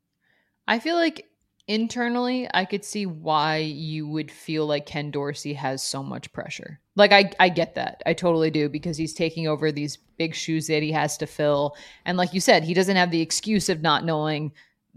I 0.69 0.79
feel 0.79 0.97
like 0.97 1.27
internally, 1.69 2.49
I 2.53 2.65
could 2.65 2.85
see 2.85 3.07
why 3.07 3.59
you 3.59 4.07
would 4.09 4.31
feel 4.31 4.67
like 4.67 4.87
Ken 4.87 5.11
Dorsey 5.11 5.55
has 5.55 5.83
so 5.83 6.03
much 6.03 6.33
pressure. 6.33 6.81
Like 6.97 7.13
I, 7.13 7.31
I 7.41 7.49
get 7.49 7.75
that. 7.77 8.03
I 8.05 8.13
totally 8.13 8.51
do 8.51 8.69
because 8.69 8.97
he's 8.97 9.15
taking 9.15 9.49
over 9.49 9.73
these 9.73 9.97
big 10.19 10.35
shoes 10.35 10.67
that 10.67 10.83
he 10.83 10.93
has 10.93 11.17
to 11.19 11.27
fill, 11.27 11.77
and 12.05 12.19
like 12.19 12.35
you 12.35 12.41
said, 12.41 12.65
he 12.65 12.75
doesn't 12.75 12.97
have 12.97 13.11
the 13.11 13.21
excuse 13.21 13.69
of 13.69 13.81
not 13.81 14.05
knowing 14.05 14.53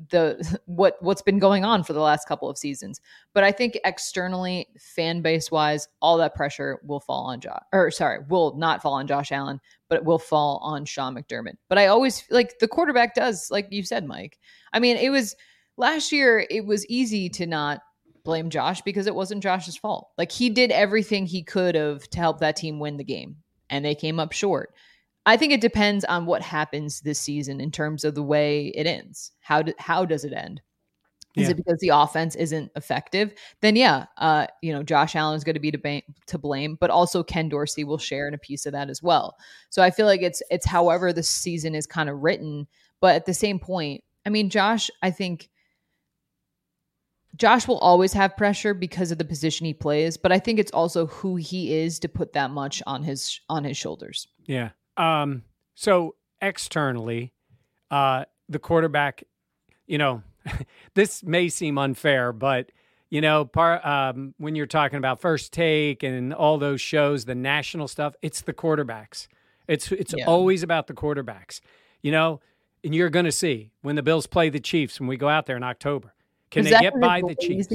the 0.10 0.60
what 0.66 0.98
what's 1.02 1.22
been 1.22 1.40
going 1.40 1.64
on 1.64 1.84
for 1.84 1.94
the 1.94 2.02
last 2.02 2.28
couple 2.28 2.50
of 2.50 2.58
seasons. 2.58 3.02
But 3.34 3.44
I 3.44 3.52
think 3.52 3.78
externally, 3.86 4.68
fan 4.80 5.22
base 5.22 5.52
wise, 5.52 5.88
all 6.02 6.18
that 6.18 6.36
pressure 6.36 6.80
will 6.84 7.00
fall 7.00 7.26
on 7.26 7.40
Josh. 7.40 7.64
Or 7.74 7.92
sorry, 7.92 8.20
will 8.30 8.56
not 8.56 8.82
fall 8.82 8.94
on 8.94 9.08
Josh 9.08 9.32
Allen, 9.32 9.60
but 9.90 9.98
it 9.98 10.06
will 10.06 10.20
fall 10.20 10.60
on 10.64 10.86
Sean 10.86 11.16
McDermott. 11.16 11.58
But 11.70 11.78
I 11.78 11.88
always 11.88 12.24
like 12.30 12.60
the 12.60 12.68
quarterback 12.68 13.16
does, 13.16 13.50
like 13.52 13.68
you 13.72 13.84
said, 13.84 14.06
Mike. 14.06 14.40
I 14.74 14.80
mean, 14.80 14.98
it 14.98 15.10
was 15.10 15.36
last 15.78 16.12
year. 16.12 16.46
It 16.50 16.66
was 16.66 16.86
easy 16.88 17.30
to 17.30 17.46
not 17.46 17.82
blame 18.24 18.50
Josh 18.50 18.82
because 18.82 19.08
it 19.08 19.16
wasn't 19.16 19.44
Josh's 19.44 19.78
fault. 19.78 20.10
Like 20.18 20.32
he 20.32 20.50
did 20.50 20.72
everything 20.72 21.26
he 21.26 21.44
could 21.44 21.76
have 21.76 22.10
to 22.10 22.20
help 22.20 22.40
that 22.40 22.56
team 22.56 22.80
win 22.80 22.98
the 22.98 23.04
game, 23.04 23.38
and 23.70 23.86
they 23.86 23.96
came 23.96 24.20
up 24.20 24.32
short. 24.32 24.74
I 25.26 25.38
think 25.38 25.54
it 25.54 25.62
depends 25.62 26.06
on 26.06 26.26
what 26.26 26.42
happens 26.42 27.02
this 27.02 27.20
season 27.20 27.60
in 27.60 27.72
terms 27.72 28.04
of 28.04 28.16
the 28.16 28.24
way 28.24 28.68
it 28.68 28.86
ends. 28.86 29.32
How 29.40 29.62
do, 29.64 29.74
how 29.80 30.06
does 30.06 30.24
it 30.24 30.34
end? 30.34 30.62
Is 31.36 31.46
Yeah. 31.46 31.52
it 31.52 31.58
because 31.58 31.80
the 31.80 31.90
offense 31.90 32.36
isn't 32.36 32.72
effective? 32.76 33.34
Then 33.62 33.76
yeah, 33.76 34.06
uh, 34.18 34.48
you 34.62 34.72
know, 34.72 34.84
Josh 34.84 35.16
Allen 35.16 35.36
is 35.36 35.44
going 35.44 35.56
to 35.56 35.60
be 35.60 35.72
to, 35.72 35.78
ba- 35.78 36.04
to 36.28 36.38
blame, 36.38 36.78
but 36.80 36.90
also 36.90 37.24
Ken 37.24 37.50
Dorsey 37.50 37.84
will 37.84 37.98
share 37.98 38.28
in 38.28 38.34
a 38.34 38.38
piece 38.38 38.66
of 38.66 38.72
that 38.74 38.90
as 38.90 39.02
well. 39.04 39.36
So 39.70 39.82
I 39.82 39.92
feel 39.92 40.06
like 40.06 40.22
it's 40.22 40.42
it's 40.50 40.66
however 40.66 41.12
the 41.12 41.24
season 41.24 41.76
is 41.76 41.86
kind 41.88 42.08
of 42.10 42.20
written, 42.20 42.68
but 43.02 43.16
at 43.16 43.26
the 43.26 43.34
same 43.34 43.60
point, 43.60 44.04
I 44.26 44.30
mean, 44.30 44.50
Josh, 44.50 44.90
I 45.02 45.12
think 45.12 45.50
Josh 47.36 47.68
will 47.68 47.80
always 47.80 48.14
have 48.14 48.38
pressure 48.38 48.74
because 48.74 49.12
of 49.12 49.18
the 49.18 49.26
position 49.26 49.66
he 49.66 49.74
plays, 49.74 50.16
but 50.16 50.32
I 50.32 50.40
think 50.40 50.58
it's 50.58 50.72
also 50.72 51.08
who 51.08 51.36
he 51.36 51.74
is 51.74 52.00
to 52.00 52.08
put 52.08 52.32
that 52.34 52.50
much 52.52 52.82
on 52.88 53.04
his 53.04 53.42
on 53.50 53.66
his 53.66 53.76
shoulders. 53.76 54.28
Yeah. 54.46 54.70
Um, 54.98 55.44
so 55.74 56.16
externally, 56.42 57.34
uh, 57.92 58.26
the 58.50 58.60
quarterback, 58.60 59.24
you 59.88 59.98
know, 59.98 60.24
this 60.94 61.24
may 61.24 61.50
seem 61.50 61.78
unfair, 61.78 62.32
but 62.32 62.72
you 63.10 63.22
know, 63.22 63.46
par, 63.46 63.86
um, 63.88 64.34
when 64.38 64.56
you're 64.56 64.66
talking 64.66 64.98
about 64.98 65.22
first 65.22 65.54
take 65.54 66.04
and 66.04 66.34
all 66.34 66.58
those 66.58 66.82
shows, 66.82 67.26
the 67.26 67.36
national 67.36 67.88
stuff, 67.88 68.16
it's 68.22 68.42
the 68.42 68.54
quarterbacks. 68.54 69.28
It's 69.68 69.92
it's 69.92 70.14
Yeah. 70.18 70.26
always 70.26 70.64
about 70.64 70.88
the 70.88 70.94
quarterbacks. 70.94 71.62
You 72.02 72.12
know, 72.12 72.42
and 72.84 72.94
you're 72.94 73.10
going 73.10 73.26
to 73.26 73.32
see 73.32 73.72
when 73.82 73.96
the 73.96 74.04
Bills 74.04 74.28
play 74.28 74.50
the 74.50 74.60
Chiefs 74.60 75.00
when 75.00 75.08
we 75.08 75.18
go 75.18 75.28
out 75.30 75.46
there 75.46 75.58
in 75.58 75.64
October. 75.64 76.14
Can 76.52 76.66
Is 76.66 76.72
they 76.72 76.80
get 76.80 77.00
by 77.00 77.22
the 77.22 77.36
Chiefs? 77.36 77.68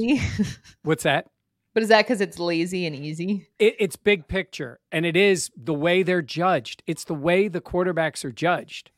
What's 0.83 1.03
that? 1.03 1.27
But 1.73 1.83
is 1.83 1.89
that 1.89 2.05
because 2.05 2.21
it's 2.21 2.39
lazy 2.39 2.85
and 2.85 2.95
easy? 2.95 3.47
It, 3.59 3.75
it's 3.79 3.95
big 3.95 4.27
picture, 4.27 4.79
and 4.91 5.05
it 5.05 5.15
is 5.15 5.51
the 5.55 5.73
way 5.73 6.03
they're 6.03 6.21
judged. 6.21 6.83
It's 6.87 7.03
the 7.03 7.13
way 7.13 7.47
the 7.47 7.61
quarterbacks 7.61 8.23
are 8.25 8.31
judged. 8.31 8.91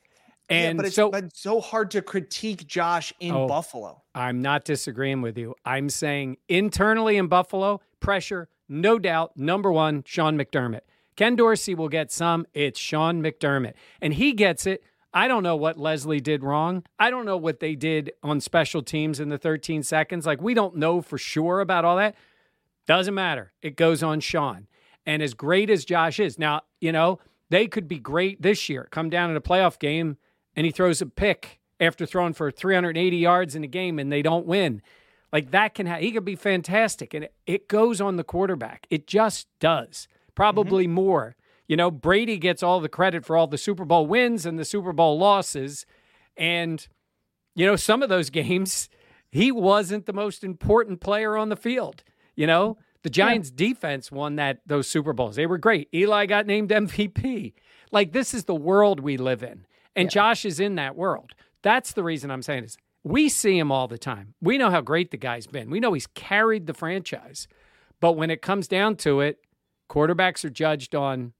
And 0.49 0.77
yeah, 0.77 0.81
but 0.81 0.86
it's 0.88 0.95
so 0.95 1.09
been 1.09 1.31
so 1.33 1.62
hard 1.62 1.91
to 1.91 2.01
critique 2.01 2.67
Josh 2.67 3.13
in 3.19 3.33
Oh. 3.33 3.47
Buffalo. 3.47 4.03
I'm 4.13 4.41
not 4.41 4.65
disagreeing 4.65 5.21
with 5.21 5.38
you. 5.38 5.55
I'm 5.65 5.89
saying 5.89 6.38
internally 6.49 7.15
in 7.17 7.27
Buffalo, 7.27 7.79
pressure, 8.01 8.49
no 8.67 8.99
doubt. 8.99 9.38
Number 9.38 9.71
one, 9.71 10.03
Sean 10.05 10.38
McDermott. 10.38 10.81
Ken 11.15 11.36
Dorsey 11.36 11.75
will 11.75 11.89
get 11.89 12.12
some. 12.12 12.45
It's 12.53 12.79
Sean 12.79 13.21
McDermott. 13.23 13.73
And 14.01 14.15
he 14.15 14.33
gets 14.33 14.65
it. 14.65 14.83
I 15.13 15.27
don't 15.27 15.43
know 15.43 15.55
what 15.55 15.77
Leslie 15.77 16.19
did 16.19 16.43
wrong. 16.43 16.83
I 16.99 17.09
don't 17.12 17.25
know 17.25 17.38
what 17.38 17.59
they 17.59 17.75
did 17.75 18.12
on 18.23 18.41
special 18.41 18.81
teams 18.81 19.19
in 19.19 19.29
the 19.29 19.38
13 19.38 19.83
seconds. 19.83 20.25
Like, 20.25 20.41
we 20.41 20.53
don't 20.55 20.75
know 20.75 21.01
for 21.01 21.17
sure 21.19 21.59
about 21.62 21.86
all 21.86 21.97
that. 21.97 22.15
Doesn't 22.87 23.13
matter. 23.13 23.53
It 23.61 23.75
goes 23.75 24.03
on 24.03 24.19
Sean. 24.19 24.67
And 25.05 25.21
as 25.21 25.33
great 25.33 25.69
as 25.69 25.85
Josh 25.85 26.19
is, 26.19 26.39
now, 26.39 26.61
you 26.79 26.91
know, 26.91 27.19
they 27.49 27.67
could 27.67 27.87
be 27.87 27.99
great 27.99 28.41
this 28.41 28.69
year, 28.69 28.87
come 28.91 29.09
down 29.09 29.29
in 29.29 29.35
a 29.35 29.41
playoff 29.41 29.77
game, 29.79 30.17
and 30.55 30.65
he 30.65 30.71
throws 30.71 31.01
a 31.01 31.05
pick 31.05 31.59
after 31.79 32.05
throwing 32.05 32.33
for 32.33 32.49
380 32.51 33.17
yards 33.17 33.55
in 33.55 33.63
a 33.63 33.67
game 33.67 33.99
and 33.99 34.11
they 34.11 34.21
don't 34.21 34.45
win. 34.45 34.81
Like 35.31 35.51
that 35.51 35.73
can 35.73 35.87
ha- 35.87 35.97
he 35.97 36.11
could 36.11 36.25
be 36.25 36.35
fantastic. 36.35 37.13
And 37.13 37.25
it, 37.25 37.33
it 37.45 37.67
goes 37.67 37.99
on 37.99 38.17
the 38.17 38.23
quarterback. 38.23 38.87
It 38.89 39.07
just 39.07 39.47
does. 39.59 40.07
Probably 40.35 40.85
mm-hmm. 40.85 40.93
more. 40.93 41.35
You 41.67 41.77
know, 41.77 41.91
Brady 41.91 42.37
gets 42.37 42.61
all 42.61 42.79
the 42.79 42.89
credit 42.89 43.25
for 43.25 43.35
all 43.35 43.47
the 43.47 43.57
Super 43.57 43.85
Bowl 43.85 44.05
wins 44.05 44.45
and 44.45 44.59
the 44.59 44.65
Super 44.65 44.93
Bowl 44.93 45.17
losses. 45.17 45.85
And, 46.37 46.85
you 47.55 47.65
know, 47.65 47.75
some 47.75 48.03
of 48.03 48.09
those 48.09 48.29
games, 48.31 48.89
he 49.31 49.51
wasn't 49.51 50.05
the 50.05 50.13
most 50.13 50.43
important 50.43 51.01
player 51.01 51.35
on 51.35 51.49
the 51.49 51.55
field. 51.55 52.03
You 52.35 52.47
know, 52.47 52.77
the 53.03 53.09
Giants 53.09 53.51
defense 53.51 54.11
won 54.11 54.35
that 54.37 54.61
those 54.65 54.87
Super 54.87 55.13
Bowls. 55.13 55.35
They 55.35 55.45
were 55.45 55.57
great. 55.57 55.89
Eli 55.93 56.25
got 56.25 56.45
named 56.47 56.69
MVP. 56.69 57.53
Like 57.91 58.11
this 58.11 58.33
is 58.33 58.45
the 58.45 58.55
world 58.55 58.99
we 58.99 59.17
live 59.17 59.43
in. 59.43 59.65
And 59.95 60.09
Josh 60.09 60.45
is 60.45 60.59
in 60.59 60.75
that 60.75 60.95
world. 60.95 61.33
That's 61.61 61.93
the 61.93 62.03
reason 62.03 62.31
I'm 62.31 62.41
saying 62.41 62.63
this. 62.63 62.77
We 63.03 63.29
see 63.29 63.57
him 63.59 63.71
all 63.71 63.87
the 63.87 63.97
time. 63.97 64.33
We 64.41 64.57
know 64.57 64.69
how 64.71 64.81
great 64.81 65.11
the 65.11 65.17
guy's 65.17 65.45
been. 65.45 65.69
We 65.69 65.79
know 65.79 65.93
he's 65.93 66.07
carried 66.07 66.65
the 66.67 66.73
franchise. 66.73 67.47
But 67.99 68.13
when 68.13 68.29
it 68.31 68.41
comes 68.41 68.67
down 68.67 68.95
to 68.97 69.19
it, 69.21 69.39
quarterbacks 69.89 70.43
are 70.43 70.49
judged 70.49 70.95
on 70.95 71.33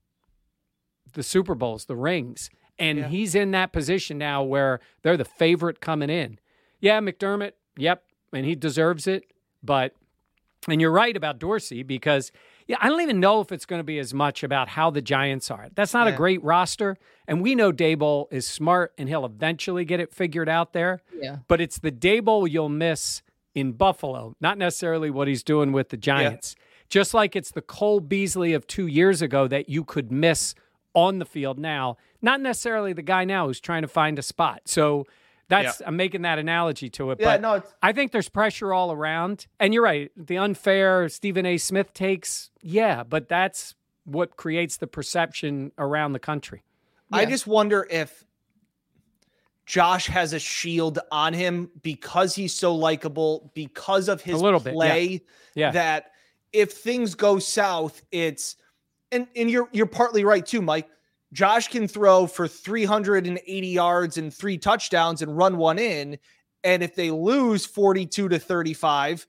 the 1.14 1.22
Super 1.22 1.54
Bowls, 1.54 1.86
the 1.86 1.96
rings. 1.96 2.50
And 2.78 2.98
Yeah. 2.98 3.08
he's 3.08 3.34
in 3.34 3.50
that 3.52 3.72
position 3.72 4.18
now 4.18 4.42
where 4.42 4.80
they're 5.02 5.16
the 5.16 5.24
favorite 5.24 5.80
coming 5.80 6.10
in. 6.10 6.38
Yeah, 6.80 7.00
McDermott, 7.00 7.52
yep, 7.76 8.04
and 8.32 8.44
he 8.44 8.54
deserves 8.54 9.06
it. 9.06 9.24
But, 9.62 9.94
and 10.68 10.80
you're 10.80 10.90
right 10.92 11.16
about 11.16 11.38
Dorsey 11.38 11.82
because 11.82 12.32
Yeah, 12.66 12.76
I 12.80 12.88
don't 12.88 13.02
even 13.02 13.20
know 13.20 13.40
if 13.42 13.52
it's 13.52 13.66
going 13.66 13.80
to 13.80 13.84
be 13.84 13.98
as 13.98 14.14
much 14.14 14.42
about 14.42 14.70
how 14.70 14.88
the 14.90 15.02
Giants 15.02 15.50
are. 15.50 15.68
That's 15.74 15.92
not 15.92 16.06
Yeah. 16.06 16.14
a 16.14 16.16
great 16.16 16.42
roster. 16.42 16.96
And 17.28 17.42
we 17.42 17.54
know 17.54 17.70
Daboll 17.72 18.26
is 18.32 18.46
smart 18.46 18.94
and 18.96 19.06
he'll 19.06 19.26
eventually 19.26 19.84
get 19.84 20.00
it 20.00 20.10
figured 20.14 20.48
out 20.48 20.72
there. 20.72 21.02
Yeah. 21.14 21.38
But 21.46 21.60
it's 21.60 21.78
the 21.78 21.92
Daboll 21.92 22.50
you'll 22.50 22.70
miss 22.70 23.20
in 23.54 23.72
Buffalo, 23.72 24.34
not 24.40 24.56
necessarily 24.56 25.10
what 25.10 25.28
he's 25.28 25.42
doing 25.42 25.72
with 25.72 25.90
the 25.90 25.98
Giants. 25.98 26.54
Yeah. 26.56 26.64
Just 26.88 27.12
like 27.12 27.36
it's 27.36 27.50
the 27.50 27.60
Cole 27.62 28.00
Beasley 28.00 28.54
of 28.54 28.66
two 28.66 28.86
years 28.86 29.20
ago 29.20 29.46
that 29.48 29.68
you 29.68 29.84
could 29.84 30.10
miss 30.10 30.54
on 30.94 31.18
the 31.18 31.26
field 31.26 31.58
now, 31.58 31.96
not 32.22 32.40
necessarily 32.40 32.92
the 32.94 33.02
guy 33.02 33.24
now 33.26 33.46
who's 33.46 33.60
trying 33.60 33.82
to 33.82 33.88
find 33.88 34.18
a 34.18 34.22
spot. 34.22 34.62
So 34.64 35.06
that's 35.48 35.82
I'm 35.84 35.96
making 35.96 36.22
that 36.22 36.38
analogy 36.38 36.88
to 36.90 37.10
it. 37.10 37.20
Yeah, 37.20 37.26
but 37.26 37.40
no, 37.40 37.54
it's- 37.56 37.72
I 37.82 37.92
think 37.92 38.12
there's 38.12 38.28
pressure 38.28 38.72
all 38.72 38.92
around. 38.92 39.46
And 39.60 39.74
you're 39.74 39.82
right. 39.82 40.10
The 40.16 40.38
unfair 40.38 41.08
Stephen 41.08 41.46
A. 41.46 41.58
Smith 41.58 41.92
takes, 41.92 42.50
yeah, 42.62 43.02
but 43.02 43.28
that's 43.28 43.74
what 44.04 44.36
creates 44.36 44.76
the 44.76 44.86
perception 44.86 45.72
around 45.78 46.12
the 46.12 46.18
country. 46.18 46.62
I 47.12 47.26
just 47.26 47.46
wonder 47.46 47.86
if 47.88 48.24
Josh 49.66 50.06
has 50.08 50.32
a 50.32 50.38
shield 50.38 50.98
on 51.10 51.32
him 51.32 51.70
because 51.82 52.34
he's 52.34 52.52
so 52.52 52.74
likable, 52.74 53.50
because 53.54 54.08
of 54.08 54.20
his 54.20 54.40
little 54.40 54.60
bit, 54.60 54.74
yeah. 54.74 54.78
play. 54.78 55.22
Yeah. 55.54 55.70
That 55.70 56.10
if 56.52 56.72
things 56.72 57.14
go 57.14 57.38
south, 57.38 58.02
it's 58.10 58.56
and 59.10 59.26
and 59.34 59.50
you're 59.50 59.68
you're 59.72 59.86
partly 59.86 60.24
right 60.24 60.44
too, 60.44 60.60
Mike. 60.60 60.88
Josh 61.34 61.68
can 61.68 61.86
throw 61.88 62.26
for 62.26 62.48
380 62.48 63.66
yards 63.66 64.16
and 64.18 64.32
three 64.32 64.56
touchdowns 64.56 65.20
and 65.20 65.36
run 65.36 65.56
one 65.56 65.78
in. 65.78 66.16
And 66.62 66.82
if 66.82 66.94
they 66.94 67.10
lose 67.10 67.66
42 67.66 68.28
to 68.28 68.38
35, 68.38 69.26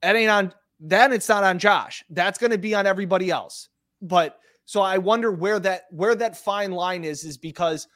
that 0.00 0.16
ain't 0.16 0.30
on 0.30 0.54
then 0.80 1.12
it's 1.12 1.28
not 1.28 1.44
on 1.44 1.60
Josh. 1.60 2.02
That's 2.10 2.38
going 2.38 2.50
to 2.50 2.58
be 2.58 2.74
on 2.74 2.86
everybody 2.88 3.30
else. 3.30 3.68
But 4.00 4.40
so 4.64 4.80
I 4.80 4.98
wonder 4.98 5.30
where 5.30 5.60
that 5.60 5.82
where 5.90 6.16
that 6.16 6.36
fine 6.36 6.72
line 6.72 7.04
is 7.04 7.22
is 7.22 7.36
because 7.36 7.86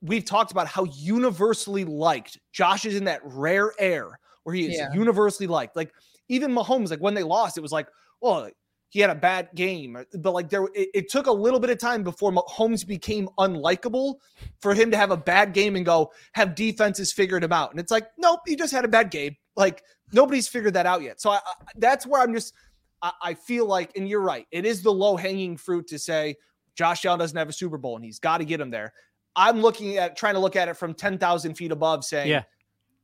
we've 0.00 0.24
talked 0.24 0.50
about 0.50 0.66
how 0.66 0.84
universally 0.84 1.84
liked 1.84 2.38
Josh 2.52 2.86
is 2.86 2.96
in 2.96 3.04
that 3.04 3.20
rare 3.22 3.72
air 3.78 4.18
where 4.42 4.54
he 4.54 4.66
is 4.66 4.76
Yeah. 4.76 4.92
universally 4.92 5.46
liked. 5.46 5.76
Like 5.76 5.92
even 6.28 6.52
Mahomes, 6.52 6.90
like 6.90 7.00
when 7.00 7.14
they 7.14 7.22
lost, 7.22 7.56
it 7.56 7.62
was 7.62 7.72
like, 7.72 7.88
well, 8.20 8.50
he 8.88 9.00
had 9.00 9.10
a 9.10 9.14
bad 9.14 9.48
game, 9.54 9.96
uh, 9.96 10.04
but 10.18 10.32
like 10.32 10.48
there, 10.48 10.64
it, 10.74 10.88
it 10.94 11.10
took 11.10 11.26
a 11.26 11.32
little 11.32 11.60
bit 11.60 11.70
of 11.70 11.78
time 11.78 12.02
before 12.02 12.32
Mahomes 12.32 12.86
became 12.86 13.28
unlikable 13.38 14.14
for 14.60 14.74
him 14.74 14.90
to 14.90 14.96
have 14.96 15.10
a 15.10 15.16
bad 15.16 15.52
game 15.52 15.76
and 15.76 15.84
go 15.84 16.12
have 16.32 16.54
defenses 16.54 17.12
figured 17.12 17.42
him 17.42 17.52
out. 17.52 17.70
And 17.70 17.80
it's 17.80 17.90
like, 17.90 18.08
nope, 18.18 18.40
he 18.46 18.56
just 18.56 18.72
had 18.72 18.84
a 18.84 18.88
bad 18.88 19.10
game. 19.10 19.36
Like 19.56 19.82
nobody's 20.12 20.48
figured 20.48 20.74
that 20.74 20.86
out 20.86 21.02
yet. 21.02 21.20
So 21.20 21.30
I, 21.30 21.36
I, 21.36 21.52
that's 21.76 22.06
where 22.06 22.22
I'm 22.22 22.32
just, 22.32 22.54
I, 23.02 23.12
I 23.22 23.34
feel 23.34 23.66
like, 23.66 23.90
and 23.96 24.08
you're 24.08 24.20
right, 24.20 24.46
it 24.52 24.64
is 24.64 24.82
the 24.82 24.92
low 24.92 25.16
hanging 25.16 25.56
fruit 25.56 25.88
to 25.88 25.98
say 25.98 26.36
Josh 26.76 27.04
Allen 27.04 27.18
doesn't 27.18 27.36
have 27.36 27.48
a 27.48 27.52
Super 27.52 27.78
Bowl 27.78 27.96
and 27.96 28.04
he's 28.04 28.18
got 28.20 28.38
to 28.38 28.44
get 28.44 28.60
him 28.60 28.70
there. 28.70 28.92
I'm 29.34 29.60
looking 29.60 29.98
at 29.98 30.16
trying 30.16 30.34
to 30.34 30.40
look 30.40 30.56
at 30.56 30.68
it 30.68 30.76
from 30.76 30.94
10,000 30.94 31.54
feet 31.54 31.72
above, 31.72 32.04
saying 32.04 32.28
Yeah. 32.28 32.42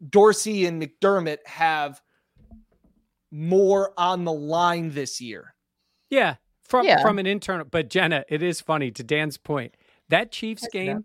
Dorsey 0.09 0.67
and 0.67 0.83
McDermott 0.83 1.39
have 1.47 2.01
more 3.31 3.93
on 3.97 4.25
the 4.25 4.33
line 4.33 4.91
this 4.91 5.21
year. 5.21 5.55
Yeah. 6.13 6.37
From 6.63 6.87
Yeah. 6.87 7.03
from 7.03 7.19
an 7.19 7.27
internal 7.27 7.67
but 7.69 7.91
Jenna, 7.91 8.25
it 8.29 8.43
is 8.43 8.61
funny 8.61 8.91
to 8.93 9.03
Dan's 9.03 9.37
point. 9.39 9.77
That 10.09 10.31
Chiefs 10.31 10.63
Yes, 10.65 10.71
game 10.73 11.05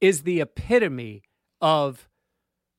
is 0.00 0.22
the 0.22 0.40
epitome 0.40 1.22
of 1.60 2.08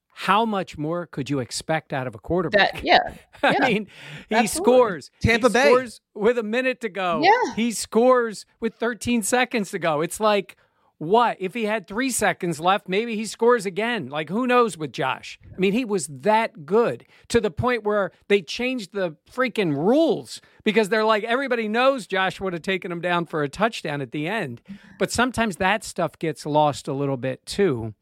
how 0.09 0.43
much 0.45 0.77
more 0.77 1.05
could 1.05 1.30
you 1.30 1.39
expect 1.39 1.93
out 1.93 2.05
of 2.05 2.13
a 2.15 2.19
quarterback? 2.19 2.73
That 2.75 2.84
yeah. 2.84 2.99
I 3.43 3.53
Yeah, 3.59 3.67
mean, 3.67 3.88
he 4.27 4.36
absolutely. 4.36 4.47
scores. 4.73 5.11
Tampa 5.21 5.47
he 5.47 5.53
Bay. 5.53 5.65
scores 5.65 6.01
with 6.13 6.38
a 6.38 6.43
minute 6.43 6.82
to 6.82 6.89
go. 6.89 7.21
Yeah. 7.23 7.55
He 7.55 7.71
scores 7.71 8.45
with 8.59 8.75
13 8.75 9.23
seconds 9.23 9.71
to 9.71 9.80
go. 9.80 10.01
It's 10.01 10.19
like, 10.19 10.57
what? 11.00 11.38
If 11.39 11.54
he 11.54 11.64
had 11.64 11.88
three 11.88 12.12
seconds 12.12 12.60
left, 12.60 12.88
maybe 12.88 13.16
he 13.16 13.26
scores 13.26 13.66
again. 13.66 14.10
Like, 14.10 14.30
who 14.30 14.45
knows 14.45 14.78
with 14.78 14.91
Josh? 14.91 15.39
I 15.54 15.58
mean, 15.58 15.74
he 15.74 15.86
was 15.86 16.08
that 16.08 16.66
good 16.66 17.06
to 17.30 17.41
the 17.41 17.50
point 17.50 17.84
where 17.84 18.12
they 18.28 18.41
changed 18.41 18.93
the 18.93 19.16
freaking 19.32 19.76
rules 19.76 20.41
because 20.64 20.89
they're 20.89 21.06
like, 21.06 21.24
everybody 21.24 21.68
knows 21.68 22.06
Josh 22.06 22.39
would 22.39 22.54
have 22.54 22.62
taken 22.62 22.91
him 22.91 23.02
down 23.02 23.26
for 23.26 23.41
a 23.41 23.50
touchdown 23.50 24.02
at 24.02 24.12
the 24.12 24.28
end. 24.28 24.62
But 25.00 25.12
sometimes 25.12 25.56
that 25.56 25.84
stuff 25.84 26.20
gets 26.20 26.45
lost 26.45 26.88
a 26.88 26.93
little 26.93 27.18
bit 27.18 27.45
too 27.45 27.95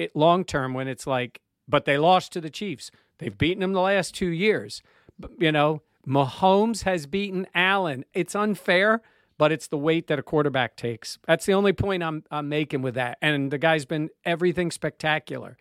it 0.00 0.16
long 0.16 0.44
term 0.44 0.72
when 0.72 0.88
it's 0.88 1.06
like, 1.06 1.40
but 1.68 1.84
they 1.84 1.98
lost 1.98 2.32
to 2.32 2.40
the 2.40 2.50
Chiefs. 2.50 2.90
They've 3.18 3.36
beaten 3.36 3.60
them 3.60 3.74
the 3.74 3.80
last 3.80 4.14
two 4.14 4.30
years. 4.30 4.82
But, 5.18 5.32
you 5.38 5.52
know, 5.52 5.82
Mahomes 6.06 6.84
has 6.84 7.06
beaten 7.06 7.46
Allen. 7.54 8.06
It's 8.14 8.34
unfair, 8.34 9.02
but 9.40 9.50
it's 9.52 9.68
the 9.68 9.78
weight 9.78 10.06
that 10.08 10.18
a 10.18 10.22
quarterback 10.22 10.76
takes. 10.76 11.18
That's 11.26 11.46
the 11.46 11.54
only 11.54 11.72
point 11.72 12.02
I'm 12.02 12.22
I'm 12.30 12.50
making 12.50 12.82
with 12.82 12.96
that. 12.96 13.16
And 13.22 13.50
the 13.50 13.56
guy's 13.56 13.86
been 13.86 14.10
everything 14.22 14.70
spectacular, 14.70 15.56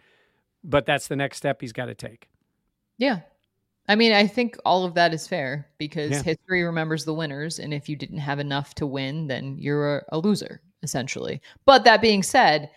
but 0.65 0.85
that's 0.85 1.07
the 1.07 1.15
next 1.15 1.37
step 1.37 1.61
he's 1.61 1.71
got 1.71 1.85
to 1.85 1.95
take. 1.95 2.27
Yeah. 2.97 3.21
I 3.87 3.95
mean, 3.95 4.11
I 4.11 4.27
think 4.27 4.57
all 4.65 4.83
of 4.83 4.95
that 4.95 5.13
is 5.13 5.29
fair 5.29 5.65
because 5.77 6.11
Yeah. 6.11 6.23
history 6.23 6.63
remembers 6.63 7.05
the 7.05 7.13
winners. 7.13 7.57
And 7.57 7.73
if 7.73 7.87
you 7.87 7.95
didn't 7.95 8.17
have 8.17 8.39
enough 8.39 8.75
to 8.75 8.85
win, 8.85 9.27
then 9.27 9.57
you're 9.57 10.03
a, 10.09 10.17
loser, 10.19 10.61
essentially. 10.83 11.41
But 11.65 11.85
that 11.85 12.01
being 12.01 12.21
said, 12.21 12.69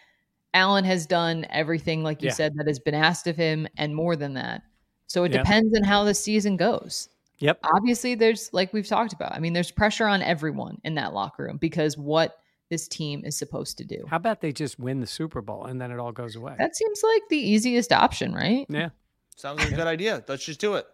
Allen 0.54 0.84
has 0.84 1.04
done 1.04 1.46
everything, 1.50 2.04
like 2.04 2.22
you 2.22 2.28
Yeah. 2.28 2.34
said, 2.34 2.52
that 2.58 2.68
has 2.68 2.78
been 2.78 2.94
asked 2.94 3.26
of 3.26 3.36
him 3.36 3.66
and 3.76 3.92
more 3.92 4.14
than 4.14 4.34
that. 4.34 4.62
So 5.08 5.24
it 5.24 5.32
Yeah. 5.32 5.38
depends 5.38 5.76
on 5.76 5.82
how 5.82 6.04
the 6.04 6.14
season 6.14 6.56
goes. 6.56 7.08
Yep. 7.38 7.60
Obviously, 7.74 8.14
there's, 8.14 8.50
like 8.52 8.72
we've 8.72 8.86
talked 8.86 9.12
about, 9.12 9.32
I 9.32 9.40
mean, 9.40 9.52
there's 9.52 9.70
pressure 9.70 10.06
on 10.06 10.22
everyone 10.22 10.80
in 10.84 10.94
that 10.96 11.12
locker 11.12 11.44
room 11.44 11.56
because 11.56 11.98
what 11.98 12.36
this 12.70 12.88
team 12.88 13.24
is 13.24 13.36
supposed 13.36 13.78
to 13.78 13.84
do. 13.84 14.04
How 14.08 14.16
about 14.16 14.40
they 14.40 14.52
just 14.52 14.78
win 14.78 15.00
the 15.00 15.06
Super 15.06 15.42
Bowl 15.42 15.64
and 15.66 15.80
then 15.80 15.90
it 15.90 15.98
all 15.98 16.12
goes 16.12 16.36
away? 16.36 16.54
That 16.58 16.76
seems 16.76 17.02
like 17.02 17.22
the 17.30 17.36
easiest 17.38 17.92
option, 17.92 18.32
right? 18.32 18.66
yeah. 18.68 18.90
Sounds 19.36 19.58
like 19.60 19.72
a 19.72 19.76
good 19.76 19.86
idea. 19.86 20.22
Let's 20.28 20.44
just 20.44 20.60
do 20.60 20.74
it. 20.74 20.86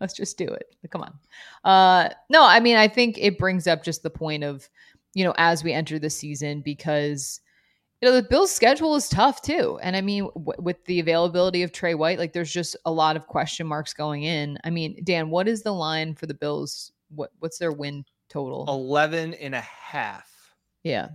let's 0.00 0.14
just 0.14 0.36
do 0.36 0.46
it 0.48 0.74
come 0.90 1.02
on 1.02 1.14
uh 1.64 2.08
no 2.28 2.44
i 2.44 2.58
mean 2.58 2.76
i 2.76 2.88
think 2.88 3.16
it 3.16 3.38
brings 3.38 3.66
up 3.68 3.84
just 3.84 4.02
the 4.02 4.10
point 4.10 4.42
of 4.42 4.68
you 5.14 5.24
know 5.24 5.32
as 5.38 5.62
we 5.62 5.72
enter 5.72 6.00
the 6.00 6.10
season 6.10 6.60
because 6.60 7.40
you 8.04 8.10
know 8.10 8.16
the 8.16 8.28
bills 8.28 8.50
schedule 8.50 8.94
is 8.96 9.08
tough 9.08 9.40
too 9.40 9.78
and 9.80 9.96
i 9.96 10.02
mean 10.02 10.28
w- 10.34 10.60
with 10.60 10.84
the 10.84 11.00
availability 11.00 11.62
of 11.62 11.72
Tre 11.72 11.94
White 11.94 12.18
like 12.18 12.34
there's 12.34 12.52
just 12.52 12.76
a 12.84 12.92
lot 12.92 13.16
of 13.16 13.26
question 13.26 13.66
marks 13.66 13.94
going 13.94 14.24
in 14.24 14.58
i 14.62 14.68
mean 14.68 15.02
dan 15.04 15.30
what 15.30 15.48
is 15.48 15.62
the 15.62 15.72
line 15.72 16.14
for 16.14 16.26
the 16.26 16.34
bills 16.34 16.92
what 17.08 17.30
what's 17.38 17.56
their 17.56 17.72
win 17.72 18.04
total 18.28 18.66
11 18.68 19.32
and 19.32 19.54
a 19.54 19.60
half. 19.62 20.54
yeah 20.82 21.08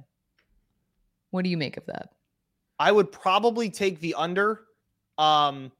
what 1.29 1.43
do 1.43 1.51
you 1.51 1.57
make 1.57 1.77
of 1.77 1.85
that 1.85 2.09
I 2.79 2.91
would 2.91 3.11
probably 3.11 3.69
take 3.69 3.99
the 3.99 4.15
under. 4.15 4.61
Um, 5.17 5.71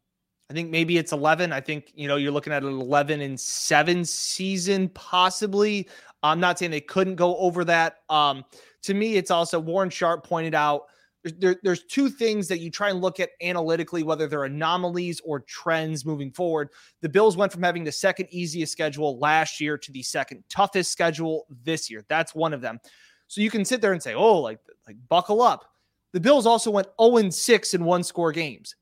I 0.49 0.53
think 0.53 0.70
maybe 0.70 0.97
it's 0.97 1.14
11. 1.14 1.53
I 1.53 1.62
think, 1.62 1.91
you 1.95 2.07
know, 2.07 2.18
you're 2.18 2.32
looking 2.32 2.51
at 2.51 2.64
an 2.64 2.78
11 2.78 3.22
and 3.22 3.39
7 3.39 4.03
season, 4.03 4.89
possibly. 4.89 5.88
I'm 6.24 6.41
not 6.41 6.60
saying 6.60 6.72
they 6.72 6.82
couldn't 6.82 7.16
go 7.16 7.38
over 7.38 7.64
that. 7.66 7.99
Um, 8.10 8.43
to 8.82 8.93
me, 8.93 9.16
it's 9.16 9.32
also 9.32 9.60
Warren 9.60 9.89
Sharp 9.89 10.26
pointed 10.26 10.53
out 10.53 10.88
there, 11.24 11.58
there's 11.64 11.84
two 11.84 12.10
things 12.10 12.48
that 12.48 12.60
you 12.60 12.72
try 12.72 12.90
and 12.90 13.02
look 13.02 13.20
at 13.20 13.32
analytically, 13.42 14.04
whether 14.04 14.28
they're 14.28 14.46
anomalies 14.46 15.20
or 15.26 15.42
trends 15.42 16.06
moving 16.06 16.32
forward. 16.32 16.70
The 17.02 17.10
Bills 17.10 17.36
went 17.36 17.52
from 17.52 17.64
having 17.64 17.84
the 17.84 17.92
second 17.92 18.28
easiest 18.32 18.72
schedule 18.72 19.20
last 19.20 19.60
year 19.60 19.78
to 19.78 19.92
the 19.92 20.02
second 20.02 20.44
toughest 20.50 20.92
schedule 20.92 21.46
this 21.64 21.90
year. 21.90 22.06
That's 22.08 22.34
one 22.34 22.54
of 22.54 22.62
them. 22.62 22.80
So 23.28 23.42
you 23.42 23.52
can 23.52 23.66
sit 23.66 23.82
there 23.82 23.94
and 23.94 24.02
say, 24.02 24.14
oh, 24.14 24.40
like, 24.40 24.60
like 24.88 24.98
buckle 25.10 25.42
up. 25.42 25.66
The 26.14 26.20
Bills 26.20 26.46
also 26.46 26.72
went 26.72 26.88
0 27.00 27.30
6 27.30 27.74
in 27.74 27.84
one 27.84 28.04
score 28.04 28.32
games. 28.32 28.76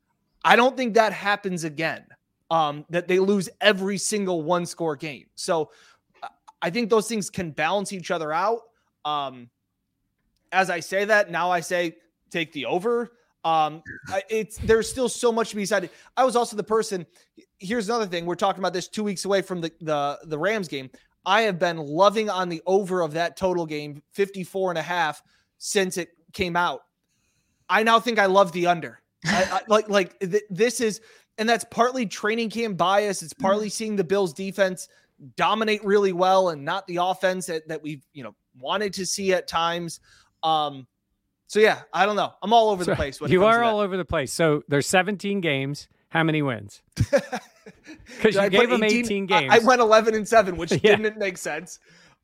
I 0.45 0.55
don't 0.55 0.77
think 0.77 0.93
that 0.93 1.13
happens 1.13 1.63
again. 1.63 2.05
Um, 2.49 2.85
that 2.89 3.09
they 3.09 3.19
lose 3.19 3.49
every 3.59 3.97
single 3.97 4.41
one 4.41 4.65
score 4.65 4.95
game. 4.95 5.25
So 5.35 5.71
I- 6.23 6.29
I 6.61 6.69
think 6.69 6.89
those 6.89 7.09
things 7.09 7.29
can 7.29 7.51
balance 7.51 7.91
each 7.91 8.09
other 8.09 8.31
out. 8.31 8.61
Um, 9.03 9.49
as 10.53 10.69
I 10.69 10.79
say 10.79 11.03
that, 11.03 11.29
now 11.29 11.51
I 11.51 11.59
say 11.59 11.97
take 12.31 12.51
the 12.53 12.65
over. 12.65 13.11
Um, 13.43 13.81
it's 14.29 14.57
there's 14.57 14.89
still 14.89 15.07
so 15.07 15.31
much 15.31 15.51
to 15.51 15.55
be 15.55 15.61
decided. 15.61 15.89
I 16.17 16.25
was 16.25 16.35
also 16.35 16.55
the 16.55 16.63
person. 16.63 17.05
Here's 17.59 17.87
another 17.87 18.05
thing. 18.05 18.25
We're 18.25 18.35
talking 18.35 18.59
about 18.59 18.73
this 18.73 18.87
two 18.87 19.03
weeks 19.03 19.25
away 19.25 19.41
from 19.41 19.61
the 19.61 19.71
the 19.79 20.19
the 20.25 20.37
Rams 20.37 20.67
game. 20.67 20.89
I 21.25 21.41
have 21.41 21.59
been 21.59 21.77
loving 21.77 22.29
on 22.29 22.49
the 22.49 22.61
over 22.65 23.01
of 23.01 23.13
that 23.13 23.35
total 23.35 23.65
game, 23.65 24.01
54 24.13 24.71
and 24.71 24.77
a 24.77 24.81
half, 24.81 25.21
since 25.57 25.97
it 25.97 26.09
came 26.31 26.55
out. 26.55 26.81
I 27.69 27.83
now 27.83 27.99
think 27.99 28.17
I 28.17 28.27
love 28.27 28.53
the 28.53 28.67
under. 28.67 29.01
I, 29.25 29.43
I, 29.51 29.61
like 29.67 29.89
like 29.89 30.19
th- 30.19 30.43
this 30.49 30.81
is, 30.81 31.01
and 31.37 31.47
that's 31.47 31.65
partly 31.69 32.05
training 32.05 32.49
camp 32.49 32.77
bias. 32.77 33.21
It's 33.21 33.33
partly 33.33 33.69
seeing 33.69 33.95
the 33.95 34.03
Bills 34.03 34.33
defense 34.33 34.87
dominate 35.35 35.83
really 35.83 36.13
well 36.13 36.49
and 36.49 36.63
not 36.63 36.85
the 36.87 36.97
offense 36.97 37.47
that, 37.47 37.67
that 37.67 37.81
we've 37.81 38.05
you 38.13 38.23
know 38.23 38.35
wanted 38.59 38.93
to 38.93 39.05
see 39.05 39.33
at 39.33 39.47
times. 39.47 39.99
Um, 40.43 40.87
so 41.47 41.59
yeah, 41.59 41.81
I 41.93 42.05
don't 42.05 42.15
know. 42.15 42.33
I'm 42.43 42.53
all 42.53 42.69
over 42.69 42.83
the 42.83 42.95
place. 42.95 43.19
When 43.19 43.31
you 43.31 43.43
are 43.45 43.59
to 43.61 43.65
all 43.65 43.79
over 43.79 43.97
the 43.97 44.05
place. 44.05 44.31
So 44.33 44.63
there's 44.67 44.87
17 44.87 45.41
games. 45.41 45.87
How 46.09 46.23
many 46.23 46.41
wins? 46.41 46.81
Because 48.07 48.35
Did 48.35 48.37
I 48.37 48.43
you 48.45 48.49
gave 48.51 48.69
them 48.69 48.83
18 48.83 49.23
I- 49.23 49.25
games. 49.39 49.53
I, 49.53 49.59
went 49.65 49.81
11 49.81 50.15
and 50.15 50.25
seven, 50.27 50.55
which 50.55 50.71
Yeah. 50.83 50.95
didn't 50.95 51.17
make 51.17 51.37
sense. 51.37 51.79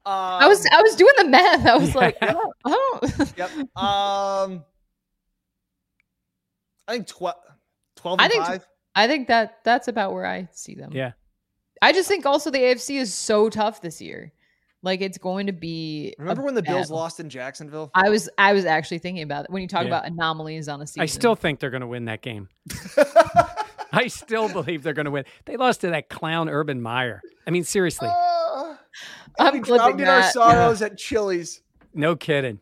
I 0.06 0.48
was 0.48 0.66
I 0.72 0.82
was 0.82 0.96
doing 0.96 1.14
the 1.18 1.28
math. 1.28 1.66
I 1.66 1.76
was 1.78 1.94
like, 1.96 2.18
Yeah. 2.22 2.36
oh, 2.38 2.54
oh. 2.66 3.26
Yep. 3.38 3.52
Um, 3.78 4.64
I 6.88 6.94
think 6.94 7.08
12, 7.08 7.36
12 7.98 8.20
I 8.20 8.28
think- 8.30 8.46
five. 8.46 8.68
I 8.96 9.08
think 9.08 9.28
that 9.30 9.58
that's 9.64 9.88
about 9.88 10.14
where 10.14 10.26
I 10.26 10.48
see 10.52 10.76
them. 10.76 10.92
Yeah. 10.94 11.14
I 11.82 11.92
just 11.94 12.08
think 12.08 12.26
also 12.26 12.50
the 12.52 12.60
AFC 12.60 13.00
is 13.00 13.14
so 13.14 13.50
tough 13.50 13.82
this 13.82 14.02
year. 14.02 14.32
Like 14.84 15.00
it's 15.02 15.18
going 15.18 15.48
to 15.48 15.54
be. 15.54 16.14
Remember 16.20 16.44
when 16.44 16.56
the 16.56 16.62
Bills 16.62 16.88
battle. 16.88 16.98
lost 16.98 17.20
in 17.22 17.30
Jacksonville? 17.30 17.90
I 17.96 18.10
was 18.10 18.30
I 18.38 18.52
was 18.54 18.66
actually 18.66 19.00
thinking 19.00 19.24
about 19.24 19.46
it 19.46 19.50
when 19.52 19.62
you 19.62 19.68
talk 19.68 19.84
Yeah. 19.84 19.88
about 19.88 20.06
anomalies 20.06 20.68
on 20.68 20.82
a 20.82 20.86
season. 20.88 21.02
I 21.02 21.06
still 21.06 21.36
think 21.36 21.60
they're 21.62 21.70
going 21.70 21.82
to 21.82 21.88
win 21.88 22.06
that 22.06 22.22
game. 22.22 22.50
I 23.92 24.08
still 24.08 24.50
believe 24.52 24.84
they're 24.84 24.94
going 24.94 25.06
to 25.06 25.12
win. 25.12 25.26
They 25.46 25.56
lost 25.56 25.82
to 25.82 25.90
that 25.92 26.10
clown 26.10 26.50
Urban 26.50 26.82
Meyer. 26.82 27.22
I 27.48 27.52
mean, 27.52 27.64
seriously, 27.64 28.10
Uh, 28.12 28.76
I'm 29.40 29.54
we 29.54 29.60
drowned 29.62 30.02
in 30.02 30.08
our 30.08 30.22
that. 30.22 30.34
sorrows 30.34 30.82
at 30.82 30.98
Chili's, 30.98 31.62
no 31.94 32.16
kidding. 32.16 32.60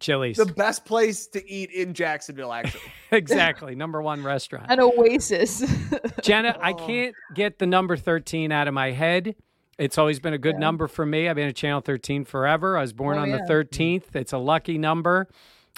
Chili's. 0.00 0.36
the 0.36 0.46
best 0.46 0.84
place 0.84 1.26
to 1.28 1.48
eat 1.48 1.70
in 1.70 1.94
Jacksonville. 1.94 2.52
Actually, 2.52 2.80
exactly. 3.12 3.74
Number 3.76 4.00
one 4.02 4.22
restaurant. 4.24 4.66
an 4.68 4.80
oasis. 4.80 5.62
Jenna, 6.22 6.56
I 6.60 6.72
Oh. 6.72 6.86
can't 6.86 7.14
get 7.34 7.58
the 7.60 7.66
number 7.66 7.96
13 7.96 8.50
out 8.52 8.66
of 8.68 8.74
my 8.74 8.90
head. 8.90 9.36
It's 9.78 9.98
always 9.98 10.20
been 10.20 10.34
a 10.34 10.38
good 10.38 10.54
Yeah. 10.56 10.60
number 10.60 10.86
for 10.86 11.04
me. 11.06 11.28
I've 11.28 11.36
been 11.36 11.48
at 11.48 11.56
Channel 11.56 11.80
13 11.80 12.24
forever. 12.24 12.76
I 12.76 12.82
was 12.82 12.92
born 12.92 13.18
Oh, 13.18 13.22
on 13.22 13.30
yeah. 13.30 13.38
the 13.38 13.42
13th. 13.46 14.14
It's 14.14 14.32
a 14.32 14.38
lucky 14.38 14.78
number. 14.78 15.28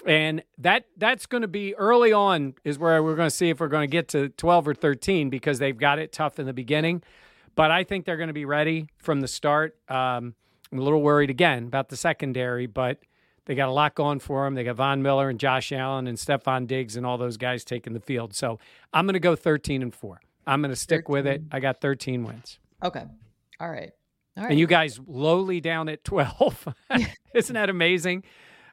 And 0.05 0.43
that 0.57 0.85
that's 0.97 1.25
going 1.25 1.41
to 1.41 1.47
be 1.47 1.73
early 1.75 2.11
on 2.13 2.53
is 2.63 2.77
where 2.77 3.01
we're 3.01 3.15
going 3.15 3.29
to 3.29 3.35
see 3.35 3.49
if 3.49 3.59
we're 3.59 3.69
going 3.69 3.87
to 3.87 3.91
get 3.91 4.07
to 4.09 4.29
12 4.29 4.67
or 4.67 4.73
13 4.75 5.29
because 5.29 5.57
they've 5.59 5.77
got 5.77 5.97
it 5.99 6.11
tough 6.11 6.37
in 6.37 6.45
the 6.45 6.53
beginning. 6.53 7.01
But 7.55 7.71
I 7.71 7.83
think 7.85 8.05
they're 8.05 8.17
going 8.17 8.27
to 8.27 8.33
be 8.33 8.45
ready 8.45 8.87
from 8.97 9.21
the 9.21 9.27
start. 9.27 9.77
Um, 9.89 10.35
I'm 10.71 10.79
a 10.79 10.81
little 10.81 11.01
worried 11.01 11.29
again 11.29 11.65
about 11.67 11.87
the 11.89 11.95
secondary, 11.95 12.67
but 12.67 12.99
they 13.45 13.55
got 13.55 13.69
a 13.69 13.71
lot 13.71 13.95
going 13.95 14.19
for 14.19 14.43
them. 14.43 14.55
They 14.55 14.65
got 14.65 14.75
Von 14.75 15.01
Miller 15.01 15.29
and 15.29 15.39
Josh 15.39 15.71
Allen 15.71 16.05
and 16.05 16.17
Stefon 16.17 16.67
Diggs 16.67 16.97
and 16.97 17.05
all 17.05 17.17
those 17.17 17.37
guys 17.37 17.63
taking 17.63 17.93
the 17.93 17.99
field. 18.01 18.35
So 18.35 18.59
I'm 18.93 19.05
going 19.05 19.13
to 19.13 19.19
go 19.19 19.35
13 19.35 19.81
and 19.81 19.93
four. 19.95 20.19
I'm 20.45 20.61
going 20.61 20.71
to 20.71 20.75
stick 20.75 21.07
with 21.07 21.25
it. 21.25 21.43
I 21.51 21.59
got 21.61 21.79
13 21.81 22.23
wins. 22.25 22.59
okay. 22.83 23.05
All 23.59 23.69
right. 23.69 23.91
All 24.37 24.43
right. 24.43 24.51
And 24.51 24.59
you 24.59 24.67
guys 24.67 24.99
lowly 25.05 25.61
down 25.61 25.89
at 25.89 26.03
12. 26.03 26.67
Isn't 27.33 27.53
that 27.53 27.69
amazing? 27.69 28.23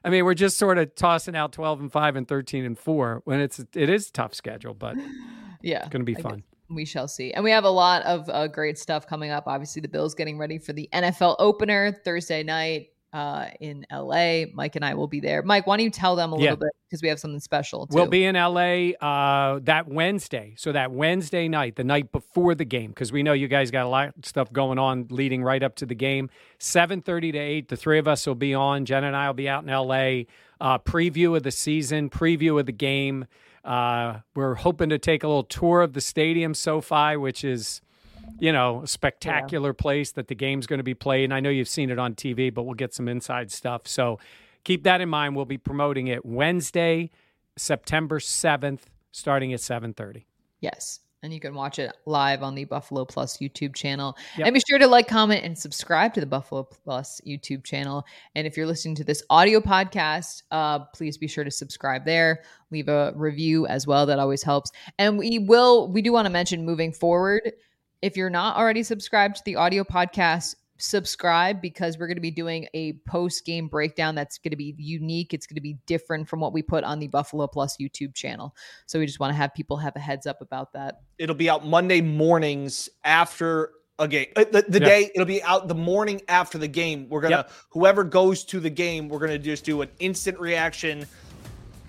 I 0.05 0.09
mean, 0.09 0.25
we're 0.25 0.33
just 0.33 0.57
sort 0.57 0.77
of 0.77 0.93
tossing 0.95 1.35
out 1.35 1.53
12 1.53 1.81
and 1.81 1.91
5 1.91 2.15
and 2.17 2.27
13 2.27 2.65
and 2.65 2.77
4 2.77 3.21
when 3.23 3.39
it's 3.39 3.59
it 3.73 3.89
is 3.89 4.09
a 4.09 4.11
tough 4.11 4.33
schedule, 4.33 4.73
but 4.73 4.97
yeah. 5.61 5.79
it's 5.79 5.89
going 5.89 6.01
to 6.01 6.05
be 6.05 6.15
fun. 6.15 6.43
We 6.69 6.85
shall 6.85 7.07
see. 7.07 7.31
And 7.31 7.43
we 7.43 7.51
have 7.51 7.63
a 7.63 7.69
lot 7.69 8.01
of 8.03 8.29
uh, 8.29 8.47
great 8.47 8.77
stuff 8.77 9.07
coming 9.07 9.31
up. 9.31 9.45
Obviously, 9.47 9.81
the 9.81 9.87
Bills 9.87 10.13
getting 10.13 10.37
ready 10.37 10.57
for 10.57 10.73
the 10.73 10.89
NFL 10.91 11.35
opener 11.39 11.91
Thursday 12.03 12.43
night 12.43 12.89
uh, 13.13 13.45
in 13.59 13.85
LA. 13.91 14.45
Mike 14.53 14.75
and 14.75 14.83
I 14.83 14.95
will 14.95 15.07
be 15.07 15.19
there. 15.19 15.43
Mike, 15.43 15.67
why 15.67 15.77
don't 15.77 15.83
you 15.83 15.89
tell 15.91 16.15
them 16.15 16.33
a 16.33 16.35
Yeah. 16.37 16.41
little 16.41 16.57
bit 16.57 16.71
because 16.89 17.01
we 17.03 17.09
have 17.09 17.19
something 17.19 17.39
special. 17.39 17.85
Too. 17.87 17.95
We'll 17.95 18.07
be 18.07 18.25
in 18.25 18.35
LA 18.35 18.93
uh, 18.99 19.59
that 19.63 19.87
Wednesday. 19.87 20.55
So 20.57 20.71
that 20.71 20.91
Wednesday 20.91 21.47
night, 21.47 21.75
the 21.75 21.83
night 21.83 22.11
before 22.11 22.55
the 22.55 22.65
game, 22.65 22.89
because 22.89 23.11
we 23.11 23.21
know 23.23 23.33
you 23.33 23.47
guys 23.47 23.69
got 23.71 23.85
a 23.85 23.89
lot 23.89 24.13
of 24.17 24.25
stuff 24.25 24.51
going 24.51 24.79
on 24.79 25.05
leading 25.09 25.43
right 25.43 25.61
up 25.61 25.75
to 25.75 25.85
the 25.85 25.95
game. 25.95 26.29
7:30 26.59 27.31
to 27.33 27.37
8, 27.37 27.67
the 27.69 27.77
three 27.77 27.99
of 27.99 28.07
us 28.07 28.25
will 28.25 28.35
be 28.35 28.53
on. 28.53 28.85
Jen 28.85 29.03
and 29.03 29.15
I 29.15 29.27
will 29.27 29.33
be 29.35 29.47
out 29.47 29.63
in 29.63 29.69
LA. 29.69 30.23
Uh, 30.59 30.77
preview 30.79 31.35
of 31.37 31.43
the 31.43 31.51
season, 31.51 32.09
preview 32.09 32.59
of 32.59 32.65
the 32.65 32.71
game. 32.71 33.25
Uh, 33.63 34.19
we're 34.35 34.55
hoping 34.55 34.89
to 34.89 34.97
take 34.97 35.23
a 35.23 35.27
little 35.27 35.43
tour 35.43 35.81
of 35.81 35.93
the 35.93 36.01
stadium, 36.01 36.53
SoFi, 36.53 37.15
which 37.15 37.43
is, 37.43 37.81
you 38.39 38.51
know, 38.51 38.83
a 38.83 38.87
spectacular 38.87 39.73
place 39.73 40.11
that 40.13 40.27
the 40.27 40.35
game's 40.35 40.67
going 40.67 40.79
to 40.79 40.83
be 40.83 40.93
played. 40.93 41.25
And 41.25 41.33
I 41.33 41.39
know 41.39 41.49
you've 41.49 41.69
seen 41.69 41.89
it 41.89 41.99
on 41.99 42.15
TV, 42.15 42.53
but 42.53 42.63
we'll 42.63 42.73
get 42.73 42.93
some 42.93 43.07
inside 43.07 43.51
stuff. 43.51 43.87
So 43.87 44.19
keep 44.63 44.83
that 44.83 45.01
in 45.01 45.09
mind. 45.09 45.35
We'll 45.35 45.45
be 45.45 45.57
promoting 45.57 46.07
it 46.07 46.25
Wednesday, 46.25 47.11
September 47.57 48.19
7th, 48.19 48.81
starting 49.11 49.53
at 49.53 49.59
7:30. 49.59 50.25
Yes. 50.59 50.99
And 51.23 51.33
you 51.33 51.39
can 51.39 51.53
watch 51.55 51.79
it 51.79 51.93
live 52.05 52.43
on 52.43 52.53
the 52.53 52.65
Buffalo 52.65 53.05
Plus 53.05 53.37
YouTube 53.37 53.73
channel. 53.73 54.17
Yep. 54.37 54.47
And 54.47 54.53
be 54.53 54.61
sure 54.67 54.77
to 54.77 54.87
like, 54.87 55.07
comment, 55.07 55.45
and 55.45 55.57
subscribe 55.57 56.13
to 56.15 56.19
the 56.19 56.25
Buffalo 56.25 56.63
Plus 56.63 57.21
YouTube 57.25 57.63
channel. 57.63 58.05
And 58.35 58.45
if 58.45 58.57
you're 58.57 58.67
listening 58.67 58.95
to 58.95 59.05
this 59.05 59.23
audio 59.29 59.61
podcast, 59.61 60.43
uh, 60.51 60.79
please 60.79 61.17
be 61.17 61.29
sure 61.29 61.45
to 61.45 61.51
subscribe 61.51 62.03
there. 62.03 62.43
Leave 62.71 62.89
a 62.89 63.13
review 63.15 63.65
as 63.67 63.87
well. 63.87 64.05
That 64.05 64.19
always 64.19 64.43
helps. 64.43 64.71
And 64.99 65.17
we 65.17 65.39
will, 65.39 65.89
we 65.89 66.01
do 66.01 66.11
want 66.11 66.25
to 66.25 66.29
mention 66.29 66.65
moving 66.65 66.91
forward, 66.91 67.53
if 68.03 68.17
you're 68.17 68.29
not 68.29 68.57
already 68.57 68.83
subscribed 68.83 69.37
to 69.37 69.43
the 69.45 69.55
audio 69.55 69.81
podcast, 69.81 70.55
subscribe 70.77 71.61
because 71.61 71.97
we're 71.97 72.07
going 72.07 72.17
to 72.17 72.21
be 72.21 72.31
doing 72.31 72.67
a 72.73 72.91
post 73.07 73.45
game 73.45 73.69
breakdown 73.69 74.13
that's 74.13 74.37
going 74.37 74.51
to 74.51 74.57
be 74.57 74.75
unique. 74.77 75.33
It's 75.33 75.47
going 75.47 75.55
to 75.55 75.61
be 75.61 75.77
different 75.85 76.27
from 76.27 76.41
what 76.41 76.51
we 76.51 76.61
put 76.61 76.83
on 76.83 76.99
the 76.99 77.07
Buffalo 77.07 77.47
Plus 77.47 77.77
YouTube 77.77 78.13
channel. 78.13 78.53
So 78.87 78.99
we 78.99 79.05
just 79.05 79.21
want 79.21 79.31
to 79.31 79.35
have 79.35 79.53
people 79.53 79.77
have 79.77 79.95
a 79.95 79.99
heads 79.99 80.27
up 80.27 80.41
about 80.41 80.73
that. 80.73 80.99
it'll 81.17 81.33
be 81.33 81.49
out 81.49 81.65
Monday 81.65 82.01
mornings 82.01 82.89
after 83.05 83.71
a 83.99 84.07
game. 84.09 84.27
Uh, 84.35 84.43
The, 84.51 84.65
the 84.67 84.79
Yeah. 84.81 84.85
day 84.85 85.11
it'll 85.15 85.25
be 85.25 85.41
out 85.41 85.69
the 85.69 85.75
morning 85.75 86.19
after 86.27 86.57
the 86.57 86.67
game. 86.67 87.07
We're 87.07 87.21
gonna 87.21 87.37
Yep. 87.37 87.51
whoever 87.69 88.03
goes 88.03 88.43
to 88.45 88.59
the 88.59 88.69
game, 88.69 89.07
we're 89.07 89.19
gonna 89.19 89.39
just 89.39 89.63
do 89.63 89.81
an 89.81 89.89
instant 89.99 90.37
reaction 90.41 91.05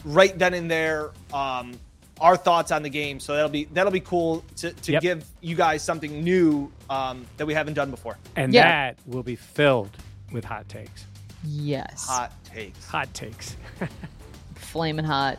right 0.05 0.39
then 0.39 0.55
and 0.55 0.71
there. 0.71 1.11
Um, 1.33 1.73
our 2.21 2.37
thoughts 2.37 2.71
on 2.73 2.83
the 2.83 2.89
game. 2.91 3.19
So 3.21 3.35
that'll 3.35 3.49
be 3.51 3.65
that'll 3.73 3.93
be 3.93 4.01
cool 4.01 4.45
to, 4.57 4.73
to 4.73 4.93
Yep. 4.93 5.03
give 5.03 5.25
you 5.41 5.57
guys 5.57 5.83
something 5.83 6.23
new 6.23 6.71
um, 6.91 7.27
that 7.37 7.47
we 7.47 7.55
haven't 7.55 7.75
done 7.75 7.91
before. 7.91 8.17
And 8.37 8.53
Yeah. 8.55 8.63
that 8.93 8.99
will 9.07 9.23
be 9.23 9.37
filled 9.37 9.91
with 10.33 10.45
hot 10.45 10.69
takes. 10.69 11.05
Yes. 11.45 12.07
Hot 12.09 12.33
takes. 12.45 12.87
Hot 12.89 13.13
takes. 13.15 13.57
Flaming 14.55 15.05
hot. 15.05 15.39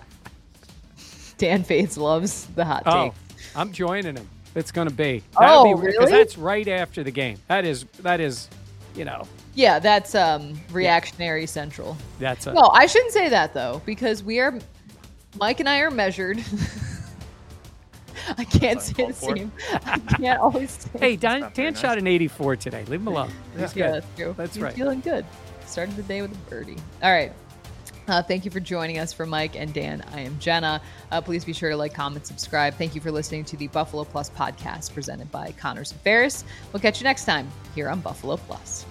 Dan 1.37 1.63
Fetes 1.63 1.97
loves 1.97 2.45
the 2.55 2.63
hot 2.63 2.83
Oh, 2.85 3.05
take. 3.05 3.13
I'm 3.55 3.71
joining 3.71 4.15
him. 4.15 4.27
It's 4.55 4.71
going 4.71 4.87
to 4.87 4.93
be. 4.93 5.21
Oh, 5.35 5.75
Because 5.75 5.95
really? 5.97 6.11
that's 6.11 6.37
right 6.37 6.67
after 6.67 7.03
the 7.03 7.11
game. 7.11 7.37
That 7.47 7.65
is 7.65 7.83
that 7.99 8.21
is, 8.21 8.47
you 8.95 9.03
know, 9.03 9.23
Yeah, 9.53 9.79
that's 9.79 10.15
um 10.15 10.59
reactionary 10.71 11.45
central. 11.45 11.97
that's 12.19 12.47
a 12.47 12.53
No, 12.53 12.69
I 12.73 12.85
shouldn't 12.85 13.11
say 13.11 13.27
that 13.29 13.53
though, 13.53 13.81
because 13.85 14.23
we 14.23 14.39
are 14.39 14.57
Mike 15.39 15.59
and 15.59 15.67
I 15.69 15.79
are 15.79 15.91
measured. 15.91 16.37
I 18.37 18.43
can't 18.43 18.79
That's 18.79 18.85
say 18.87 18.93
the 18.93 19.03
uncalled 19.05 19.37
same. 19.37 19.51
I 19.85 19.99
can't 20.17 20.39
always 20.39 20.71
say 20.71 20.89
Hey, 20.99 21.15
Dan, 21.15 21.51
Dan 21.53 21.73
nice. 21.73 21.79
shot 21.79 21.97
an 21.97 22.07
84 22.07 22.55
today. 22.55 22.83
Leave 22.85 23.01
him 23.01 23.07
alone. 23.07 23.31
He's 23.57 23.75
Yeah, 23.75 23.91
good. 23.91 23.93
that's 24.03 24.15
true. 24.17 24.33
That's 24.37 24.53
He's 24.55 24.63
right. 24.63 24.73
feeling 24.73 25.01
good. 25.01 25.25
Started 25.65 25.95
the 25.95 26.03
day 26.03 26.21
with 26.21 26.31
a 26.31 26.49
birdie. 26.49 26.77
All 27.03 27.11
right. 27.11 27.31
Uh, 28.07 28.21
thank 28.23 28.45
you 28.45 28.51
for 28.51 28.59
joining 28.59 28.99
us 28.99 29.11
for 29.13 29.25
Mike 29.25 29.55
and 29.55 29.73
Dan. 29.73 30.03
I 30.13 30.21
am 30.21 30.37
Jenna. 30.39 30.81
Uh, 31.11 31.21
please 31.21 31.43
be 31.43 31.53
sure 31.53 31.71
to 31.71 31.75
like, 31.77 31.93
comment, 31.93 32.25
subscribe. 32.25 32.75
Thank 32.75 32.93
you 32.95 33.01
for 33.01 33.11
listening 33.11 33.43
to 33.45 33.57
the 33.57 33.67
Buffalo 33.67 34.03
Plus 34.03 34.29
podcast 34.29 34.93
presented 34.93 35.31
by 35.31 35.51
Connors 35.59 35.91
and 35.91 35.99
Ferris. 36.01 36.45
We'll 36.71 36.81
catch 36.81 36.99
you 36.99 37.03
next 37.03 37.25
time 37.25 37.47
here 37.73 37.89
on 37.89 38.01
Buffalo 38.01 38.37
Plus. 38.37 38.85